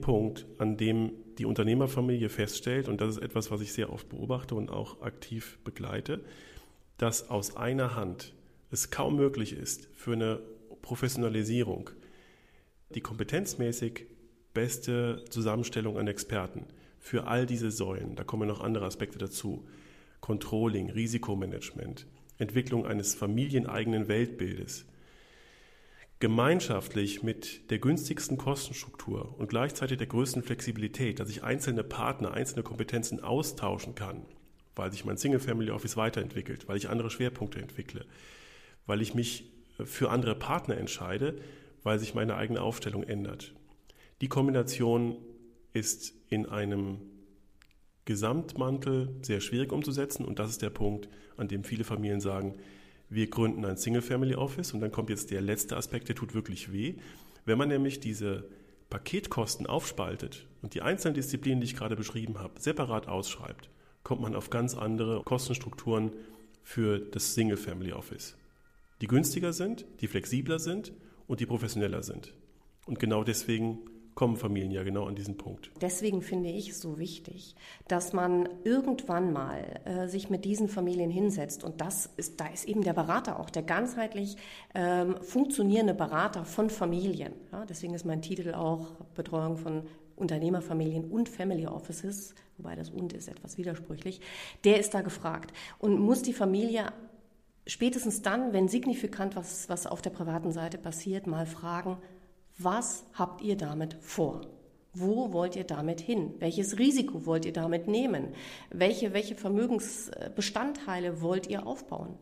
Punkt, 0.00 0.46
an 0.58 0.76
dem 0.76 1.12
die 1.38 1.46
Unternehmerfamilie 1.46 2.28
feststellt, 2.28 2.88
und 2.88 3.00
das 3.00 3.16
ist 3.16 3.22
etwas, 3.22 3.50
was 3.50 3.60
ich 3.60 3.72
sehr 3.72 3.90
oft 3.92 4.08
beobachte 4.08 4.54
und 4.54 4.70
auch 4.70 5.00
aktiv 5.00 5.58
begleite, 5.64 6.20
dass 6.98 7.30
aus 7.30 7.56
einer 7.56 7.96
Hand 7.96 8.34
es 8.70 8.90
kaum 8.90 9.16
möglich 9.16 9.52
ist, 9.52 9.88
für 9.94 10.12
eine 10.12 10.40
Professionalisierung 10.82 11.90
die 12.94 13.00
kompetenzmäßig 13.00 14.06
beste 14.52 15.24
Zusammenstellung 15.30 15.98
an 15.98 16.06
Experten 16.06 16.66
für 16.98 17.26
all 17.26 17.46
diese 17.46 17.70
Säulen, 17.70 18.16
da 18.16 18.24
kommen 18.24 18.48
noch 18.48 18.60
andere 18.60 18.86
Aspekte 18.86 19.18
dazu, 19.18 19.66
Controlling, 20.20 20.90
Risikomanagement, 20.90 22.06
Entwicklung 22.38 22.86
eines 22.86 23.14
familieneigenen 23.14 24.08
Weltbildes, 24.08 24.86
gemeinschaftlich 26.24 27.22
mit 27.22 27.70
der 27.70 27.78
günstigsten 27.78 28.38
Kostenstruktur 28.38 29.38
und 29.38 29.50
gleichzeitig 29.50 29.98
der 29.98 30.06
größten 30.06 30.42
Flexibilität, 30.42 31.20
dass 31.20 31.28
ich 31.28 31.44
einzelne 31.44 31.84
Partner, 31.84 32.32
einzelne 32.32 32.62
Kompetenzen 32.62 33.22
austauschen 33.22 33.94
kann, 33.94 34.24
weil 34.74 34.90
sich 34.90 35.04
mein 35.04 35.18
Single 35.18 35.38
Family 35.38 35.70
Office 35.70 35.98
weiterentwickelt, 35.98 36.66
weil 36.66 36.78
ich 36.78 36.88
andere 36.88 37.10
Schwerpunkte 37.10 37.60
entwickle, 37.60 38.06
weil 38.86 39.02
ich 39.02 39.12
mich 39.12 39.52
für 39.84 40.08
andere 40.08 40.34
Partner 40.34 40.78
entscheide, 40.78 41.36
weil 41.82 41.98
sich 41.98 42.14
meine 42.14 42.36
eigene 42.36 42.62
Aufstellung 42.62 43.02
ändert. 43.02 43.52
Die 44.22 44.28
Kombination 44.28 45.18
ist 45.74 46.14
in 46.30 46.46
einem 46.46 47.02
Gesamtmantel 48.06 49.14
sehr 49.20 49.42
schwierig 49.42 49.72
umzusetzen 49.72 50.24
und 50.24 50.38
das 50.38 50.48
ist 50.48 50.62
der 50.62 50.70
Punkt, 50.70 51.10
an 51.36 51.48
dem 51.48 51.64
viele 51.64 51.84
Familien 51.84 52.22
sagen, 52.22 52.54
wir 53.10 53.28
gründen 53.28 53.64
ein 53.64 53.76
Single-Family-Office 53.76 54.72
und 54.72 54.80
dann 54.80 54.92
kommt 54.92 55.10
jetzt 55.10 55.30
der 55.30 55.40
letzte 55.40 55.76
Aspekt, 55.76 56.08
der 56.08 56.16
tut 56.16 56.34
wirklich 56.34 56.72
weh. 56.72 56.94
Wenn 57.44 57.58
man 57.58 57.68
nämlich 57.68 58.00
diese 58.00 58.48
Paketkosten 58.90 59.66
aufspaltet 59.66 60.46
und 60.62 60.74
die 60.74 60.82
einzelnen 60.82 61.14
Disziplinen, 61.14 61.60
die 61.60 61.66
ich 61.66 61.76
gerade 61.76 61.96
beschrieben 61.96 62.38
habe, 62.38 62.60
separat 62.60 63.08
ausschreibt, 63.08 63.70
kommt 64.02 64.22
man 64.22 64.34
auf 64.34 64.50
ganz 64.50 64.74
andere 64.76 65.22
Kostenstrukturen 65.22 66.12
für 66.62 66.98
das 66.98 67.34
Single-Family-Office, 67.34 68.36
die 69.00 69.06
günstiger 69.06 69.52
sind, 69.52 69.86
die 70.00 70.08
flexibler 70.08 70.58
sind 70.58 70.92
und 71.26 71.40
die 71.40 71.46
professioneller 71.46 72.02
sind. 72.02 72.32
Und 72.86 72.98
genau 72.98 73.24
deswegen 73.24 73.78
kommen 74.14 74.36
Familien 74.36 74.70
ja 74.70 74.82
genau 74.82 75.06
an 75.06 75.14
diesen 75.14 75.36
Punkt. 75.36 75.70
Deswegen 75.80 76.22
finde 76.22 76.50
ich 76.50 76.70
es 76.70 76.80
so 76.80 76.98
wichtig, 76.98 77.54
dass 77.88 78.12
man 78.12 78.48
irgendwann 78.64 79.32
mal 79.32 79.80
äh, 79.84 80.08
sich 80.08 80.30
mit 80.30 80.44
diesen 80.44 80.68
Familien 80.68 81.10
hinsetzt 81.10 81.64
und 81.64 81.80
das 81.80 82.10
ist, 82.16 82.40
da 82.40 82.46
ist 82.46 82.66
eben 82.66 82.82
der 82.82 82.92
Berater 82.92 83.40
auch, 83.40 83.50
der 83.50 83.62
ganzheitlich 83.62 84.36
ähm, 84.74 85.16
funktionierende 85.22 85.94
Berater 85.94 86.44
von 86.44 86.70
Familien. 86.70 87.32
Ja, 87.52 87.64
deswegen 87.64 87.94
ist 87.94 88.04
mein 88.04 88.22
Titel 88.22 88.54
auch 88.54 88.92
Betreuung 89.14 89.56
von 89.56 89.82
Unternehmerfamilien 90.16 91.04
und 91.10 91.28
Family 91.28 91.66
Offices, 91.66 92.34
wobei 92.56 92.76
das 92.76 92.90
und 92.90 93.12
ist 93.12 93.28
etwas 93.28 93.58
widersprüchlich, 93.58 94.20
der 94.62 94.78
ist 94.78 94.94
da 94.94 95.00
gefragt 95.00 95.52
und 95.78 95.98
muss 95.98 96.22
die 96.22 96.32
Familie 96.32 96.92
spätestens 97.66 98.22
dann, 98.22 98.52
wenn 98.52 98.68
signifikant 98.68 99.36
was, 99.36 99.68
was 99.68 99.86
auf 99.86 100.02
der 100.02 100.10
privaten 100.10 100.52
Seite 100.52 100.78
passiert, 100.78 101.26
mal 101.26 101.46
fragen, 101.46 101.96
was 102.58 103.04
habt 103.14 103.42
ihr 103.42 103.56
damit 103.56 103.96
vor? 104.00 104.42
Wo 104.94 105.32
wollt 105.32 105.56
ihr 105.56 105.64
damit 105.64 106.00
hin? 106.00 106.34
Welches 106.38 106.78
Risiko 106.78 107.26
wollt 107.26 107.44
ihr 107.44 107.52
damit 107.52 107.88
nehmen? 107.88 108.28
Welche, 108.70 109.12
welche 109.12 109.34
Vermögensbestandteile 109.34 111.20
wollt 111.20 111.48
ihr 111.48 111.66
aufbauen? 111.66 112.16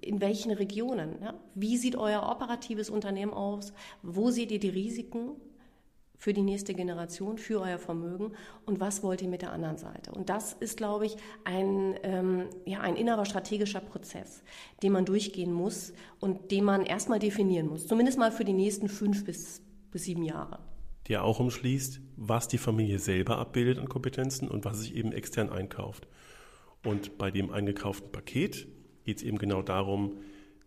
In 0.00 0.20
welchen 0.20 0.50
Regionen? 0.50 1.22
Ja? 1.22 1.34
Wie 1.54 1.76
sieht 1.76 1.94
euer 1.94 2.28
operatives 2.28 2.90
Unternehmen 2.90 3.32
aus? 3.32 3.72
Wo 4.02 4.30
seht 4.30 4.50
ihr 4.50 4.58
die 4.58 4.68
Risiken? 4.68 5.36
Für 6.22 6.32
die 6.32 6.42
nächste 6.42 6.72
Generation, 6.72 7.36
für 7.36 7.60
euer 7.60 7.78
Vermögen 7.78 8.30
und 8.64 8.78
was 8.78 9.02
wollt 9.02 9.22
ihr 9.22 9.28
mit 9.28 9.42
der 9.42 9.50
anderen 9.50 9.76
Seite. 9.76 10.12
Und 10.12 10.28
das 10.28 10.52
ist, 10.52 10.76
glaube 10.76 11.04
ich, 11.04 11.16
ein, 11.42 11.96
ähm, 12.04 12.44
ja, 12.64 12.78
ein 12.78 12.94
innerer 12.94 13.24
strategischer 13.24 13.80
Prozess, 13.80 14.44
den 14.84 14.92
man 14.92 15.04
durchgehen 15.04 15.52
muss 15.52 15.92
und 16.20 16.52
den 16.52 16.62
man 16.62 16.86
erstmal 16.86 17.18
definieren 17.18 17.66
muss, 17.66 17.88
zumindest 17.88 18.20
mal 18.20 18.30
für 18.30 18.44
die 18.44 18.52
nächsten 18.52 18.88
fünf 18.88 19.24
bis, 19.24 19.62
bis 19.90 20.04
sieben 20.04 20.22
Jahre. 20.22 20.60
der 21.08 21.24
auch 21.24 21.40
umschließt, 21.40 22.00
was 22.16 22.46
die 22.46 22.58
Familie 22.58 23.00
selber 23.00 23.38
abbildet 23.38 23.80
an 23.80 23.88
Kompetenzen 23.88 24.46
und 24.46 24.64
was 24.64 24.78
sich 24.78 24.94
eben 24.94 25.10
extern 25.10 25.50
einkauft. 25.50 26.06
Und 26.84 27.18
bei 27.18 27.32
dem 27.32 27.50
eingekauften 27.50 28.12
Paket 28.12 28.68
geht 29.02 29.16
es 29.16 29.24
eben 29.24 29.38
genau 29.38 29.62
darum, 29.62 30.18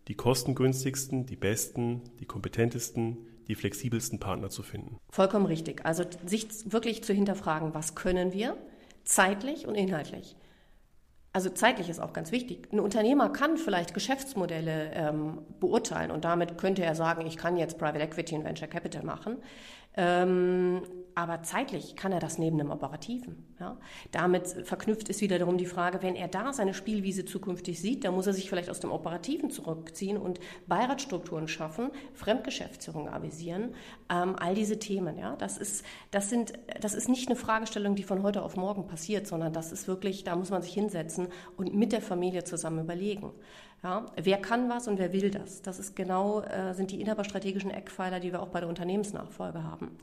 die 0.08 0.16
kostengünstigsten, 0.16 1.24
die 1.24 1.36
besten, 1.36 2.02
die 2.20 2.26
kompetentesten, 2.26 3.16
die 3.48 3.54
flexibelsten 3.54 4.18
Partner 4.18 4.50
zu 4.50 4.62
finden. 4.62 4.98
Vollkommen 5.10 5.46
richtig. 5.46 5.84
Also 5.84 6.04
sich 6.24 6.48
wirklich 6.72 7.04
zu 7.04 7.12
hinterfragen, 7.12 7.74
was 7.74 7.94
können 7.94 8.32
wir 8.32 8.56
zeitlich 9.04 9.66
und 9.66 9.74
inhaltlich. 9.74 10.36
Also 11.32 11.50
zeitlich 11.50 11.90
ist 11.90 12.00
auch 12.00 12.14
ganz 12.14 12.32
wichtig. 12.32 12.68
Ein 12.72 12.80
Unternehmer 12.80 13.28
kann 13.28 13.58
vielleicht 13.58 13.92
Geschäftsmodelle 13.92 14.92
ähm, 14.94 15.42
beurteilen 15.60 16.10
und 16.10 16.24
damit 16.24 16.56
könnte 16.56 16.82
er 16.82 16.94
sagen, 16.94 17.26
ich 17.26 17.36
kann 17.36 17.58
jetzt 17.58 17.76
Private 17.78 17.98
Equity 17.98 18.36
und 18.36 18.44
Venture 18.44 18.68
Capital 18.68 19.04
machen. 19.04 19.36
Ähm, 19.98 20.82
aber 21.16 21.42
zeitlich 21.42 21.96
kann 21.96 22.12
er 22.12 22.20
das 22.20 22.36
neben 22.36 22.58
dem 22.58 22.70
Operativen. 22.70 23.42
Ja? 23.58 23.78
Damit 24.12 24.48
verknüpft 24.64 25.08
ist 25.08 25.22
wiederum 25.22 25.56
die 25.56 25.64
Frage, 25.64 26.02
wenn 26.02 26.14
er 26.14 26.28
da 26.28 26.52
seine 26.52 26.74
Spielwiese 26.74 27.24
zukünftig 27.24 27.80
sieht, 27.80 28.04
dann 28.04 28.14
muss 28.14 28.26
er 28.26 28.34
sich 28.34 28.50
vielleicht 28.50 28.68
aus 28.68 28.80
dem 28.80 28.92
Operativen 28.92 29.50
zurückziehen 29.50 30.18
und 30.18 30.40
Beiratsstrukturen 30.66 31.48
schaffen, 31.48 31.90
Fremdgeschäftsführung 32.12 33.08
avisieren, 33.08 33.74
ähm, 34.10 34.36
all 34.38 34.54
diese 34.54 34.78
Themen. 34.78 35.16
Ja? 35.16 35.36
Das, 35.36 35.56
ist, 35.56 35.86
das, 36.10 36.28
sind, 36.28 36.52
das 36.82 36.92
ist 36.92 37.08
nicht 37.08 37.28
eine 37.28 37.36
Fragestellung, 37.36 37.94
die 37.94 38.02
von 38.02 38.22
heute 38.22 38.42
auf 38.42 38.56
morgen 38.56 38.86
passiert, 38.86 39.26
sondern 39.26 39.54
das 39.54 39.72
ist 39.72 39.88
wirklich, 39.88 40.22
da 40.22 40.36
muss 40.36 40.50
man 40.50 40.60
sich 40.60 40.74
hinsetzen 40.74 41.28
und 41.56 41.74
mit 41.74 41.92
der 41.92 42.02
Familie 42.02 42.44
zusammen 42.44 42.80
überlegen. 42.80 43.32
Ja, 43.82 44.04
wer 44.16 44.38
kann 44.38 44.68
was 44.68 44.86
und 44.86 44.98
wer 44.98 45.12
will 45.14 45.30
das? 45.30 45.62
Das 45.62 45.78
ist 45.78 45.96
genau, 45.96 46.42
äh, 46.42 46.74
sind 46.74 46.90
die 46.90 47.00
inhaberstrategischen 47.00 47.70
Eckpfeiler, 47.70 48.20
die 48.20 48.32
wir 48.32 48.42
auch 48.42 48.48
bei 48.48 48.60
der 48.60 48.68
Unternehmensnachfolge 48.68 49.62
haben. 49.62 49.96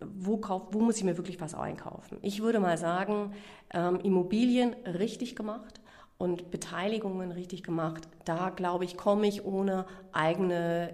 Wo, 0.00 0.36
kauf, 0.36 0.62
wo 0.70 0.80
muss 0.80 0.96
ich 0.98 1.04
mir 1.04 1.16
wirklich 1.16 1.40
was 1.40 1.54
einkaufen? 1.54 2.18
Ich 2.22 2.40
würde 2.40 2.60
mal 2.60 2.78
sagen, 2.78 3.32
ähm, 3.72 3.98
Immobilien 4.00 4.74
richtig 4.84 5.34
gemacht 5.34 5.80
und 6.18 6.50
Beteiligungen 6.50 7.32
richtig 7.32 7.62
gemacht. 7.62 8.08
Da 8.24 8.50
glaube 8.50 8.84
ich, 8.84 8.96
komme 8.96 9.26
ich 9.26 9.44
ohne 9.44 9.86
eigene 10.12 10.92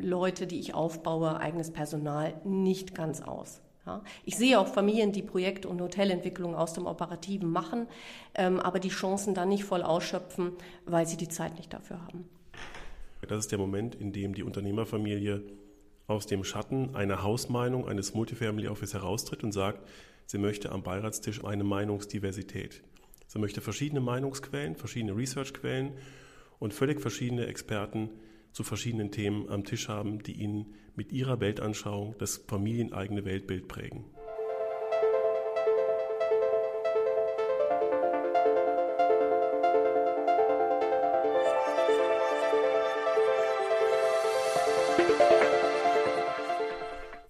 Leute, 0.00 0.46
die 0.46 0.58
ich 0.58 0.74
aufbaue, 0.74 1.38
eigenes 1.38 1.72
Personal 1.72 2.34
nicht 2.44 2.94
ganz 2.94 3.20
aus. 3.20 3.60
Ja, 3.86 4.02
ich 4.24 4.36
sehe 4.36 4.58
auch 4.58 4.66
Familien, 4.66 5.12
die 5.12 5.22
Projekt- 5.22 5.64
und 5.64 5.80
Hotelentwicklung 5.80 6.56
aus 6.56 6.72
dem 6.72 6.86
Operativen 6.86 7.48
machen, 7.48 7.86
ähm, 8.34 8.58
aber 8.58 8.80
die 8.80 8.88
Chancen 8.88 9.34
dann 9.34 9.48
nicht 9.48 9.62
voll 9.62 9.82
ausschöpfen, 9.82 10.52
weil 10.86 11.06
sie 11.06 11.16
die 11.16 11.28
Zeit 11.28 11.56
nicht 11.56 11.72
dafür 11.72 12.02
haben. 12.02 12.28
Das 13.28 13.38
ist 13.38 13.52
der 13.52 13.58
Moment, 13.58 13.94
in 13.94 14.12
dem 14.12 14.34
die 14.34 14.42
Unternehmerfamilie 14.42 15.42
aus 16.06 16.26
dem 16.26 16.44
Schatten 16.44 16.94
einer 16.94 17.22
Hausmeinung 17.22 17.88
eines 17.88 18.14
Multifamily 18.14 18.68
Office 18.68 18.94
heraustritt 18.94 19.42
und 19.44 19.52
sagt, 19.52 19.86
sie 20.26 20.38
möchte 20.38 20.72
am 20.72 20.82
Beiratstisch 20.82 21.44
eine 21.44 21.64
Meinungsdiversität. 21.64 22.82
Sie 23.26 23.38
möchte 23.38 23.60
verschiedene 23.60 24.00
Meinungsquellen, 24.00 24.76
verschiedene 24.76 25.16
Researchquellen 25.16 25.92
und 26.58 26.72
völlig 26.72 27.00
verschiedene 27.00 27.46
Experten 27.46 28.10
zu 28.52 28.62
verschiedenen 28.62 29.10
Themen 29.10 29.50
am 29.50 29.64
Tisch 29.64 29.88
haben, 29.88 30.22
die 30.22 30.32
ihnen 30.32 30.74
mit 30.94 31.12
ihrer 31.12 31.40
Weltanschauung 31.40 32.14
das 32.18 32.38
familieneigene 32.38 33.24
Weltbild 33.24 33.68
prägen. 33.68 34.04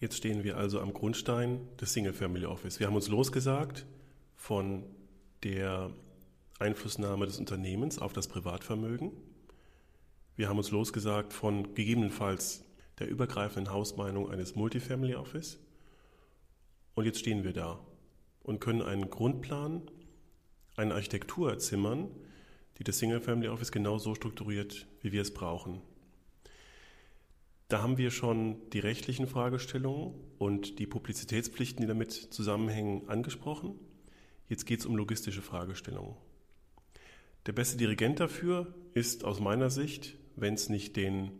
Jetzt 0.07 0.19
stehen 0.19 0.45
wir 0.45 0.57
also 0.57 0.81
am 0.81 0.95
Grundstein 0.95 1.67
des 1.81 1.93
Single 1.93 2.13
Family 2.13 2.47
Office. 2.47 2.79
Wir 2.79 2.87
haben 2.87 2.95
uns 2.95 3.09
losgesagt 3.09 3.85
von 4.37 4.85
der 5.43 5.91
Einflussnahme 6.61 7.27
des 7.27 7.41
Unternehmens 7.41 7.99
auf 7.99 8.13
das 8.13 8.29
Privatvermögen 8.29 9.11
wir 10.37 10.51
haben 10.51 10.59
uns 10.59 10.71
losgesagt 10.71 11.33
von 11.33 11.75
gegebenenfalls 11.75 12.63
der 12.99 13.09
übergreifenden 13.09 13.73
Hausmeinung 13.73 14.31
eines 14.31 14.55
Multifamily 14.55 15.15
Office. 15.15 15.59
Und 16.95 17.07
jetzt 17.07 17.21
stehen 17.21 17.43
wir 17.43 17.55
da 17.55 17.81
und 18.43 18.61
können 18.61 18.83
einen 18.83 19.09
Grundplan, 19.09 19.83
eine 20.77 20.95
Architektur 20.95 21.51
erzimmern, 21.51 22.11
die 22.77 22.85
das 22.85 22.99
Single 22.99 23.23
Family 23.23 23.49
Office 23.49 23.73
genau 23.73 23.97
so 23.97 24.15
strukturiert, 24.15 24.87
wie 25.01 25.13
wir 25.13 25.23
es 25.23 25.33
brauchen. 25.33 25.81
Da 27.69 27.83
haben 27.83 27.99
wir 27.99 28.11
schon 28.11 28.57
die 28.71 28.79
rechtlichen 28.79 29.27
Fragestellungen 29.27 30.15
und 30.39 30.79
die 30.79 30.87
Publizitätspflichten, 30.87 31.81
die 31.81 31.89
damit 31.89 32.13
zusammenhängen, 32.13 33.09
angesprochen. 33.09 33.75
Jetzt 34.49 34.67
geht 34.67 34.81
es 34.81 34.87
um 34.87 34.97
logistische 34.97 35.43
Fragestellungen. 35.43 36.15
Der 37.47 37.53
beste 37.53 37.77
Dirigent 37.77 38.21
dafür 38.21 38.75
ist 38.95 39.25
aus 39.25 39.41
meiner 39.41 39.71
Sicht 39.71 40.17
wenn 40.37 40.55
es 40.55 40.69
nicht 40.69 40.97
den 40.97 41.33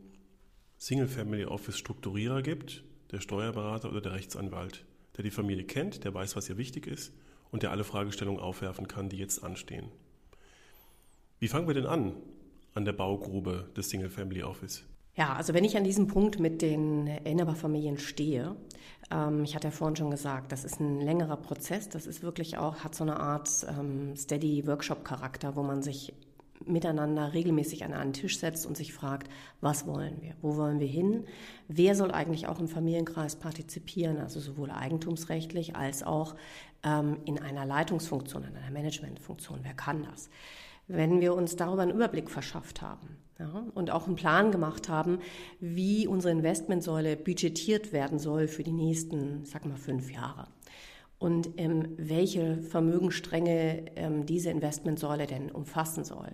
Single 0.79 1.09
Family 1.09 1.45
Office 1.45 1.79
Strukturierer 1.79 2.43
gibt, 2.43 2.83
der 3.13 3.21
Steuerberater 3.21 3.91
oder 3.91 4.01
der 4.01 4.13
Rechtsanwalt, 4.13 4.85
der 5.17 5.25
die 5.25 5.31
Familie 5.31 5.65
kennt, 5.65 6.05
der 6.05 6.13
weiß, 6.13 6.35
was 6.35 6.49
ihr 6.49 6.57
wichtig 6.57 6.87
ist 6.87 7.13
und 7.51 7.63
der 7.63 7.71
alle 7.71 7.85
Fragestellungen 7.85 8.41
aufwerfen 8.41 8.89
kann, 8.89 9.09
die 9.09 9.19
jetzt 9.19 9.45
anstehen. 9.45 9.89
Wie 11.39 11.49
fangen 11.49 11.67
wir 11.67 11.75
denn 11.75 11.87
an 11.87 12.17
an 12.75 12.85
der 12.85 12.93
Baugrube 12.93 13.71
des 13.77 13.89
Single 13.89 14.11
Family 14.11 14.43
Office? 14.43 14.83
Ja, 15.17 15.33
also 15.33 15.55
wenn 15.55 15.65
ich 15.65 15.79
an 15.79 15.85
diesem 15.85 16.09
Punkt 16.09 16.39
mit 16.39 16.61
den 16.61 17.07
Inhaberfamilien 17.07 17.97
stehe, 17.97 18.55
ähm, 19.11 19.45
ich 19.45 19.55
hatte 19.55 19.69
ja 19.69 19.71
vorhin 19.71 19.97
schon 19.97 20.11
gesagt, 20.11 20.53
das 20.53 20.65
ist 20.65 20.79
ein 20.79 21.01
längerer 21.01 21.39
Prozess, 21.39 21.89
das 21.89 22.07
ist 22.07 22.23
wirklich 22.23 22.59
auch, 22.59 22.85
hat 22.85 22.95
so 22.95 23.03
eine 23.03 23.19
Art 23.19 23.49
ähm, 23.67 24.15
Steady 24.15 24.67
Workshop-Charakter, 24.67 25.57
wo 25.57 25.63
man 25.63 25.83
sich 25.83 26.13
miteinander 26.67 27.33
regelmäßig 27.33 27.85
an 27.85 27.95
einen 27.95 28.13
Tisch 28.13 28.39
setzt 28.39 28.67
und 28.67 28.77
sich 28.77 28.93
fragt, 28.93 29.31
was 29.63 29.87
wollen 29.87 30.21
wir, 30.21 30.35
wo 30.43 30.57
wollen 30.57 30.81
wir 30.81 30.87
hin, 30.87 31.25
wer 31.69 31.95
soll 31.95 32.11
eigentlich 32.11 32.47
auch 32.47 32.59
im 32.61 32.69
Familienkreis 32.69 33.37
partizipieren, 33.37 34.19
also 34.19 34.39
sowohl 34.41 34.71
eigentumsrechtlich 34.71 35.77
als 35.77 36.03
auch 36.03 36.35
ähm, 36.83 37.19
in 37.25 37.39
einer 37.41 37.65
Leitungsfunktion, 37.65 38.45
in 38.45 38.57
einer 38.57 38.71
Managementfunktion, 38.71 39.61
wer 39.63 39.75
kann 39.75 40.03
das? 40.11 40.29
Wenn 40.89 41.21
wir 41.21 41.35
uns 41.35 41.57
darüber 41.57 41.83
einen 41.83 41.95
Überblick 41.95 42.31
verschafft 42.31 42.81
haben 42.81 43.17
ja, 43.39 43.67
und 43.75 43.91
auch 43.91 44.07
einen 44.07 44.17
Plan 44.17 44.53
gemacht 44.53 44.89
haben, 44.89 45.19
wie 45.61 46.07
unsere 46.07 46.33
Investmentsäule 46.33 47.17
budgetiert 47.17 47.93
werden 47.93 48.19
soll 48.19 48.47
für 48.47 48.63
die 48.63 48.73
nächsten, 48.73 49.45
sag 49.45 49.67
mal, 49.67 49.77
fünf 49.77 50.13
Jahre 50.13 50.49
und 51.19 51.51
ähm, 51.57 51.95
welche 51.97 52.63
Vermögensstränge 52.63 53.87
ähm, 53.97 54.27
diese 54.27 54.51
Investmentsäule 54.51 55.27
denn 55.27 55.51
umfassen 55.51 56.05
soll. 56.05 56.33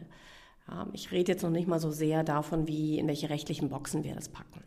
Ja, 0.69 0.89
ich 0.93 1.11
rede 1.13 1.33
jetzt 1.33 1.43
noch 1.43 1.51
nicht 1.51 1.69
mal 1.69 1.81
so 1.81 1.91
sehr 1.91 2.25
davon, 2.25 2.69
wie 2.69 2.99
in 2.99 3.07
welche 3.09 3.31
rechtlichen 3.31 3.69
Boxen 3.69 4.05
wir 4.05 4.15
das 4.15 4.29
packen. 4.29 4.63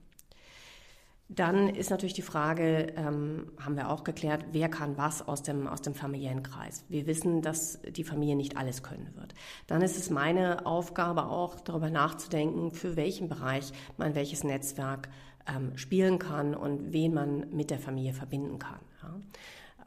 Dann 1.27 1.69
ist 1.69 1.89
natürlich 1.89 2.13
die 2.13 2.21
Frage, 2.21 2.93
ähm, 2.95 3.51
haben 3.59 3.75
wir 3.75 3.89
auch 3.89 4.03
geklärt, 4.03 4.45
wer 4.51 4.69
kann 4.69 4.95
was 4.95 5.27
aus 5.27 5.41
dem, 5.41 5.67
aus 5.67 5.81
dem 5.81 5.95
familiären 5.95 6.43
Kreis. 6.43 6.85
Wir 6.87 7.07
wissen, 7.07 7.41
dass 7.41 7.79
die 7.81 8.03
Familie 8.03 8.35
nicht 8.35 8.57
alles 8.57 8.83
können 8.83 9.11
wird. 9.15 9.33
Dann 9.65 9.81
ist 9.81 9.97
es 9.97 10.11
meine 10.11 10.67
Aufgabe 10.67 11.25
auch, 11.25 11.59
darüber 11.59 11.89
nachzudenken, 11.89 12.71
für 12.71 12.95
welchen 12.95 13.27
Bereich 13.27 13.71
man 13.97 14.13
welches 14.13 14.43
Netzwerk 14.43 15.09
ähm, 15.47 15.75
spielen 15.77 16.19
kann 16.19 16.53
und 16.53 16.93
wen 16.93 17.13
man 17.13 17.49
mit 17.49 17.71
der 17.71 17.79
Familie 17.79 18.13
verbinden 18.13 18.59
kann. 18.59 18.79
Ja. 19.01 19.19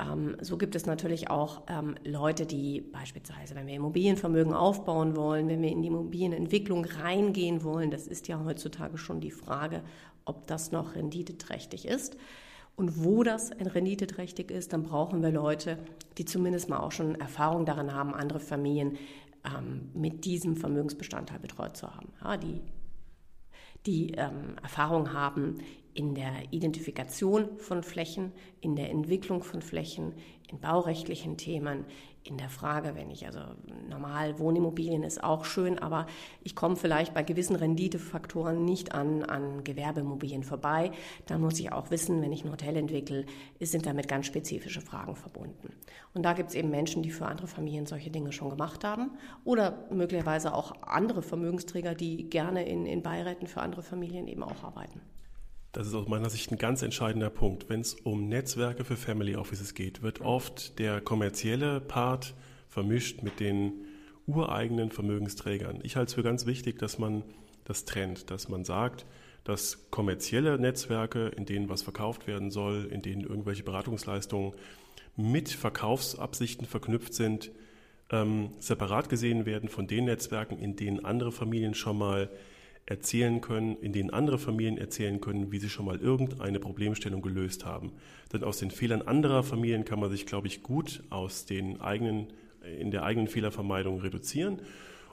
Ähm, 0.01 0.37
so 0.41 0.57
gibt 0.59 0.77
es 0.77 0.87
natürlich 0.87 1.31
auch 1.31 1.63
ähm, 1.69 1.97
Leute, 2.05 2.47
die 2.47 2.81
beispielsweise, 2.81 3.55
wenn 3.55 3.67
wir 3.67 3.75
Immobilienvermögen 3.75 4.55
aufbauen 4.55 5.17
wollen, 5.17 5.49
wenn 5.49 5.61
wir 5.61 5.71
in 5.71 5.83
die 5.83 5.89
Immobilienentwicklung 5.89 6.85
reingehen 6.85 7.65
wollen, 7.65 7.91
das 7.91 8.07
ist 8.07 8.29
ja 8.29 8.43
heutzutage 8.45 8.97
schon 8.97 9.21
die 9.21 9.33
Frage, 9.33 9.83
ob 10.29 10.47
das 10.47 10.73
noch 10.73 10.95
renditeträchtig 10.95 11.87
ist. 11.87 12.17
Und 12.77 13.05
wo 13.05 13.25
das 13.25 13.51
renditeträchtig 13.51 14.51
ist, 14.51 14.73
dann 14.73 14.85
brauchen 14.85 15.23
wir 15.23 15.33
Leute, 15.33 15.79
die 16.17 16.25
zumindest 16.25 16.69
mal 16.69 16.79
auch 16.79 16.93
schon 16.93 17.17
Erfahrung 17.17 17.67
darin 17.67 17.93
haben, 17.93 18.15
andere 18.15 18.39
Familien 18.39 18.99
ähm, 19.45 19.91
mit 19.95 20.25
diesem 20.25 20.57
Vermögensbestandteil 20.57 21.41
betreut 21.41 21.77
zu 21.77 21.93
haben. 21.93 22.13
Ja, 22.23 22.37
die 22.37 22.61
die 23.87 24.13
ähm, 24.13 24.57
Erfahrung 24.63 25.13
haben 25.13 25.59
in 25.95 26.15
der 26.15 26.53
Identifikation 26.53 27.59
von 27.59 27.83
Flächen, 27.83 28.33
in 28.61 28.77
der 28.77 28.91
Entwicklung 28.91 29.43
von 29.43 29.63
Flächen, 29.63 30.15
in 30.49 30.61
baurechtlichen 30.61 31.37
Themen, 31.37 31.85
in 32.29 32.37
der 32.37 32.51
Frage, 32.51 32.95
wenn 32.95 33.11
ich 33.11 33.27
also 33.27 33.41
normal 33.89 34.39
Wohnimmobilien 34.39 35.03
ist 35.03 35.23
auch 35.23 35.45
schön, 35.45 35.79
aber 35.79 36.07
ich 36.43 36.55
komme 36.55 36.77
vielleicht 36.77 37.15
bei 37.15 37.23
gewissen 37.23 37.57
Renditefaktoren 37.57 38.65
nicht 38.65 38.93
an, 38.93 39.23
an 39.25 39.65
Gewerbeimmobilien 39.65 40.45
vorbei. 40.45 40.93
Dann 41.27 41.41
muss 41.41 41.59
ich 41.59 41.73
auch 41.73 41.91
wissen, 41.91 42.21
wenn 42.21 42.33
ich 42.33 42.45
ein 42.45 42.51
Hotel 42.51 42.77
entwickle, 42.77 43.25
sind 43.61 43.87
damit 43.87 44.09
ganz 44.09 44.27
spezifische 44.27 44.81
Fragen 44.81 45.17
verbunden. 45.17 45.73
Und 46.15 46.23
da 46.23 46.35
gibt 46.35 46.51
es 46.51 46.55
eben 46.55 46.71
Menschen, 46.71 47.03
die 47.03 47.11
für 47.11 47.27
andere 47.27 47.47
Familien 47.47 47.87
solche 47.87 48.11
Dinge 48.11 48.33
schon 48.33 48.51
gemacht 48.51 48.85
haben 48.85 49.11
oder 49.45 49.87
möglicherweise 49.91 50.55
auch 50.55 50.73
andere 50.83 51.23
Vermögensträger, 51.23 51.95
die 51.95 52.29
gerne 52.29 52.67
in, 52.69 52.87
in 52.87 53.03
Beiräten 53.03 53.47
für 53.47 53.63
andere 53.63 53.83
Familien 53.83 54.29
eben 54.29 54.43
auch 54.43 54.65
arbeiten. 54.65 55.01
Das 55.73 55.87
ist 55.87 55.95
aus 55.95 56.09
meiner 56.09 56.31
Sicht 56.31 56.51
ein 56.51 56.59
ganz 56.59 56.83
entscheidender 56.83 57.29
Punkt. 57.29 57.69
Wenn 57.69 57.81
es 57.81 57.95
um 57.95 58.29
Netzwerke 58.29 58.85
für 58.85 58.97
Family 58.97 59.37
Offices 59.37 59.75
geht, 59.75 60.03
wird 60.03 60.21
oft 60.23 60.79
der 60.79 61.01
kommerzielle 61.01 61.81
Part 61.81 62.35
vermischt 62.69 63.23
mit 63.23 63.39
den 63.39 63.73
ureigenen 64.27 64.91
Vermögensträgern. 64.91 65.81
Ich 65.83 65.97
halte 65.97 66.09
es 66.09 66.15
für 66.15 66.23
ganz 66.23 66.47
wichtig, 66.47 66.79
dass 66.79 66.99
man 66.99 67.23
das 67.65 67.85
trennt, 67.85 68.31
dass 68.31 68.49
man 68.49 68.65
sagt, 68.65 69.05
dass 69.45 69.91
kommerzielle 69.91 70.59
Netzwerke, 70.59 71.29
in 71.29 71.45
denen 71.45 71.69
was 71.69 71.83
verkauft 71.83 72.27
werden 72.27 72.51
soll, 72.51 72.89
in 72.91 73.03
denen 73.03 73.23
irgendwelche 73.23 73.63
Beratungsleistungen 73.63 74.55
mit 75.17 75.51
Verkaufsabsichten 75.51 76.67
verknüpft 76.67 77.13
sind, 77.13 77.51
ähm, 78.11 78.53
separat 78.59 79.11
gesehen 79.11 79.45
werden 79.45 79.69
von 79.69 79.87
den 79.87 80.07
Netzwerken, 80.07 80.59
in 80.59 80.77
denen 80.77 81.05
andere 81.05 81.33
Familien 81.33 81.75
schon 81.75 81.99
mal 81.99 82.31
erzählen 82.89 83.43
können, 83.43 83.77
in 83.77 83.93
denen 83.93 84.11
andere 84.11 84.39
Familien 84.39 84.79
erzählen 84.79 85.21
können, 85.21 85.53
wie 85.53 85.59
sie 85.59 85.69
schon 85.69 85.85
mal 85.85 86.01
irgendeine 86.01 86.59
Problemstellung 86.59 87.21
gelöst 87.21 87.67
haben. 87.67 87.93
Denn 88.33 88.43
aus 88.43 88.59
den 88.59 88.71
Fehlern 88.71 89.03
anderer 89.03 89.43
Familien 89.43 89.85
kann 89.85 90.01
man 90.01 90.11
sich, 90.11 90.25
glaube 90.25 90.47
ich, 90.47 90.63
gut 90.63 91.03
aus 91.11 91.45
den 91.45 91.83
eigenen, 91.83 92.29
in 92.79 92.91
der 92.91 93.03
eigenen 93.03 93.29
Fehlervermeidung 93.29 94.01
reduzieren 94.01 94.61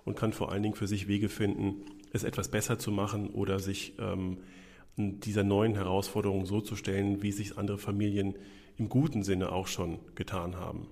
und 0.05 0.15
kann 0.15 0.31
vor 0.31 0.51
allen 0.53 0.63
Dingen 0.63 0.75
für 0.75 0.87
sich 0.87 1.09
Wege 1.09 1.27
finden, 1.27 1.81
es 2.13 2.23
etwas 2.23 2.47
besser 2.47 2.79
zu 2.79 2.91
machen 2.91 3.29
oder 3.29 3.59
sich 3.59 3.93
ähm, 3.99 4.37
dieser 4.95 5.43
neuen 5.43 5.75
Herausforderung 5.75 6.45
so 6.45 6.61
zu 6.61 6.77
stellen, 6.77 7.21
wie 7.21 7.33
sich 7.33 7.57
andere 7.57 7.77
Familien 7.77 8.35
im 8.77 8.87
guten 8.87 9.21
Sinne 9.23 9.51
auch 9.51 9.67
schon 9.67 9.99
getan 10.15 10.55
haben. 10.55 10.87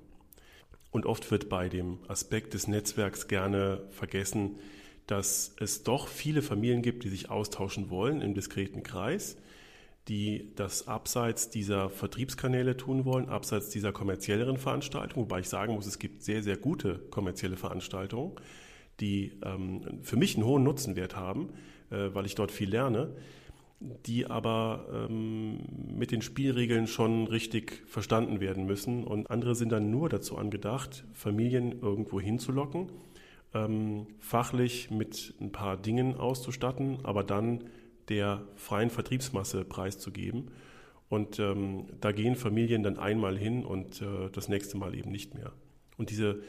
Und 0.91 1.05
oft 1.05 1.31
wird 1.31 1.47
bei 1.47 1.69
dem 1.69 1.99
Aspekt 2.09 2.53
des 2.53 2.67
Netzwerks 2.67 3.29
gerne 3.29 3.81
vergessen, 3.91 4.57
dass 5.08 5.56
es 5.60 5.84
doch 5.84 6.08
viele 6.08 6.41
Familien 6.41 6.82
gibt, 6.82 7.04
die 7.04 7.10
sich 7.10 7.30
austauschen 7.30 7.89
wollen 7.89 8.22
im 8.22 8.34
diskreten 8.34 8.84
Kreis, 8.84 9.38
die 10.08 10.51
das 10.56 10.88
abseits 10.88 11.49
dieser 11.49 11.89
Vertriebskanäle 11.89 12.78
tun 12.78 13.06
wollen, 13.06 13.30
abseits 13.30 13.70
dieser 13.70 13.91
kommerzielleren 13.91 14.58
Veranstaltungen, 14.58 15.26
wobei 15.26 15.39
ich 15.39 15.49
sagen 15.49 15.74
muss, 15.76 15.86
es 15.86 15.99
gibt 15.99 16.24
sehr, 16.24 16.43
sehr 16.43 16.58
gute 16.58 16.99
kommerzielle 17.10 17.58
Veranstaltungen, 17.58 18.34
die 18.99 19.34
ähm, 19.43 19.99
für 20.01 20.18
mich 20.18 20.36
einen 20.36 20.45
hohen 20.45 20.64
Nutzenwert 20.64 21.16
haben, 21.16 21.49
äh, 21.89 22.10
weil 22.14 22.26
ich 22.26 22.36
dort 22.36 22.51
viel 22.51 22.70
lerne, 22.70 23.16
die 24.06 24.26
aber 24.26 25.08
ähm, 25.10 25.60
mit 25.97 26.12
den 26.12 26.22
Spielregeln 26.22 26.88
schon 26.88 27.28
richtig 27.28 27.84
verstanden 27.86 28.39
werden 28.39 28.66
müssen. 28.66 29.04
Und 29.04 29.30
andere 29.30 29.56
sind 29.56 29.72
dann 29.72 29.91
nur 29.91 30.08
dazu 30.08 30.38
angedacht, 30.38 31.04
Familien 31.14 31.82
irgendwo 31.82 32.22
hinzulocken 32.22 32.89
ähm, 33.54 34.08
fachlich 34.20 34.91
mit 34.91 35.34
ein 35.39 35.51
paar 35.51 35.78
Dingen 35.78 36.16
auszustatten, 36.16 36.99
aber 37.04 37.24
dann 37.24 37.66
der 38.10 38.43
freien 38.56 38.89
Vertriebsmasse 38.89 39.64
preiszugeben. 39.64 40.51
Und 41.10 41.39
ähm, 41.39 41.86
da 42.01 42.12
gehen 42.12 42.36
Familien 42.36 42.84
dann 42.84 42.97
einmal 42.97 43.38
hin 43.38 43.64
und 43.64 44.01
äh, 44.01 44.30
das 44.32 44.49
nächste 44.49 44.78
Mal 44.78 44.95
eben 44.95 45.12
nicht 45.12 45.36
mehr. 45.36 45.54
Und 45.97 46.10
diese 46.10 46.41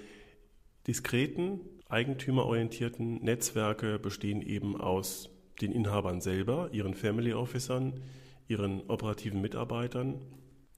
diskreten, 0.87 1.61
eigentümerorientierten 1.89 3.23
Netzwerke 3.23 3.99
bestehen 3.99 4.41
eben 4.41 4.81
aus 4.81 5.31
den 5.61 5.71
Inhabern 5.71 6.21
selber, 6.21 6.71
ihren 6.73 6.95
Family 6.95 7.35
Officern, 7.35 8.01
ihren 8.49 8.81
operativen 8.89 9.41
Mitarbeitern, 9.41 10.21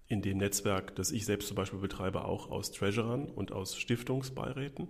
in 0.08 0.22
dem 0.22 0.38
Netzwerk, 0.38 0.94
das 0.96 1.10
ich 1.10 1.24
selbst 1.24 1.48
zum 1.48 1.56
Beispiel 1.56 1.80
betreibe, 1.80 2.24
auch 2.24 2.50
aus 2.50 2.70
Treasurern 2.70 3.24
und 3.24 3.52
aus 3.52 3.76
Stiftungsbeiräten 3.76 4.88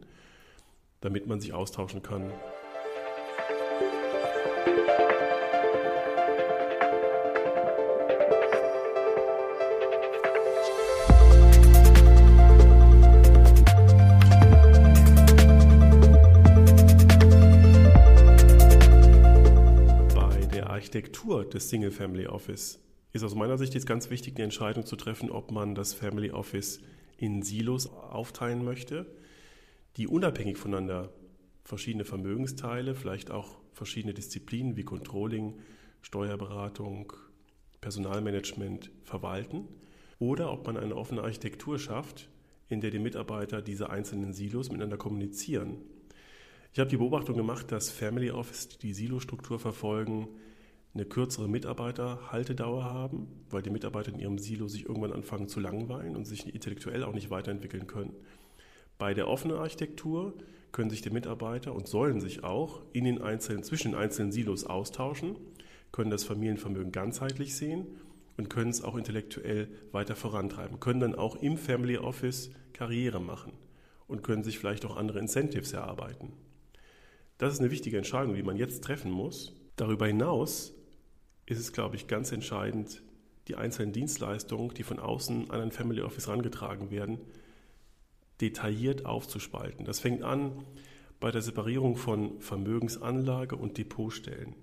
damit 1.06 1.28
man 1.28 1.40
sich 1.40 1.52
austauschen 1.52 2.02
kann. 2.02 2.32
Bei 20.12 20.44
der 20.52 20.70
Architektur 20.70 21.44
des 21.48 21.70
Single 21.70 21.92
Family 21.92 22.26
Office 22.26 22.80
ist 23.12 23.22
aus 23.22 23.36
meiner 23.36 23.58
Sicht 23.58 23.74
jetzt 23.74 23.86
ganz 23.86 24.10
wichtig, 24.10 24.34
die 24.34 24.42
Entscheidung 24.42 24.84
zu 24.84 24.96
treffen, 24.96 25.30
ob 25.30 25.52
man 25.52 25.76
das 25.76 25.94
Family 25.94 26.32
Office 26.32 26.80
in 27.16 27.42
Silos 27.42 27.86
aufteilen 27.86 28.64
möchte 28.64 29.06
die 29.96 30.06
unabhängig 30.06 30.58
voneinander 30.58 31.12
verschiedene 31.64 32.04
Vermögensteile, 32.04 32.94
vielleicht 32.94 33.30
auch 33.30 33.58
verschiedene 33.72 34.14
Disziplinen 34.14 34.76
wie 34.76 34.84
Controlling, 34.84 35.58
Steuerberatung, 36.02 37.12
Personalmanagement 37.80 38.90
verwalten 39.02 39.68
oder 40.18 40.52
ob 40.52 40.66
man 40.66 40.76
eine 40.76 40.96
offene 40.96 41.22
Architektur 41.22 41.78
schafft, 41.78 42.28
in 42.68 42.80
der 42.80 42.90
die 42.90 42.98
Mitarbeiter 42.98 43.62
diese 43.62 43.90
einzelnen 43.90 44.32
Silos 44.32 44.70
miteinander 44.70 44.96
kommunizieren. 44.96 45.78
Ich 46.72 46.78
habe 46.78 46.90
die 46.90 46.96
Beobachtung 46.96 47.36
gemacht, 47.36 47.72
dass 47.72 47.90
Family 47.90 48.30
Office, 48.30 48.68
die 48.78 48.92
Silo-Struktur 48.92 49.58
verfolgen, 49.58 50.28
eine 50.94 51.04
kürzere 51.04 51.48
Mitarbeiterhaltedauer 51.48 52.84
haben, 52.84 53.28
weil 53.50 53.62
die 53.62 53.70
Mitarbeiter 53.70 54.12
in 54.12 54.18
ihrem 54.18 54.38
Silo 54.38 54.66
sich 54.68 54.86
irgendwann 54.86 55.12
anfangen 55.12 55.48
zu 55.48 55.60
langweilen 55.60 56.16
und 56.16 56.24
sich 56.24 56.52
intellektuell 56.52 57.04
auch 57.04 57.12
nicht 57.12 57.30
weiterentwickeln 57.30 57.86
können. 57.86 58.14
Bei 58.98 59.14
der 59.14 59.28
offenen 59.28 59.56
Architektur 59.56 60.34
können 60.72 60.90
sich 60.90 61.02
die 61.02 61.10
Mitarbeiter 61.10 61.74
und 61.74 61.86
sollen 61.86 62.20
sich 62.20 62.44
auch 62.44 62.82
in 62.92 63.04
den 63.04 63.20
einzelnen, 63.20 63.62
zwischen 63.62 63.92
den 63.92 64.00
einzelnen 64.00 64.32
Silos 64.32 64.64
austauschen, 64.64 65.36
können 65.92 66.10
das 66.10 66.24
Familienvermögen 66.24 66.92
ganzheitlich 66.92 67.56
sehen 67.56 67.86
und 68.36 68.50
können 68.50 68.70
es 68.70 68.82
auch 68.82 68.96
intellektuell 68.96 69.68
weiter 69.92 70.16
vorantreiben, 70.16 70.80
können 70.80 71.00
dann 71.00 71.14
auch 71.14 71.36
im 71.36 71.56
Family 71.56 71.96
Office 71.96 72.50
Karriere 72.72 73.20
machen 73.20 73.52
und 74.06 74.22
können 74.22 74.44
sich 74.44 74.58
vielleicht 74.58 74.84
auch 74.84 74.96
andere 74.96 75.18
Incentives 75.18 75.72
erarbeiten. 75.72 76.32
Das 77.38 77.52
ist 77.52 77.60
eine 77.60 77.70
wichtige 77.70 77.96
Entscheidung, 77.98 78.34
die 78.34 78.42
man 78.42 78.56
jetzt 78.56 78.82
treffen 78.84 79.10
muss. 79.10 79.54
Darüber 79.76 80.06
hinaus 80.06 80.74
ist 81.44 81.58
es, 81.58 81.72
glaube 81.72 81.96
ich, 81.96 82.06
ganz 82.06 82.32
entscheidend, 82.32 83.02
die 83.48 83.56
einzelnen 83.56 83.92
Dienstleistungen, 83.92 84.70
die 84.74 84.82
von 84.82 84.98
außen 84.98 85.50
an 85.50 85.60
ein 85.60 85.70
Family 85.70 86.02
Office 86.02 86.26
herangetragen 86.26 86.90
werden, 86.90 87.18
detailliert 88.40 89.06
aufzuspalten. 89.06 89.84
Das 89.84 90.00
fängt 90.00 90.22
an 90.22 90.64
bei 91.20 91.30
der 91.30 91.42
Separierung 91.42 91.96
von 91.96 92.40
Vermögensanlage 92.40 93.56
und 93.56 93.78
Depotstellen. 93.78 94.54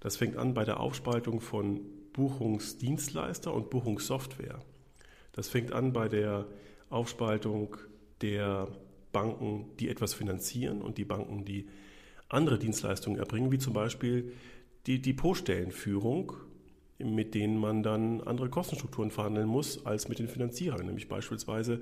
Das 0.00 0.16
fängt 0.16 0.36
an 0.36 0.54
bei 0.54 0.64
der 0.64 0.80
Aufspaltung 0.80 1.40
von 1.40 1.80
Buchungsdienstleister 2.12 3.52
und 3.52 3.70
Buchungssoftware. 3.70 4.60
Das 5.32 5.48
fängt 5.48 5.72
an 5.72 5.92
bei 5.92 6.08
der 6.08 6.46
Aufspaltung 6.90 7.76
der 8.20 8.68
Banken, 9.12 9.66
die 9.78 9.88
etwas 9.88 10.14
finanzieren 10.14 10.82
und 10.82 10.98
die 10.98 11.04
Banken, 11.04 11.44
die 11.44 11.68
andere 12.28 12.58
Dienstleistungen 12.58 13.18
erbringen, 13.18 13.50
wie 13.50 13.58
zum 13.58 13.72
Beispiel 13.72 14.32
die 14.86 15.00
Depotstellenführung, 15.00 16.32
mit 16.98 17.34
denen 17.34 17.58
man 17.58 17.82
dann 17.82 18.20
andere 18.20 18.48
Kostenstrukturen 18.50 19.10
verhandeln 19.10 19.46
muss 19.46 19.86
als 19.86 20.08
mit 20.08 20.18
den 20.18 20.28
Finanzierern, 20.28 20.86
nämlich 20.86 21.08
beispielsweise 21.08 21.80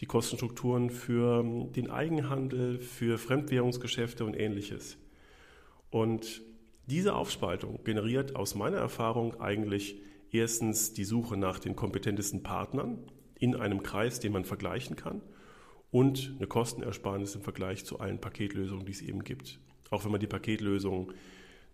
die 0.00 0.06
Kostenstrukturen 0.06 0.90
für 0.90 1.40
ähm, 1.40 1.72
den 1.72 1.90
Eigenhandel, 1.90 2.80
für 2.80 3.18
Fremdwährungsgeschäfte 3.18 4.24
und 4.24 4.34
ähnliches. 4.34 4.98
Und 5.90 6.42
diese 6.86 7.14
Aufspaltung 7.14 7.84
generiert 7.84 8.34
aus 8.34 8.54
meiner 8.54 8.78
Erfahrung 8.78 9.40
eigentlich 9.40 10.00
erstens 10.30 10.92
die 10.92 11.04
Suche 11.04 11.36
nach 11.36 11.58
den 11.58 11.76
kompetentesten 11.76 12.42
Partnern 12.42 12.98
in 13.38 13.54
einem 13.54 13.82
Kreis, 13.82 14.18
den 14.18 14.32
man 14.32 14.44
vergleichen 14.44 14.96
kann 14.96 15.20
und 15.90 16.32
eine 16.36 16.46
Kostenersparnis 16.46 17.34
im 17.34 17.42
Vergleich 17.42 17.84
zu 17.84 18.00
allen 18.00 18.20
Paketlösungen, 18.20 18.86
die 18.86 18.92
es 18.92 19.02
eben 19.02 19.22
gibt. 19.22 19.60
Auch 19.90 20.04
wenn 20.04 20.10
man 20.10 20.20
die 20.20 20.26
Paketlösung 20.26 21.12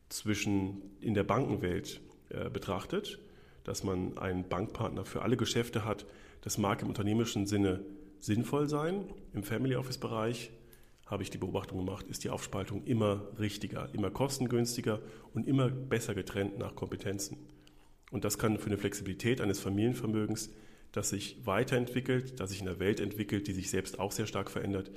zwischen 0.08 0.82
in 1.00 1.14
der 1.14 1.24
Bankenwelt 1.24 2.00
äh, 2.30 2.50
betrachtet, 2.50 3.18
dass 3.64 3.84
man 3.84 4.18
einen 4.18 4.48
Bankpartner 4.48 5.04
für 5.04 5.22
alle 5.22 5.36
Geschäfte 5.36 5.84
hat, 5.84 6.04
das 6.40 6.58
mag 6.58 6.82
im 6.82 6.88
unternehmerischen 6.88 7.46
Sinne 7.46 7.84
sinnvoll 8.20 8.68
sein. 8.68 9.04
Im 9.32 9.42
Family 9.42 9.76
Office 9.76 9.98
Bereich 9.98 10.50
habe 11.06 11.22
ich 11.22 11.30
die 11.30 11.38
Beobachtung 11.38 11.78
gemacht, 11.78 12.06
ist 12.08 12.24
die 12.24 12.30
Aufspaltung 12.30 12.84
immer 12.84 13.22
richtiger, 13.38 13.88
immer 13.94 14.10
kostengünstiger 14.10 15.00
und 15.32 15.46
immer 15.46 15.68
besser 15.70 16.14
getrennt 16.14 16.58
nach 16.58 16.74
Kompetenzen. 16.74 17.38
Und 18.10 18.24
das 18.24 18.38
kann 18.38 18.58
für 18.58 18.66
eine 18.66 18.78
Flexibilität 18.78 19.40
eines 19.40 19.58
Familienvermögens, 19.60 20.50
das 20.92 21.10
sich 21.10 21.46
weiterentwickelt, 21.46 22.40
das 22.40 22.50
sich 22.50 22.60
in 22.60 22.68
einer 22.68 22.78
Welt 22.78 23.00
entwickelt, 23.00 23.46
die 23.46 23.52
sich 23.52 23.70
selbst 23.70 23.98
auch 23.98 24.12
sehr 24.12 24.26
stark 24.26 24.50
verändert, 24.50 24.90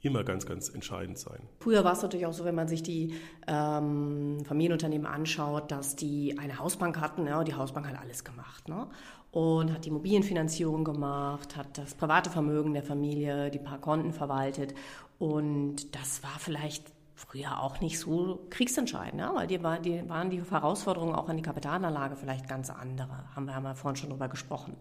immer 0.00 0.24
ganz, 0.24 0.46
ganz 0.46 0.68
entscheidend 0.68 1.18
sein. 1.18 1.40
Früher 1.60 1.84
war 1.84 1.92
es 1.92 2.02
natürlich 2.02 2.26
auch 2.26 2.32
so, 2.32 2.44
wenn 2.44 2.54
man 2.54 2.68
sich 2.68 2.82
die 2.82 3.14
ähm, 3.46 4.44
Familienunternehmen 4.44 5.06
anschaut, 5.06 5.70
dass 5.70 5.96
die 5.96 6.38
eine 6.38 6.58
Hausbank 6.58 7.00
hatten. 7.00 7.26
Ja, 7.26 7.42
die 7.44 7.54
Hausbank 7.54 7.88
hat 7.88 7.98
alles 7.98 8.22
gemacht. 8.24 8.68
Ne? 8.68 8.88
Und 9.36 9.70
hat 9.70 9.84
die 9.84 9.90
Immobilienfinanzierung 9.90 10.82
gemacht, 10.82 11.58
hat 11.58 11.76
das 11.76 11.92
private 11.92 12.30
Vermögen 12.30 12.72
der 12.72 12.82
Familie, 12.82 13.50
die 13.50 13.58
paar 13.58 13.76
Konten 13.76 14.14
verwaltet. 14.14 14.72
Und 15.18 15.94
das 15.94 16.22
war 16.22 16.38
vielleicht 16.38 16.90
früher 17.14 17.60
auch 17.60 17.82
nicht 17.82 17.98
so 17.98 18.46
kriegsentscheidend, 18.48 19.20
ja? 19.20 19.34
weil 19.34 19.46
die, 19.46 19.58
die 19.84 20.08
waren 20.08 20.30
die 20.30 20.42
Herausforderungen 20.42 21.14
auch 21.14 21.28
an 21.28 21.36
die 21.36 21.42
Kapitalanlage 21.42 22.16
vielleicht 22.16 22.48
ganz 22.48 22.70
andere. 22.70 23.26
Haben 23.34 23.44
wir, 23.44 23.54
haben 23.54 23.64
wir 23.64 23.74
vorhin 23.74 23.96
schon 23.96 24.08
drüber 24.08 24.28
gesprochen. 24.28 24.74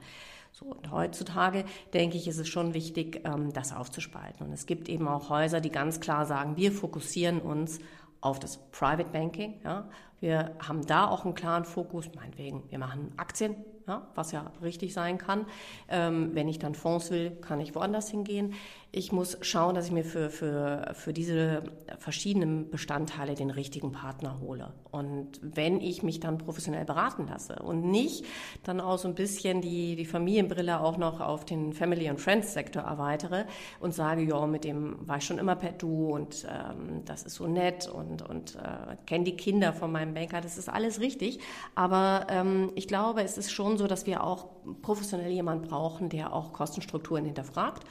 So, 0.54 0.68
und 0.68 0.90
heutzutage 0.90 1.66
denke 1.94 2.16
ich, 2.16 2.26
ist 2.26 2.40
es 2.40 2.48
schon 2.48 2.74
wichtig, 2.74 3.24
ähm, 3.26 3.52
das 3.52 3.76
aufzuspalten. 3.76 4.48
Und 4.48 4.54
es 4.54 4.66
gibt 4.66 4.88
eben 4.88 5.10
auch 5.10 5.30
Häuser, 5.30 5.60
die 5.60 5.70
ganz 5.70 6.00
klar 6.00 6.26
sagen, 6.26 6.56
wir 6.56 6.72
fokussieren 6.72 7.42
uns 7.42 7.80
auf 8.22 8.40
das 8.40 8.56
Private 8.72 9.10
Banking. 9.12 9.60
Ja. 9.66 9.90
Wir 10.22 10.56
haben 10.66 10.86
da 10.86 11.10
auch 11.10 11.26
einen 11.26 11.36
klaren 11.36 11.66
Fokus, 11.66 12.10
meinetwegen, 12.16 12.64
wir 12.70 12.80
machen 12.80 13.12
Aktien, 13.18 13.58
ja, 13.88 14.08
was 14.16 14.32
ja 14.32 14.52
richtig 14.62 14.94
sein 14.94 15.18
kann. 15.18 15.46
Ähm, 15.90 16.32
wenn 16.34 16.48
ich 16.48 16.60
dann 16.60 16.76
Fonds 16.76 17.12
will, 17.12 17.32
kann 17.42 17.60
ich 17.60 17.76
woanders 17.76 18.10
hingehen. 18.10 18.54
Ich 18.92 19.12
muss 19.12 19.38
schauen, 19.42 19.76
dass 19.76 19.88
ich 19.88 19.92
mir 19.92 20.06
für, 20.06 20.30
für, 20.30 20.92
für 20.94 21.12
diese 21.12 21.64
verschiedenen 22.00 22.70
Bestandteile 22.70 23.36
den 23.36 23.50
richtigen 23.50 23.92
Partner 23.92 24.40
hole. 24.40 24.72
Und 24.90 25.40
wenn 25.42 25.82
ich 25.82 26.02
mich 26.02 26.22
dann 26.22 26.38
professionell 26.38 26.86
beraten 26.86 27.28
lasse 27.28 27.58
und 27.58 27.84
nicht 27.92 28.24
dann 28.64 28.80
auch 28.80 28.98
so 28.98 29.10
ein 29.10 29.16
bisschen 29.16 29.62
die, 29.62 29.98
die 29.98 30.06
Familienbrille 30.06 30.80
auch 30.80 30.98
noch 30.98 31.20
auf 31.20 31.44
den 31.44 31.74
Family- 31.74 32.08
and 32.08 32.22
Friends-Sektor 32.22 32.84
erweitere 32.84 33.44
und 33.82 33.94
sage, 33.94 34.24
ja, 34.24 34.48
mit 34.48 34.64
dem 34.64 34.96
war 35.06 35.18
ich 35.18 35.26
schon 35.26 35.40
immer 35.40 35.58
per 35.58 35.74
Du 35.74 36.14
und 36.16 36.48
ähm, 36.50 37.02
das 37.04 37.24
ist 37.24 37.36
so 37.36 37.48
nett 37.48 37.90
und, 37.90 38.22
und 38.22 38.56
äh, 38.56 38.96
kenne 39.06 39.26
die 39.26 39.36
Kinder 39.36 39.74
von 39.74 39.92
meinem 39.92 40.14
Banker, 40.14 40.40
das 40.40 40.58
ist 40.58 40.70
alles 40.70 41.02
richtig. 41.02 41.40
Aber 41.76 42.28
ähm, 42.30 42.72
ich 42.76 42.88
glaube, 42.88 43.24
es 43.24 43.38
ist 43.38 43.52
schon 43.52 43.75
so, 43.78 43.88
dass 43.88 44.06
wir 44.06 44.24
auch 44.24 44.48
professionell 44.82 45.32
jemanden 45.32 45.68
brauchen, 45.68 46.10
der 46.10 46.34
auch 46.34 46.54
Kostenstrukturen 46.54 47.26
hinterfragt 47.26 47.86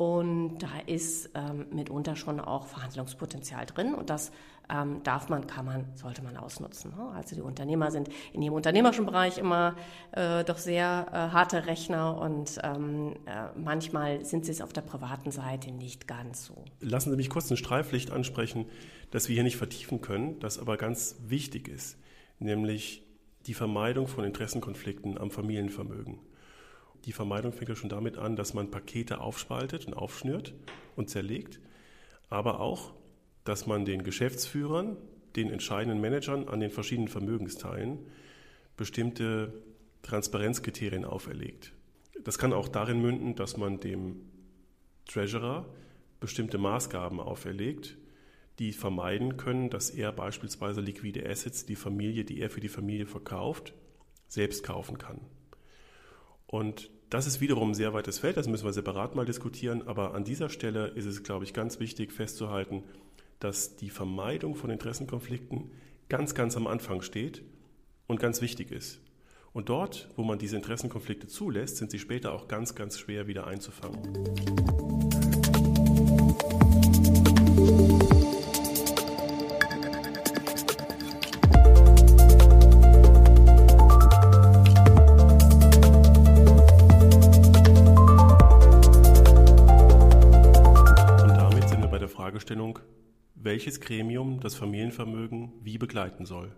und 0.00 0.60
da 0.60 0.70
ist 0.86 1.28
ähm, 1.34 1.66
mitunter 1.72 2.16
schon 2.16 2.40
auch 2.40 2.66
Verhandlungspotenzial 2.68 3.66
drin. 3.66 3.94
Und 3.94 4.08
das 4.08 4.32
ähm, 4.70 5.02
darf 5.02 5.28
man, 5.28 5.46
kann 5.46 5.66
man, 5.66 5.84
sollte 5.94 6.22
man 6.22 6.38
ausnutzen. 6.38 6.92
Ne? 6.96 7.12
Also 7.14 7.36
die 7.36 7.42
Unternehmer 7.42 7.90
sind 7.90 8.08
in 8.32 8.40
ihrem 8.40 8.54
unternehmerischen 8.54 9.04
Bereich 9.04 9.36
immer 9.36 9.76
äh, 10.12 10.42
doch 10.42 10.56
sehr 10.56 11.06
äh, 11.10 11.14
harte 11.14 11.66
Rechner 11.66 12.16
und 12.16 12.58
ähm, 12.62 13.12
äh, 13.26 13.58
manchmal 13.58 14.24
sind 14.24 14.46
sie 14.46 14.52
es 14.52 14.62
auf 14.62 14.72
der 14.72 14.80
privaten 14.80 15.32
Seite 15.32 15.70
nicht 15.70 16.08
ganz 16.08 16.46
so. 16.46 16.64
Lassen 16.80 17.10
Sie 17.10 17.16
mich 17.16 17.28
kurz 17.28 17.50
ein 17.50 17.58
Streiflicht 17.58 18.10
ansprechen, 18.10 18.64
das 19.10 19.28
wir 19.28 19.34
hier 19.34 19.44
nicht 19.44 19.58
vertiefen 19.58 20.00
können, 20.00 20.40
das 20.40 20.58
aber 20.58 20.78
ganz 20.78 21.16
wichtig 21.26 21.68
ist, 21.68 21.98
nämlich 22.38 23.02
die 23.46 23.54
Vermeidung 23.54 24.06
von 24.06 24.24
Interessenkonflikten 24.24 25.18
am 25.18 25.30
Familienvermögen. 25.30 26.18
Die 27.04 27.12
Vermeidung 27.12 27.52
fängt 27.52 27.70
ja 27.70 27.76
schon 27.76 27.88
damit 27.88 28.18
an, 28.18 28.36
dass 28.36 28.52
man 28.52 28.70
Pakete 28.70 29.20
aufspaltet 29.20 29.86
und 29.86 29.94
aufschnürt 29.94 30.54
und 30.96 31.08
zerlegt, 31.08 31.60
aber 32.28 32.60
auch, 32.60 32.92
dass 33.44 33.66
man 33.66 33.84
den 33.84 34.02
Geschäftsführern, 34.02 34.96
den 35.36 35.50
entscheidenden 35.50 36.00
Managern 36.00 36.48
an 36.48 36.60
den 36.60 36.70
verschiedenen 36.70 37.08
Vermögensteilen 37.08 37.98
bestimmte 38.76 39.62
Transparenzkriterien 40.02 41.04
auferlegt. 41.04 41.72
Das 42.22 42.38
kann 42.38 42.52
auch 42.52 42.68
darin 42.68 43.00
münden, 43.00 43.34
dass 43.34 43.56
man 43.56 43.80
dem 43.80 44.20
Treasurer 45.06 45.66
bestimmte 46.20 46.58
Maßgaben 46.58 47.18
auferlegt, 47.18 47.96
die 48.60 48.72
vermeiden 48.74 49.38
können, 49.38 49.70
dass 49.70 49.88
er 49.88 50.12
beispielsweise 50.12 50.82
liquide 50.82 51.28
Assets, 51.28 51.64
die 51.64 51.76
Familie, 51.76 52.24
die 52.24 52.40
er 52.40 52.50
für 52.50 52.60
die 52.60 52.68
Familie 52.68 53.06
verkauft, 53.06 53.72
selbst 54.28 54.62
kaufen 54.62 54.98
kann. 54.98 55.22
Und 56.46 56.90
das 57.08 57.26
ist 57.26 57.40
wiederum 57.40 57.70
ein 57.70 57.74
sehr 57.74 57.94
weites 57.94 58.18
Feld, 58.18 58.36
das 58.36 58.46
müssen 58.46 58.66
wir 58.66 58.74
separat 58.74 59.16
mal 59.16 59.24
diskutieren, 59.24 59.88
aber 59.88 60.14
an 60.14 60.24
dieser 60.24 60.50
Stelle 60.50 60.88
ist 60.88 61.06
es, 61.06 61.22
glaube 61.22 61.44
ich, 61.44 61.54
ganz 61.54 61.80
wichtig 61.80 62.12
festzuhalten, 62.12 62.84
dass 63.38 63.76
die 63.76 63.90
Vermeidung 63.90 64.54
von 64.54 64.68
Interessenkonflikten 64.68 65.70
ganz, 66.10 66.34
ganz 66.34 66.54
am 66.56 66.66
Anfang 66.66 67.00
steht 67.00 67.42
und 68.08 68.20
ganz 68.20 68.42
wichtig 68.42 68.72
ist. 68.72 69.00
Und 69.54 69.70
dort, 69.70 70.10
wo 70.16 70.22
man 70.22 70.38
diese 70.38 70.56
Interessenkonflikte 70.56 71.28
zulässt, 71.28 71.78
sind 71.78 71.90
sie 71.90 71.98
später 71.98 72.32
auch 72.32 72.46
ganz, 72.46 72.74
ganz 72.74 72.98
schwer 72.98 73.26
wieder 73.26 73.46
einzufangen. 73.46 75.09
Welches 93.42 93.80
Gremium 93.80 94.40
das 94.40 94.54
Familienvermögen 94.54 95.52
wie 95.62 95.78
begleiten 95.78 96.26
soll. 96.26 96.52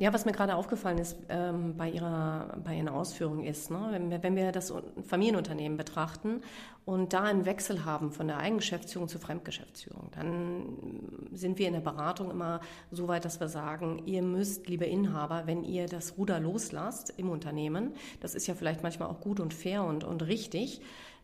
Ja, 0.00 0.14
was 0.14 0.24
mir 0.24 0.30
gerade 0.30 0.54
aufgefallen 0.54 0.98
ist 0.98 1.16
ähm, 1.28 1.76
bei, 1.76 1.90
ihrer, 1.90 2.56
bei 2.62 2.76
Ihren 2.76 2.88
Ausführungen 2.88 3.42
ist, 3.42 3.68
ne, 3.72 3.88
wenn, 3.90 4.10
wir, 4.10 4.22
wenn 4.22 4.36
wir 4.36 4.52
das 4.52 4.72
Familienunternehmen 5.04 5.76
betrachten 5.76 6.42
und 6.84 7.12
da 7.12 7.24
einen 7.24 7.46
Wechsel 7.46 7.84
haben 7.84 8.12
von 8.12 8.28
der 8.28 8.38
Eigengeschäftsführung 8.38 9.08
zur 9.08 9.20
Fremdgeschäftsführung, 9.20 10.12
dann 10.14 11.28
sind 11.32 11.58
wir 11.58 11.66
in 11.66 11.72
der 11.72 11.80
Beratung 11.80 12.30
immer 12.30 12.60
so 12.92 13.08
weit, 13.08 13.24
dass 13.24 13.40
wir 13.40 13.48
sagen, 13.48 14.00
ihr 14.06 14.22
müsst, 14.22 14.68
liebe 14.68 14.84
Inhaber, 14.84 15.48
wenn 15.48 15.64
ihr 15.64 15.86
das 15.86 16.16
Ruder 16.16 16.38
loslasst 16.38 17.12
im 17.16 17.28
Unternehmen, 17.28 17.92
das 18.20 18.36
ist 18.36 18.46
ja 18.46 18.54
vielleicht 18.54 18.84
manchmal 18.84 19.08
auch 19.08 19.20
gut 19.20 19.40
und 19.40 19.52
fair 19.52 19.82
und, 19.82 20.04
und 20.04 20.22
richtig, 20.22 20.80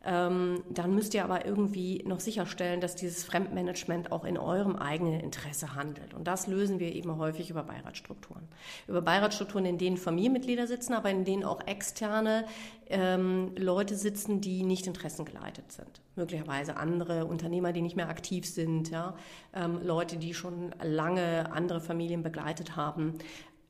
ähm, 0.07 0.63
dann 0.69 0.95
müsst 0.95 1.15
ihr 1.15 1.25
aber 1.25 1.47
irgendwie 1.47 2.03
noch 2.07 2.21
sicherstellen, 2.21 2.81
dass 2.81 2.95
dieses 2.95 3.25
Fremdmanagement 3.25 4.13
auch 4.13 4.25
in 4.25 4.37
eurem 4.37 4.77
eigenen 4.77 5.21
Interesse 5.21 5.75
handelt. 5.75 6.13
Und 6.13 6.27
das 6.27 6.47
lösen 6.47 6.79
wir 6.79 6.95
eben 6.95 7.17
häufig 7.17 7.49
über 7.49 7.63
Beiratsstrukturen. 7.63 8.47
Über 8.87 9.01
Beiratsstrukturen, 9.01 9.65
in 9.65 9.79
denen 9.79 9.97
Familienmitglieder 9.97 10.67
sitzen, 10.67 10.93
aber 10.93 11.11
in 11.11 11.25
denen 11.25 11.45
auch 11.45 11.67
externe 11.67 12.45
ähm, 12.89 13.53
Leute 13.57 13.97
sitzen, 13.97 14.41
die 14.41 14.63
nicht 14.63 14.87
interessengeleitet 14.87 15.73
sind. 15.73 16.03
Möglicherweise 16.17 16.77
andere 16.77 17.25
Unternehmer, 17.25 17.73
die 17.73 17.81
nicht 17.81 17.97
mehr 17.97 18.09
aktiv 18.09 18.47
sind, 18.47 18.91
ja? 18.91 19.15
Ähm, 19.55 19.81
Leute, 19.83 20.17
die 20.19 20.35
schon 20.35 20.75
lange 20.83 21.51
andere 21.53 21.81
Familien 21.81 22.23
begleitet 22.23 22.77
haben. 22.77 23.15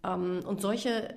Ähm, 0.05 0.41
und 0.45 0.61
solche 0.61 1.15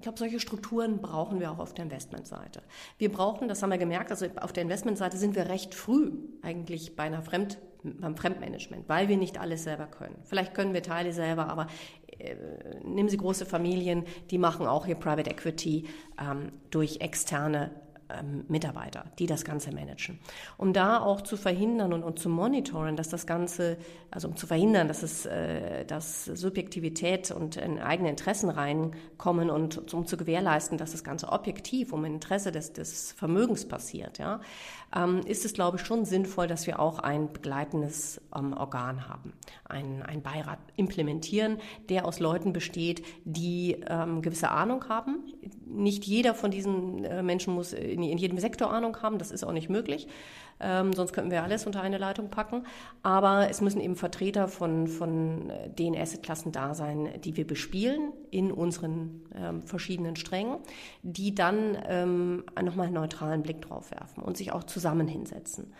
ich 0.00 0.04
glaube, 0.04 0.18
solche 0.18 0.40
Strukturen 0.40 1.02
brauchen 1.02 1.40
wir 1.40 1.50
auch 1.50 1.58
auf 1.58 1.74
der 1.74 1.84
Investmentseite. 1.84 2.62
Wir 2.96 3.12
brauchen, 3.12 3.48
das 3.48 3.62
haben 3.62 3.68
wir 3.68 3.76
gemerkt, 3.76 4.10
also 4.10 4.28
auf 4.40 4.50
der 4.50 4.62
Investmentseite 4.62 5.18
sind 5.18 5.36
wir 5.36 5.50
recht 5.50 5.74
früh 5.74 6.12
eigentlich 6.40 6.96
bei 6.96 7.02
einer 7.02 7.20
Fremd, 7.20 7.58
beim 7.82 8.16
Fremdmanagement, 8.16 8.88
weil 8.88 9.08
wir 9.08 9.18
nicht 9.18 9.38
alles 9.38 9.64
selber 9.64 9.84
können. 9.84 10.16
Vielleicht 10.24 10.54
können 10.54 10.72
wir 10.72 10.82
Teile 10.82 11.12
selber, 11.12 11.50
aber 11.50 11.66
äh, 12.18 12.34
nehmen 12.82 13.10
Sie 13.10 13.18
große 13.18 13.44
Familien, 13.44 14.04
die 14.30 14.38
machen 14.38 14.66
auch 14.66 14.86
ihr 14.86 14.94
Private 14.94 15.28
Equity 15.28 15.84
ähm, 16.18 16.50
durch 16.70 17.02
externe 17.02 17.70
ähm, 18.18 18.44
Mitarbeiter, 18.48 19.04
die 19.18 19.26
das 19.26 19.44
Ganze 19.44 19.72
managen. 19.72 20.18
Um 20.56 20.72
da 20.72 21.00
auch 21.00 21.20
zu 21.20 21.36
verhindern 21.36 21.92
und, 21.92 22.02
und 22.02 22.18
zu 22.18 22.28
monitoren, 22.28 22.96
dass 22.96 23.08
das 23.08 23.26
Ganze, 23.26 23.76
also 24.10 24.28
um 24.28 24.36
zu 24.36 24.46
verhindern, 24.46 24.88
dass 24.88 25.02
es, 25.02 25.26
äh, 25.26 25.84
dass 25.84 26.24
Subjektivität 26.24 27.30
und 27.30 27.56
in 27.56 27.78
eigene 27.78 28.10
Interessen 28.10 28.50
reinkommen 28.50 29.50
und 29.50 29.92
um 29.92 30.06
zu 30.06 30.16
gewährleisten, 30.16 30.78
dass 30.78 30.92
das 30.92 31.04
Ganze 31.04 31.28
objektiv 31.28 31.92
um 31.92 32.04
Interesse 32.04 32.52
des, 32.52 32.72
des 32.72 33.12
Vermögens 33.12 33.66
passiert, 33.66 34.18
ja, 34.18 34.40
ähm, 34.94 35.20
ist 35.26 35.44
es, 35.44 35.52
glaube 35.52 35.76
ich, 35.76 35.84
schon 35.84 36.04
sinnvoll, 36.04 36.46
dass 36.46 36.66
wir 36.66 36.80
auch 36.80 36.98
ein 36.98 37.32
begleitendes 37.32 38.20
ähm, 38.36 38.52
Organ 38.52 39.08
haben, 39.08 39.32
ein, 39.64 40.02
ein 40.02 40.22
Beirat 40.22 40.58
implementieren, 40.76 41.58
der 41.88 42.04
aus 42.06 42.20
Leuten 42.20 42.52
besteht, 42.52 43.04
die 43.24 43.82
ähm, 43.88 44.22
gewisse 44.22 44.50
Ahnung 44.50 44.88
haben. 44.88 45.24
Nicht 45.66 46.04
jeder 46.04 46.34
von 46.34 46.50
diesen 46.50 47.04
äh, 47.04 47.22
Menschen 47.22 47.54
muss 47.54 47.72
in, 47.72 48.02
in 48.02 48.18
jedem 48.18 48.38
Sektor 48.38 48.72
Ahnung 48.72 48.96
haben, 49.02 49.18
das 49.18 49.30
ist 49.30 49.44
auch 49.44 49.52
nicht 49.52 49.68
möglich. 49.68 50.08
Ähm, 50.60 50.92
sonst 50.92 51.12
könnten 51.12 51.30
wir 51.30 51.42
alles 51.42 51.66
unter 51.66 51.80
eine 51.80 51.98
Leitung 51.98 52.28
packen. 52.28 52.66
Aber 53.02 53.48
es 53.48 53.60
müssen 53.60 53.80
eben 53.80 53.96
Vertreter 53.96 54.46
von, 54.46 54.86
von 54.86 55.50
äh, 55.50 55.70
den 55.70 55.96
Assetklassen 55.96 56.52
da 56.52 56.74
sein, 56.74 57.08
die 57.24 57.36
wir 57.36 57.46
bespielen 57.46 58.12
in 58.30 58.52
unseren 58.52 59.22
ähm, 59.34 59.62
verschiedenen 59.62 60.16
Strängen, 60.16 60.58
die 61.02 61.34
dann 61.34 61.78
ähm, 61.88 62.44
nochmal 62.62 62.86
einen 62.86 62.94
neutralen 62.94 63.42
Blick 63.42 63.62
drauf 63.62 63.90
werfen 63.90 64.22
und 64.22 64.36
sich 64.36 64.52
auch 64.52 64.64
zusammen 64.80 65.08
hinsetzen. 65.08 65.72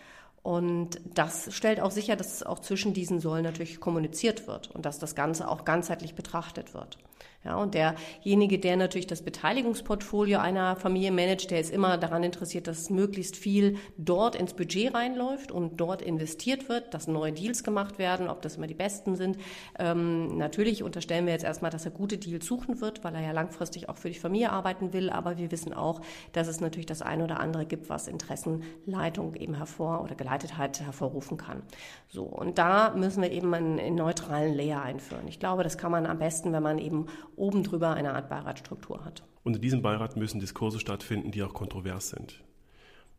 Und 0.43 0.99
das 1.13 1.53
stellt 1.53 1.79
auch 1.79 1.91
sicher, 1.91 2.15
dass 2.15 2.43
auch 2.43 2.59
zwischen 2.59 2.93
diesen 2.93 3.19
Säulen 3.19 3.43
natürlich 3.43 3.79
kommuniziert 3.79 4.47
wird 4.47 4.71
und 4.71 4.85
dass 4.85 4.99
das 4.99 5.15
Ganze 5.15 5.47
auch 5.47 5.65
ganzheitlich 5.65 6.15
betrachtet 6.15 6.73
wird. 6.73 6.97
Ja, 7.43 7.55
und 7.55 7.73
derjenige, 7.73 8.59
der 8.59 8.77
natürlich 8.77 9.07
das 9.07 9.21
Beteiligungsportfolio 9.21 10.39
einer 10.39 10.75
Familie 10.75 11.11
managt, 11.11 11.51
der 11.51 11.59
ist 11.59 11.71
immer 11.71 11.97
daran 11.97 12.23
interessiert, 12.23 12.67
dass 12.67 12.89
möglichst 12.89 13.35
viel 13.35 13.77
dort 13.97 14.35
ins 14.35 14.53
Budget 14.53 14.93
reinläuft 14.93 15.51
und 15.51 15.77
dort 15.77 16.01
investiert 16.01 16.69
wird, 16.69 16.93
dass 16.93 17.07
neue 17.07 17.31
Deals 17.31 17.63
gemacht 17.63 17.97
werden, 17.97 18.27
ob 18.27 18.41
das 18.41 18.57
immer 18.57 18.67
die 18.67 18.73
besten 18.73 19.15
sind. 19.15 19.37
Ähm, 19.79 20.37
natürlich 20.37 20.83
unterstellen 20.83 21.25
wir 21.25 21.33
jetzt 21.33 21.45
erstmal, 21.45 21.71
dass 21.71 21.85
er 21.85 21.91
gute 21.91 22.17
Deals 22.17 22.45
suchen 22.45 22.81
wird, 22.81 23.03
weil 23.03 23.15
er 23.15 23.21
ja 23.21 23.31
langfristig 23.31 23.89
auch 23.89 23.97
für 23.97 24.09
die 24.09 24.19
Familie 24.19 24.51
arbeiten 24.51 24.93
will. 24.93 25.09
Aber 25.09 25.37
wir 25.37 25.51
wissen 25.51 25.73
auch, 25.73 26.01
dass 26.33 26.47
es 26.47 26.61
natürlich 26.61 26.85
das 26.87 27.01
eine 27.01 27.23
oder 27.23 27.39
andere 27.39 27.65
gibt, 27.65 27.89
was 27.89 28.07
Interessenleitung 28.07 29.35
eben 29.35 29.55
hervor 29.55 30.03
oder 30.03 30.15
geleitet 30.15 30.31
begleitet 30.31 30.57
hat, 30.57 30.81
hervorrufen 30.81 31.37
kann. 31.37 31.63
So, 32.07 32.23
und 32.23 32.57
da 32.57 32.93
müssen 32.95 33.21
wir 33.21 33.31
eben 33.31 33.53
einen, 33.53 33.79
einen 33.79 33.95
neutralen 33.95 34.53
Layer 34.53 34.81
einführen. 34.81 35.27
Ich 35.27 35.39
glaube, 35.39 35.63
das 35.63 35.77
kann 35.77 35.91
man 35.91 36.05
am 36.05 36.19
besten, 36.19 36.53
wenn 36.53 36.63
man 36.63 36.77
eben 36.77 37.07
oben 37.41 37.63
drüber 37.63 37.93
eine 37.93 38.13
Art 38.13 38.29
Beiratstruktur 38.29 39.03
hat. 39.03 39.23
Und 39.43 39.55
in 39.55 39.61
diesem 39.61 39.81
Beirat 39.81 40.15
müssen 40.15 40.39
Diskurse 40.39 40.79
stattfinden, 40.79 41.31
die 41.31 41.43
auch 41.43 41.53
kontrovers 41.53 42.09
sind. 42.09 42.43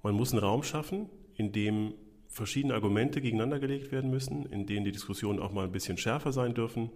Man 0.03 0.15
muss 0.15 0.33
einen 0.33 0.43
Raum 0.43 0.63
schaffen, 0.63 1.11
in 1.35 1.53
dem 1.53 1.95
verschiedene 2.29 2.75
Argumente 2.75 3.21
gegeneinander 3.21 3.59
gelegt 3.59 3.93
werden 3.93 4.11
müssen, 4.11 4.47
in 4.47 4.67
denen 4.67 4.85
die 4.85 4.93
Diskussionen 4.93 5.41
auch 5.41 5.53
mal 5.53 5.65
ein 5.65 5.73
bisschen 5.73 5.99
schärfer 5.99 6.33
sein 6.33 6.55
dürfen 6.55 6.91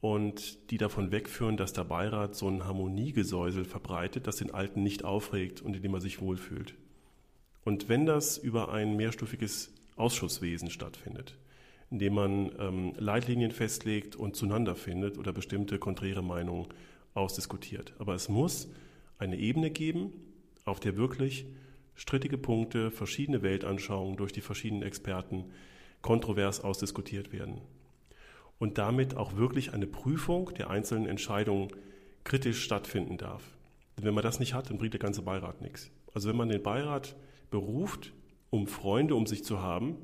und 0.00 0.70
die 0.70 0.76
davon 0.76 1.10
wegführen, 1.10 1.56
dass 1.56 1.72
der 1.72 1.84
Beirat 1.84 2.36
so 2.36 2.48
ein 2.48 2.64
Harmoniegesäusel 2.64 3.64
verbreitet, 3.64 4.26
das 4.26 4.36
den 4.36 4.52
Alten 4.52 4.82
nicht 4.82 5.04
aufregt 5.04 5.62
und 5.62 5.74
in 5.74 5.82
dem 5.82 5.94
er 5.94 6.00
sich 6.00 6.20
wohlfühlt. 6.20 6.74
Und 7.64 7.88
wenn 7.88 8.06
das 8.06 8.38
über 8.38 8.72
ein 8.72 8.94
mehrstufiges 8.96 9.72
Ausschusswesen 9.96 10.70
stattfindet, 10.70 11.36
in 11.90 11.98
dem 11.98 12.14
man 12.14 12.50
ähm, 12.58 12.92
Leitlinien 12.98 13.52
festlegt 13.52 14.16
und 14.16 14.36
zueinander 14.36 14.74
findet 14.74 15.18
oder 15.18 15.32
bestimmte 15.32 15.78
konträre 15.78 16.22
Meinungen 16.22 16.66
ausdiskutiert. 17.14 17.94
Aber 17.98 18.14
es 18.14 18.28
muss 18.28 18.68
eine 19.18 19.36
Ebene 19.36 19.70
geben, 19.70 20.12
auf 20.64 20.80
der 20.80 20.96
wirklich 20.96 21.46
strittige 21.94 22.38
Punkte, 22.38 22.90
verschiedene 22.90 23.42
Weltanschauungen 23.42 24.16
durch 24.16 24.32
die 24.32 24.40
verschiedenen 24.40 24.82
Experten 24.82 25.44
kontrovers 26.02 26.60
ausdiskutiert 26.60 27.32
werden 27.32 27.60
und 28.58 28.78
damit 28.78 29.16
auch 29.16 29.36
wirklich 29.36 29.72
eine 29.72 29.86
Prüfung 29.86 30.52
der 30.54 30.70
einzelnen 30.70 31.06
Entscheidungen 31.06 31.68
kritisch 32.24 32.62
stattfinden 32.62 33.16
darf. 33.16 33.42
Denn 33.96 34.04
wenn 34.04 34.14
man 34.14 34.24
das 34.24 34.40
nicht 34.40 34.54
hat, 34.54 34.68
dann 34.68 34.78
bringt 34.78 34.92
der 34.92 35.00
ganze 35.00 35.22
Beirat 35.22 35.62
nichts. 35.62 35.90
Also 36.12 36.28
wenn 36.28 36.36
man 36.36 36.48
den 36.48 36.62
Beirat 36.62 37.16
beruft, 37.50 38.12
um 38.50 38.66
Freunde 38.66 39.14
um 39.14 39.26
sich 39.26 39.44
zu 39.44 39.60
haben, 39.60 39.96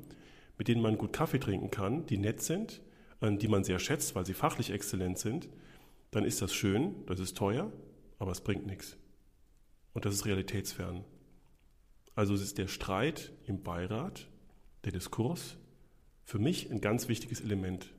mit 0.63 0.69
denen 0.69 0.81
man 0.81 0.97
gut 0.97 1.11
Kaffee 1.11 1.41
trinken 1.41 1.71
kann, 1.71 2.05
die 2.05 2.17
nett 2.17 2.41
sind, 2.41 2.81
die 3.21 3.49
man 3.49 3.65
sehr 3.65 3.79
schätzt, 3.79 4.15
weil 4.15 4.25
sie 4.25 4.33
fachlich 4.33 4.71
exzellent 4.71 5.19
sind, 5.19 5.49
dann 6.11 6.23
ist 6.23 6.41
das 6.41 6.53
schön, 6.53 7.05
das 7.05 7.19
ist 7.19 7.35
teuer, 7.35 7.69
aber 8.17 8.31
es 8.31 8.39
bringt 8.39 8.65
nichts. 8.65 8.95
Und 9.91 10.05
das 10.05 10.13
ist 10.13 10.25
realitätsfern. 10.25 11.03
Also 12.15 12.33
es 12.33 12.41
ist 12.41 12.57
der 12.57 12.69
Streit 12.69 13.33
im 13.45 13.61
Beirat, 13.61 14.29
der 14.85 14.93
Diskurs, 14.93 15.57
für 16.23 16.39
mich 16.39 16.71
ein 16.71 16.79
ganz 16.79 17.09
wichtiges 17.09 17.41
Element 17.41 17.93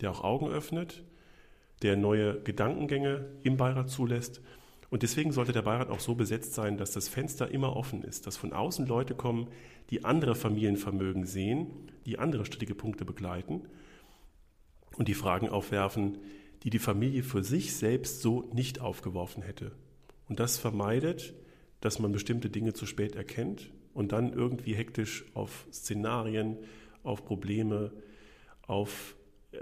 der 0.00 0.10
auch 0.10 0.24
Augen 0.24 0.48
öffnet, 0.48 1.04
der 1.82 1.98
neue 1.98 2.40
Gedankengänge 2.44 3.28
im 3.42 3.58
Beirat 3.58 3.90
zulässt. 3.90 4.40
Und 4.90 5.02
deswegen 5.02 5.32
sollte 5.32 5.52
der 5.52 5.62
Beirat 5.62 5.90
auch 5.90 6.00
so 6.00 6.14
besetzt 6.14 6.54
sein, 6.54 6.78
dass 6.78 6.92
das 6.92 7.08
Fenster 7.08 7.50
immer 7.50 7.76
offen 7.76 8.02
ist, 8.02 8.26
dass 8.26 8.36
von 8.36 8.52
außen 8.52 8.86
Leute 8.86 9.14
kommen, 9.14 9.48
die 9.90 10.04
andere 10.04 10.34
Familienvermögen 10.34 11.26
sehen, 11.26 11.66
die 12.06 12.18
andere 12.18 12.46
strittige 12.46 12.74
Punkte 12.74 13.04
begleiten 13.04 13.62
und 14.96 15.08
die 15.08 15.14
Fragen 15.14 15.48
aufwerfen, 15.48 16.18
die 16.62 16.70
die 16.70 16.78
Familie 16.78 17.22
für 17.22 17.44
sich 17.44 17.74
selbst 17.74 18.22
so 18.22 18.48
nicht 18.52 18.80
aufgeworfen 18.80 19.42
hätte. 19.42 19.72
Und 20.28 20.40
das 20.40 20.58
vermeidet, 20.58 21.34
dass 21.80 21.98
man 21.98 22.12
bestimmte 22.12 22.50
Dinge 22.50 22.72
zu 22.72 22.86
spät 22.86 23.14
erkennt 23.14 23.70
und 23.94 24.12
dann 24.12 24.32
irgendwie 24.32 24.74
hektisch 24.74 25.24
auf 25.34 25.66
Szenarien, 25.72 26.56
auf 27.02 27.24
Probleme, 27.24 27.92
auf 28.62 29.16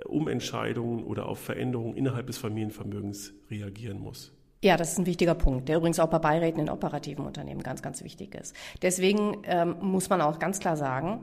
Umentscheidungen 0.04 1.04
oder 1.04 1.26
auf 1.26 1.38
Veränderungen 1.38 1.96
innerhalb 1.96 2.26
des 2.26 2.38
Familienvermögens 2.38 3.34
reagieren 3.50 3.98
muss. 3.98 4.35
Ja, 4.62 4.76
das 4.76 4.92
ist 4.92 4.98
ein 4.98 5.06
wichtiger 5.06 5.34
Punkt, 5.34 5.68
der 5.68 5.76
übrigens 5.76 6.00
auch 6.00 6.08
bei 6.08 6.18
Beiräten 6.18 6.60
in 6.60 6.70
operativen 6.70 7.26
Unternehmen 7.26 7.62
ganz, 7.62 7.82
ganz 7.82 8.02
wichtig 8.02 8.34
ist. 8.34 8.54
Deswegen 8.82 9.42
ähm, 9.44 9.76
muss 9.80 10.08
man 10.08 10.20
auch 10.20 10.38
ganz 10.38 10.60
klar 10.60 10.76
sagen, 10.76 11.20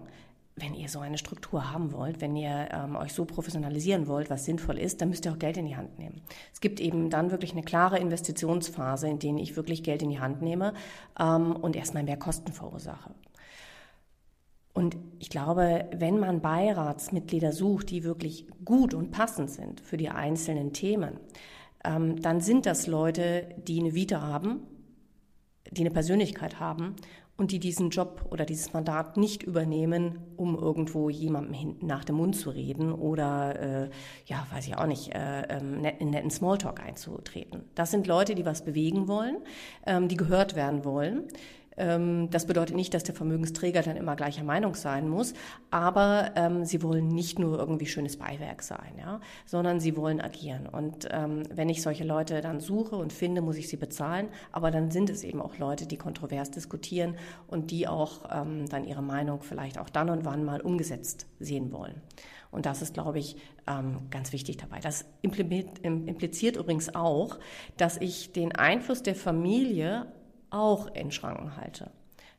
wenn 0.55 0.75
ihr 0.75 0.87
so 0.87 0.99
eine 0.99 1.17
Struktur 1.17 1.71
haben 1.71 1.93
wollt, 1.93 2.21
wenn 2.21 2.35
ihr 2.35 2.69
ähm, 2.71 2.95
euch 2.95 3.13
so 3.13 3.25
professionalisieren 3.25 4.07
wollt, 4.07 4.29
was 4.29 4.45
sinnvoll 4.45 4.77
ist, 4.77 5.01
dann 5.01 5.09
müsst 5.09 5.25
ihr 5.25 5.31
auch 5.31 5.39
Geld 5.39 5.57
in 5.57 5.65
die 5.65 5.75
Hand 5.75 5.97
nehmen. 5.97 6.21
Es 6.53 6.61
gibt 6.61 6.79
eben 6.79 7.09
dann 7.09 7.31
wirklich 7.31 7.53
eine 7.53 7.63
klare 7.63 7.97
Investitionsphase, 7.97 9.07
in 9.07 9.17
der 9.17 9.35
ich 9.37 9.55
wirklich 9.55 9.83
Geld 9.83 10.03
in 10.03 10.09
die 10.09 10.19
Hand 10.19 10.43
nehme 10.43 10.73
ähm, 11.19 11.55
und 11.55 11.75
erstmal 11.75 12.03
mehr 12.03 12.17
Kosten 12.17 12.53
verursache. 12.53 13.15
Und 14.73 14.97
ich 15.19 15.29
glaube, 15.29 15.85
wenn 15.95 16.19
man 16.19 16.41
Beiratsmitglieder 16.41 17.51
sucht, 17.51 17.89
die 17.89 18.03
wirklich 18.03 18.47
gut 18.63 18.93
und 18.93 19.11
passend 19.11 19.49
sind 19.49 19.81
für 19.81 19.97
die 19.97 20.09
einzelnen 20.09 20.73
Themen, 20.73 21.19
ähm, 21.83 22.21
dann 22.21 22.41
sind 22.41 22.65
das 22.65 22.87
Leute, 22.87 23.55
die 23.57 23.79
eine 23.79 23.93
Vita 23.93 24.21
haben, 24.21 24.61
die 25.71 25.81
eine 25.81 25.91
Persönlichkeit 25.91 26.59
haben 26.59 26.95
und 27.35 27.51
die 27.51 27.59
diesen 27.59 27.89
Job 27.89 28.27
oder 28.29 28.45
dieses 28.45 28.73
Mandat 28.73 29.17
nicht 29.17 29.41
übernehmen, 29.43 30.19
um 30.37 30.55
irgendwo 30.55 31.09
jemandem 31.09 31.53
hinten 31.53 31.87
nach 31.87 32.05
dem 32.05 32.17
Mund 32.17 32.35
zu 32.35 32.51
reden 32.51 32.93
oder, 32.93 33.59
äh, 33.59 33.89
ja, 34.25 34.45
weiß 34.51 34.67
ich 34.67 34.77
auch 34.77 34.85
nicht, 34.85 35.13
äh, 35.15 35.41
ähm, 35.49 35.83
in 35.99 36.11
netten 36.11 36.29
Smalltalk 36.29 36.79
einzutreten. 36.79 37.63
Das 37.73 37.89
sind 37.89 38.05
Leute, 38.05 38.35
die 38.35 38.45
was 38.45 38.63
bewegen 38.63 39.07
wollen, 39.07 39.37
ähm, 39.87 40.07
die 40.07 40.17
gehört 40.17 40.55
werden 40.55 40.85
wollen 40.85 41.27
das 41.75 42.45
bedeutet 42.45 42.75
nicht, 42.75 42.93
dass 42.93 43.03
der 43.03 43.15
Vermögensträger 43.15 43.81
dann 43.81 43.97
immer 43.97 44.15
gleicher 44.15 44.43
Meinung 44.43 44.75
sein 44.75 45.09
muss, 45.09 45.33
aber 45.71 46.31
ähm, 46.35 46.65
sie 46.65 46.83
wollen 46.83 47.07
nicht 47.07 47.39
nur 47.39 47.57
irgendwie 47.57 47.87
schönes 47.87 48.17
Beiwerk 48.17 48.61
sein, 48.61 48.93
ja, 48.99 49.19
sondern 49.45 49.79
sie 49.79 49.97
wollen 49.97 50.21
agieren. 50.21 50.67
Und 50.67 51.07
ähm, 51.11 51.43
wenn 51.53 51.69
ich 51.69 51.81
solche 51.81 52.03
Leute 52.03 52.41
dann 52.41 52.59
suche 52.59 52.95
und 52.95 53.11
finde, 53.11 53.41
muss 53.41 53.57
ich 53.57 53.67
sie 53.67 53.77
bezahlen. 53.77 54.27
Aber 54.51 54.71
dann 54.71 54.91
sind 54.91 55.09
es 55.09 55.23
eben 55.23 55.41
auch 55.41 55.57
Leute, 55.57 55.87
die 55.87 55.97
kontrovers 55.97 56.51
diskutieren 56.51 57.15
und 57.47 57.71
die 57.71 57.87
auch 57.87 58.29
ähm, 58.31 58.67
dann 58.69 58.85
ihre 58.85 59.01
Meinung 59.01 59.41
vielleicht 59.41 59.79
auch 59.79 59.89
dann 59.89 60.09
und 60.09 60.25
wann 60.25 60.43
mal 60.43 60.61
umgesetzt 60.61 61.25
sehen 61.39 61.71
wollen. 61.71 62.01
Und 62.51 62.67
das 62.67 62.83
ist, 62.83 62.93
glaube 62.93 63.17
ich, 63.17 63.35
ähm, 63.65 64.01
ganz 64.11 64.31
wichtig 64.31 64.57
dabei. 64.57 64.79
Das 64.79 65.05
impliziert 65.23 66.55
übrigens 66.55 66.93
auch, 66.93 67.39
dass 67.77 67.97
ich 67.97 68.31
den 68.31 68.51
Einfluss 68.51 69.01
der 69.01 69.15
Familie 69.15 70.05
auch 70.53 70.87
in 70.93 71.11
Schranken 71.11 71.57
halte. 71.57 71.91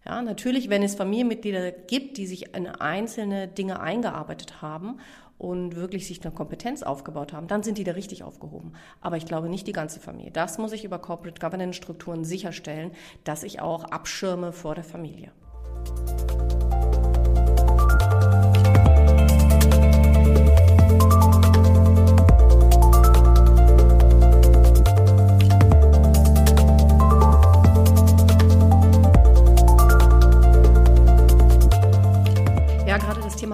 Ja, 0.07 0.21
natürlich, 0.21 0.69
wenn 0.69 0.83
es 0.83 0.95
Familienmitglieder 0.95 1.73
gibt, 1.73 2.19
die 2.19 2.27
sich 2.27 2.55
in 2.55 2.67
einzelne 2.67 3.49
Dinge 3.49 3.81
eingearbeitet 3.81 4.61
haben 4.61 4.99
und 5.39 5.77
wirklich 5.77 6.07
sich 6.07 6.23
eine 6.23 6.35
Kompetenz 6.35 6.83
aufgebaut 6.83 7.33
haben, 7.33 7.49
dann 7.49 7.63
sind 7.63 7.79
die 7.79 7.85
da 7.85 7.93
richtig 7.93 8.23
aufgehoben. 8.23 8.75
Aber 9.01 9.17
ich 9.17 9.25
glaube 9.25 9.49
nicht 9.49 9.67
die 9.67 9.73
ganze 9.73 10.01
Familie. 10.01 10.31
Das 10.31 10.59
muss 10.59 10.73
ich 10.73 10.85
über 10.85 10.99
Corporate 10.99 11.41
Governance 11.41 11.77
Strukturen 11.77 12.25
sicherstellen, 12.25 12.93
dass 13.25 13.43
ich 13.43 13.61
auch 13.61 13.85
abschirme 13.85 14.53
vor 14.53 14.75
der 14.75 14.85
Familie. 14.85 15.33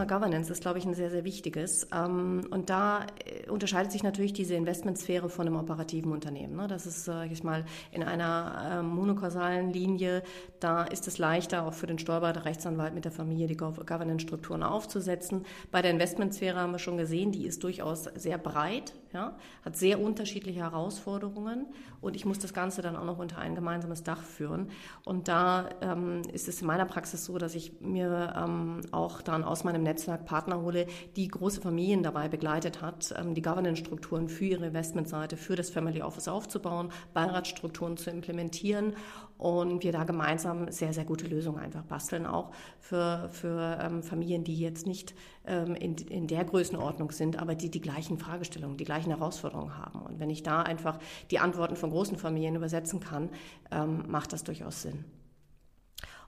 Governance 0.07 0.51
ist, 0.51 0.63
glaube 0.63 0.79
ich, 0.79 0.85
ein 0.85 0.95
sehr, 0.95 1.11
sehr 1.11 1.25
wichtiges. 1.25 1.89
Ähm, 1.95 2.47
und 2.51 2.71
da 2.71 3.07
äh, 3.25 3.49
unterscheidet 3.51 3.93
sich 3.93 4.03
natürlich 4.03 4.33
diese 4.33 4.55
Investmentsphäre 4.55 5.29
von 5.29 5.47
einem 5.47 5.57
operativen 5.57 6.13
Unternehmen. 6.13 6.57
Ne? 6.57 6.69
Das 6.69 6.87
ist, 6.87 7.05
sage 7.05 7.33
ich 7.33 7.43
mal, 7.43 7.65
in 7.93 8.03
einer 8.03 8.81
ähm, 8.81 8.87
monokausalen 8.89 9.73
Linie, 9.73 10.23
da 10.61 10.85
ist 10.85 11.09
es 11.09 11.19
leichter, 11.19 11.67
auch 11.67 11.75
für 11.75 11.87
den 11.87 11.99
Steuerberater, 11.99 12.45
Rechtsanwalt 12.45 12.95
mit 12.95 13.05
der 13.05 13.13
Familie 13.13 13.47
die 13.47 13.57
Governance-Strukturen 13.57 14.63
aufzusetzen. 14.63 15.45
Bei 15.71 15.83
der 15.83 15.91
Investmentsphäre 15.91 16.59
haben 16.59 16.73
wir 16.73 16.79
schon 16.79 16.97
gesehen, 16.97 17.33
die 17.33 17.47
ist 17.47 17.65
durchaus 17.65 18.05
sehr 18.05 18.39
breit, 18.39 18.93
ja? 19.13 19.37
hat 19.65 19.77
sehr 19.77 20.01
unterschiedliche 20.01 20.61
Herausforderungen 20.61 21.67
und 22.01 22.17
ich 22.17 22.25
muss 22.25 22.39
das 22.39 22.53
Ganze 22.53 22.83
dann 22.83 22.97
auch 22.97 23.05
noch 23.05 23.19
unter 23.19 23.39
ein 23.39 23.55
gemeinsames 23.55 24.03
Dach 24.03 24.23
führen. 24.23 24.71
Und 25.05 25.29
da 25.29 25.69
ähm, 25.83 26.23
ist 26.33 26.49
es 26.49 26.61
in 26.61 26.67
meiner 26.67 26.87
Praxis 26.87 27.25
so, 27.25 27.39
dass 27.39 27.55
ich 27.55 27.81
mir 27.81 28.35
ähm, 28.37 28.81
auch 28.91 29.23
dann 29.23 29.45
aus 29.45 29.63
meinem 29.63 29.83
Netz 29.83 30.01
Netzwerk 30.01 30.25
Partner 30.25 30.63
hole, 30.63 30.87
die 31.17 31.29
große 31.29 31.61
Familien 31.61 32.03
dabei 32.03 32.29
begleitet 32.29 32.81
hat, 32.81 33.15
ähm, 33.19 33.35
die 33.35 33.43
Governance-Strukturen 33.43 34.29
für 34.29 34.47
ihre 34.47 34.67
Investmentseite, 34.67 35.37
für 35.37 35.57
das 35.57 35.69
Family 35.69 36.01
Office 36.03 36.29
aufzubauen, 36.29 36.91
Beiratsstrukturen 37.13 37.99
zu 37.99 38.11
implementieren 38.11 38.95
und 39.41 39.83
wir 39.83 39.91
da 39.91 40.05
gemeinsam 40.05 40.71
sehr, 40.71 40.93
sehr 40.93 41.05
gute 41.05 41.27
Lösungen 41.27 41.59
einfach 41.59 41.83
basteln, 41.83 42.27
auch 42.27 42.51
für, 42.79 43.31
für 43.33 43.79
ähm, 43.81 44.03
Familien, 44.03 44.45
die 44.45 44.59
jetzt 44.59 44.87
nicht 44.87 45.15
ähm, 45.47 45.75
in, 45.75 45.97
in 45.97 46.27
der 46.27 46.45
Größenordnung 46.45 47.11
sind, 47.11 47.41
aber 47.41 47.55
die 47.55 47.71
die 47.71 47.81
gleichen 47.81 48.19
Fragestellungen, 48.19 48.77
die 48.77 48.85
gleichen 48.85 49.11
Herausforderungen 49.11 49.79
haben. 49.79 50.03
Und 50.03 50.21
wenn 50.21 50.29
ich 50.29 50.43
da 50.43 50.61
einfach 50.61 50.99
die 51.31 51.39
Antworten 51.39 51.77
von 51.77 51.91
großen 51.91 52.19
Familien 52.19 52.55
übersetzen 52.55 53.01
kann, 53.01 53.31
ähm, 53.71 54.05
macht 54.09 54.35
das 54.35 54.45
durchaus 54.45 54.83
Sinn. 54.83 55.05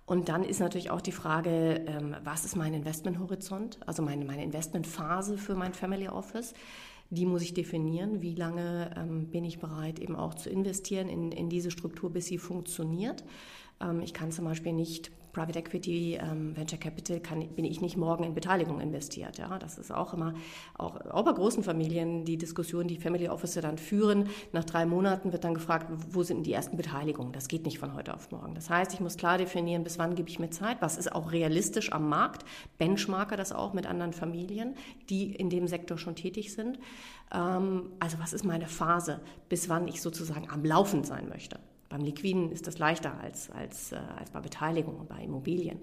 Und 0.07 0.29
dann 0.29 0.43
ist 0.43 0.61
natürlich 0.61 0.91
auch 0.91 1.01
die 1.01 1.13
Frage, 1.13 1.85
ähm, 1.87 2.17
was 2.25 2.45
ist 2.45 2.57
mein 2.57 2.75
Investmenthorizont, 2.75 3.79
also 3.87 4.03
meine, 4.03 4.25
meine 4.25 4.43
Investmentphase 4.43 5.37
für 5.37 5.55
mein 5.55 5.75
Family 5.75 6.09
Office. 6.09 6.55
Die 7.13 7.27
muss 7.27 7.43
ich 7.43 7.53
definieren. 7.53 8.23
Wie 8.23 8.35
lange 8.35 8.91
ähm, 8.97 9.27
bin 9.27 9.45
ich 9.45 9.59
bereit, 9.59 9.99
eben 9.99 10.17
auch 10.17 10.33
zu 10.33 10.49
investieren 10.49 11.11
in, 11.11 11.31
in 11.31 11.51
diese 11.51 11.71
Struktur, 11.71 12.11
bis 12.11 12.25
sie 12.25 12.39
funktioniert? 12.39 13.23
Ähm, 13.83 14.01
ich 14.01 14.15
kann 14.15 14.31
zum 14.31 14.45
Beispiel 14.45 14.73
nicht 14.73 15.11
Private 15.33 15.59
Equity, 15.59 16.19
ähm, 16.23 16.55
Venture 16.57 16.79
Capital 16.79 17.21
kann, 17.21 17.47
bin 17.55 17.65
ich 17.65 17.81
nicht 17.81 17.97
morgen 17.97 18.25
in 18.25 18.35
Beteiligung 18.35 18.81
investiert. 18.81 19.39
Ja, 19.39 19.59
das 19.59 19.79
ist 19.79 19.91
auch 19.91 20.13
immer, 20.13 20.35
auch, 20.77 21.01
auch 21.07 21.25
bei 21.25 21.33
großen 21.33 21.63
Familien, 21.63 22.25
die 22.25 22.37
Diskussion, 22.37 22.87
die 22.87 22.99
Family 22.99 23.29
Officer 23.29 23.63
dann 23.63 23.79
führen. 23.79 24.29
Nach 24.53 24.65
drei 24.65 24.85
Monaten 24.85 25.33
wird 25.33 25.45
dann 25.45 25.55
gefragt, 25.55 25.87
wo 26.11 26.23
sind 26.23 26.45
die 26.45 26.53
ersten 26.53 26.77
Beteiligungen? 26.77 27.33
Das 27.33 27.49
geht 27.49 27.65
nicht 27.65 27.79
von 27.79 27.95
heute 27.95 28.15
auf 28.15 28.31
morgen. 28.31 28.55
Das 28.55 28.69
heißt, 28.69 28.93
ich 28.93 29.01
muss 29.01 29.17
klar 29.17 29.39
definieren, 29.39 29.85
bis 29.85 29.99
wann 29.99 30.15
gebe 30.15 30.29
ich 30.29 30.39
mir 30.39 30.51
Zeit, 30.51 30.83
was 30.83 30.99
ist 30.99 31.13
auch 31.13 31.33
realistisch 31.33 31.93
am 31.93 32.09
Markt, 32.09 32.45
benchmarke 32.77 33.37
das 33.37 33.53
auch 33.53 33.73
mit 33.73 33.87
anderen 33.87 34.13
Familien, 34.13 34.75
die 35.09 35.35
in 35.35 35.49
dem 35.49 35.67
Sektor 35.67 35.97
schon 35.97 36.15
tätig 36.15 36.53
sind. 36.53 36.79
Ähm, 37.33 37.93
also 38.01 38.19
was 38.19 38.35
ist 38.35 38.45
meine 38.45 38.67
Phase, 38.67 39.21
bis 39.49 39.71
wann 39.71 39.89
ich 39.89 40.03
sozusagen 40.03 40.51
am 40.51 40.63
Laufen 40.63 41.05
sein 41.05 41.29
möchte? 41.31 41.59
Beim 41.93 42.07
Liquiden 42.07 42.51
ist 42.51 42.67
das 42.67 42.79
leichter 42.79 43.21
als, 43.21 43.51
als, 43.51 43.93
äh, 43.93 43.97
als 44.19 44.31
bei 44.31 44.41
Beteiligung 44.41 44.97
und 44.97 45.11
bei 45.11 45.23
Immobilien. 45.23 45.79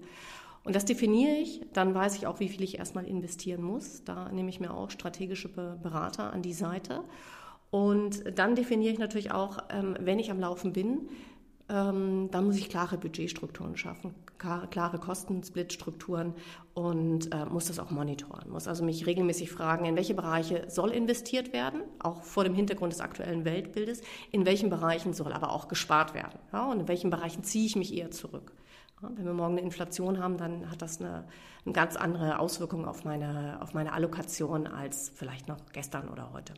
Und 0.63 0.75
das 0.75 0.83
definiere 0.83 1.35
ich, 1.35 1.61
dann 1.71 1.93
weiß 1.93 2.15
ich 2.15 2.25
auch, 2.25 2.39
wie 2.39 2.49
viel 2.49 2.63
ich 2.63 2.79
erstmal 2.79 3.05
investieren 3.05 3.61
muss. 3.61 4.03
Da 4.05 4.31
nehme 4.31 4.49
ich 4.49 4.59
mir 4.59 4.73
auch 4.73 4.89
strategische 4.89 5.49
Berater 5.49 6.33
an 6.33 6.41
die 6.41 6.53
Seite. 6.53 7.03
Und 7.69 8.23
dann 8.39 8.55
definiere 8.55 8.91
ich 8.91 8.97
natürlich 8.97 9.31
auch, 9.31 9.59
ähm, 9.69 9.95
wenn 9.99 10.17
ich 10.17 10.31
am 10.31 10.39
Laufen 10.39 10.73
bin, 10.73 11.09
ähm, 11.69 12.29
dann 12.31 12.45
muss 12.45 12.57
ich 12.57 12.69
klare 12.69 12.97
Budgetstrukturen 12.97 13.77
schaffen, 13.77 14.15
klare 14.37 14.97
Kostensplitstrukturen 14.97 16.33
und 16.73 17.33
äh, 17.33 17.45
muss 17.45 17.67
das 17.67 17.79
auch 17.79 17.91
monitoren. 17.91 18.49
Muss 18.49 18.67
also 18.67 18.83
mich 18.83 19.05
regelmäßig 19.05 19.51
fragen, 19.51 19.85
in 19.85 19.95
welche 19.95 20.13
Bereiche 20.15 20.65
soll 20.69 20.89
investiert 20.89 21.53
werden, 21.53 21.81
auch 21.99 22.23
vor 22.23 22.43
dem 22.43 22.55
Hintergrund 22.55 22.93
des 22.93 23.01
aktuellen 23.01 23.45
Weltbildes, 23.45 24.01
in 24.31 24.45
welchen 24.45 24.69
Bereichen 24.69 25.13
soll 25.13 25.33
aber 25.33 25.51
auch 25.51 25.67
gespart 25.67 26.13
werden 26.13 26.39
ja, 26.51 26.65
und 26.65 26.81
in 26.81 26.87
welchen 26.87 27.09
Bereichen 27.09 27.43
ziehe 27.43 27.65
ich 27.65 27.75
mich 27.75 27.93
eher 27.93 28.11
zurück. 28.11 28.53
Wenn 29.01 29.25
wir 29.25 29.33
morgen 29.33 29.53
eine 29.53 29.61
Inflation 29.61 30.21
haben, 30.21 30.37
dann 30.37 30.69
hat 30.69 30.81
das 30.81 30.99
eine, 30.99 31.25
eine 31.65 31.73
ganz 31.73 31.95
andere 31.95 32.39
Auswirkung 32.39 32.85
auf 32.85 33.05
meine, 33.05 33.59
auf 33.61 33.73
meine 33.73 33.93
Allokation 33.93 34.67
als 34.67 35.11
vielleicht 35.15 35.47
noch 35.47 35.57
gestern 35.71 36.09
oder 36.09 36.33
heute. 36.33 36.53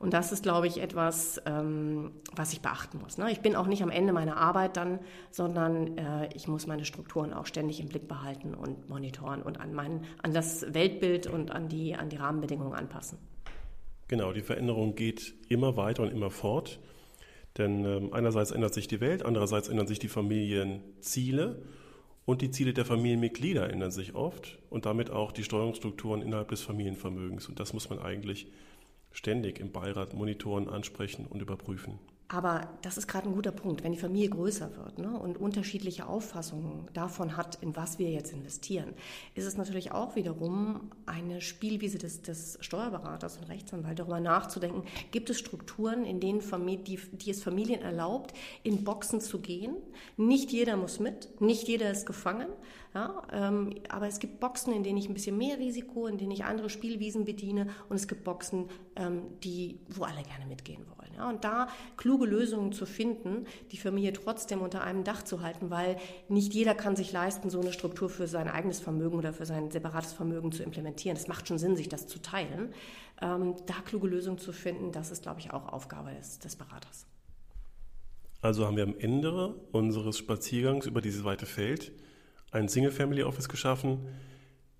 Und 0.00 0.14
das 0.14 0.32
ist, 0.32 0.42
glaube 0.42 0.66
ich, 0.66 0.80
etwas, 0.80 1.42
ähm, 1.44 2.12
was 2.34 2.54
ich 2.54 2.62
beachten 2.62 2.98
muss. 3.02 3.18
Ne? 3.18 3.30
Ich 3.30 3.40
bin 3.40 3.54
auch 3.54 3.66
nicht 3.66 3.82
am 3.82 3.90
Ende 3.90 4.14
meiner 4.14 4.38
Arbeit 4.38 4.78
dann, 4.78 4.98
sondern 5.30 5.98
äh, 5.98 6.30
ich 6.34 6.48
muss 6.48 6.66
meine 6.66 6.86
Strukturen 6.86 7.34
auch 7.34 7.44
ständig 7.44 7.80
im 7.80 7.88
Blick 7.88 8.08
behalten 8.08 8.54
und 8.54 8.88
monitoren 8.88 9.42
und 9.42 9.60
an, 9.60 9.74
mein, 9.74 10.04
an 10.22 10.32
das 10.32 10.72
Weltbild 10.72 11.26
und 11.26 11.50
an 11.50 11.68
die, 11.68 11.94
an 11.94 12.08
die 12.08 12.16
Rahmenbedingungen 12.16 12.72
anpassen. 12.72 13.18
Genau, 14.08 14.32
die 14.32 14.40
Veränderung 14.40 14.94
geht 14.94 15.34
immer 15.50 15.76
weiter 15.76 16.02
und 16.02 16.12
immer 16.12 16.30
fort. 16.30 16.80
Denn 17.58 17.84
ähm, 17.84 18.14
einerseits 18.14 18.52
ändert 18.52 18.72
sich 18.72 18.88
die 18.88 19.02
Welt, 19.02 19.22
andererseits 19.22 19.68
ändern 19.68 19.86
sich 19.86 19.98
die 19.98 20.08
Familienziele 20.08 21.60
und 22.24 22.40
die 22.40 22.50
Ziele 22.50 22.72
der 22.72 22.86
Familienmitglieder 22.86 23.68
ändern 23.68 23.90
sich 23.90 24.14
oft 24.14 24.58
und 24.70 24.86
damit 24.86 25.10
auch 25.10 25.30
die 25.30 25.44
Steuerungsstrukturen 25.44 26.22
innerhalb 26.22 26.48
des 26.48 26.62
Familienvermögens. 26.62 27.50
Und 27.50 27.60
das 27.60 27.74
muss 27.74 27.90
man 27.90 27.98
eigentlich 27.98 28.46
ständig 29.12 29.58
im 29.58 29.72
Beirat 29.72 30.14
monitoren, 30.14 30.68
ansprechen 30.68 31.26
und 31.26 31.42
überprüfen. 31.42 31.98
Aber 32.32 32.68
das 32.82 32.96
ist 32.96 33.08
gerade 33.08 33.28
ein 33.28 33.34
guter 33.34 33.50
Punkt. 33.50 33.82
Wenn 33.82 33.90
die 33.90 33.98
Familie 33.98 34.28
größer 34.28 34.76
wird 34.76 34.98
ne, 34.98 35.18
und 35.18 35.36
unterschiedliche 35.36 36.06
Auffassungen 36.06 36.86
davon 36.92 37.36
hat, 37.36 37.58
in 37.60 37.74
was 37.74 37.98
wir 37.98 38.08
jetzt 38.08 38.32
investieren, 38.32 38.94
ist 39.34 39.46
es 39.46 39.56
natürlich 39.56 39.90
auch 39.90 40.14
wiederum 40.14 40.92
eine 41.06 41.40
Spielwiese 41.40 41.98
des, 41.98 42.22
des 42.22 42.56
Steuerberaters 42.60 43.38
und 43.38 43.48
Rechtsanwalts, 43.48 43.98
darüber 43.98 44.20
nachzudenken, 44.20 44.84
gibt 45.10 45.28
es 45.28 45.40
Strukturen, 45.40 46.04
in 46.04 46.20
denen 46.20 46.40
Familie, 46.40 46.84
die, 46.84 47.00
die 47.16 47.30
es 47.30 47.42
Familien 47.42 47.82
erlaubt, 47.82 48.32
in 48.62 48.84
Boxen 48.84 49.20
zu 49.20 49.40
gehen. 49.40 49.74
Nicht 50.16 50.52
jeder 50.52 50.76
muss 50.76 51.00
mit, 51.00 51.40
nicht 51.40 51.66
jeder 51.66 51.90
ist 51.90 52.06
gefangen. 52.06 52.46
Ja, 52.92 53.22
ähm, 53.32 53.74
aber 53.88 54.08
es 54.08 54.18
gibt 54.18 54.40
Boxen, 54.40 54.72
in 54.72 54.82
denen 54.82 54.98
ich 54.98 55.08
ein 55.08 55.14
bisschen 55.14 55.38
mehr 55.38 55.58
Risiko, 55.58 56.08
in 56.08 56.18
denen 56.18 56.32
ich 56.32 56.44
andere 56.44 56.68
Spielwiesen 56.68 57.24
bediene 57.24 57.68
und 57.88 57.94
es 57.94 58.08
gibt 58.08 58.24
Boxen, 58.24 58.68
ähm, 58.96 59.22
die, 59.44 59.78
wo 59.88 60.02
alle 60.02 60.22
gerne 60.24 60.44
mitgehen 60.46 60.84
wollen. 60.88 61.14
Ja, 61.16 61.28
und 61.28 61.44
da 61.44 61.68
kluge 61.96 62.26
Lösungen 62.26 62.72
zu 62.72 62.86
finden, 62.86 63.46
die 63.70 63.76
Familie 63.76 64.12
trotzdem 64.12 64.60
unter 64.60 64.82
einem 64.82 65.04
Dach 65.04 65.22
zu 65.22 65.40
halten, 65.40 65.70
weil 65.70 65.98
nicht 66.28 66.52
jeder 66.52 66.74
kann 66.74 66.96
sich 66.96 67.12
leisten, 67.12 67.48
so 67.48 67.60
eine 67.60 67.72
Struktur 67.72 68.10
für 68.10 68.26
sein 68.26 68.48
eigenes 68.48 68.80
Vermögen 68.80 69.18
oder 69.18 69.32
für 69.32 69.46
sein 69.46 69.70
separates 69.70 70.12
Vermögen 70.12 70.50
zu 70.50 70.64
implementieren. 70.64 71.16
Es 71.16 71.28
macht 71.28 71.46
schon 71.46 71.58
Sinn, 71.58 71.76
sich 71.76 71.88
das 71.88 72.08
zu 72.08 72.20
teilen. 72.20 72.74
Ähm, 73.22 73.54
da 73.66 73.74
kluge 73.84 74.08
Lösungen 74.08 74.38
zu 74.38 74.52
finden, 74.52 74.90
das 74.90 75.12
ist, 75.12 75.22
glaube 75.22 75.38
ich, 75.38 75.52
auch 75.52 75.72
Aufgabe 75.72 76.10
des, 76.12 76.40
des 76.40 76.56
Beraters. 76.56 77.06
Also 78.42 78.66
haben 78.66 78.76
wir 78.76 78.84
am 78.84 78.98
Ende 78.98 79.54
unseres 79.70 80.18
Spaziergangs 80.18 80.86
über 80.86 81.00
dieses 81.00 81.22
weite 81.22 81.46
Feld 81.46 81.92
ein 82.50 82.68
Single 82.68 82.92
Family 82.92 83.22
Office 83.22 83.48
geschaffen, 83.48 84.06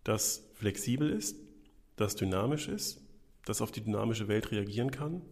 das 0.05 0.45
flexibel 0.55 1.11
ist, 1.11 1.37
das 1.97 2.17
dynamisch 2.17 2.69
ist, 2.69 3.01
das 3.45 3.61
auf 3.61 3.71
die 3.71 3.83
dynamische 3.83 4.29
Welt 4.29 4.51
reagieren 4.51 4.91
kann 4.91 5.23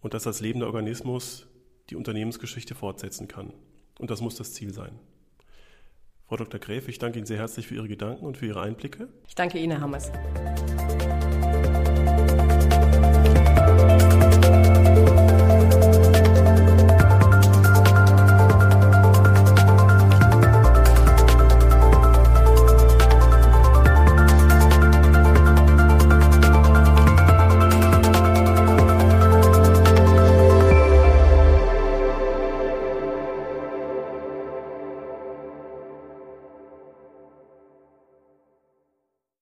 und 0.00 0.14
das 0.14 0.26
als 0.26 0.40
lebender 0.40 0.66
Organismus 0.66 1.46
die 1.90 1.96
Unternehmensgeschichte 1.96 2.74
fortsetzen 2.74 3.28
kann. 3.28 3.52
Und 3.98 4.10
das 4.10 4.20
muss 4.20 4.36
das 4.36 4.52
Ziel 4.52 4.72
sein. 4.72 4.98
Frau 6.28 6.36
Dr. 6.36 6.60
Gräf, 6.60 6.88
ich 6.88 6.98
danke 6.98 7.18
Ihnen 7.18 7.26
sehr 7.26 7.38
herzlich 7.38 7.66
für 7.66 7.74
Ihre 7.74 7.88
Gedanken 7.88 8.26
und 8.26 8.36
für 8.36 8.46
Ihre 8.46 8.60
Einblicke. 8.60 9.08
Ich 9.26 9.34
danke 9.34 9.58
Ihnen, 9.58 9.72
Herr 9.72 9.80
Hammers. 9.80 10.12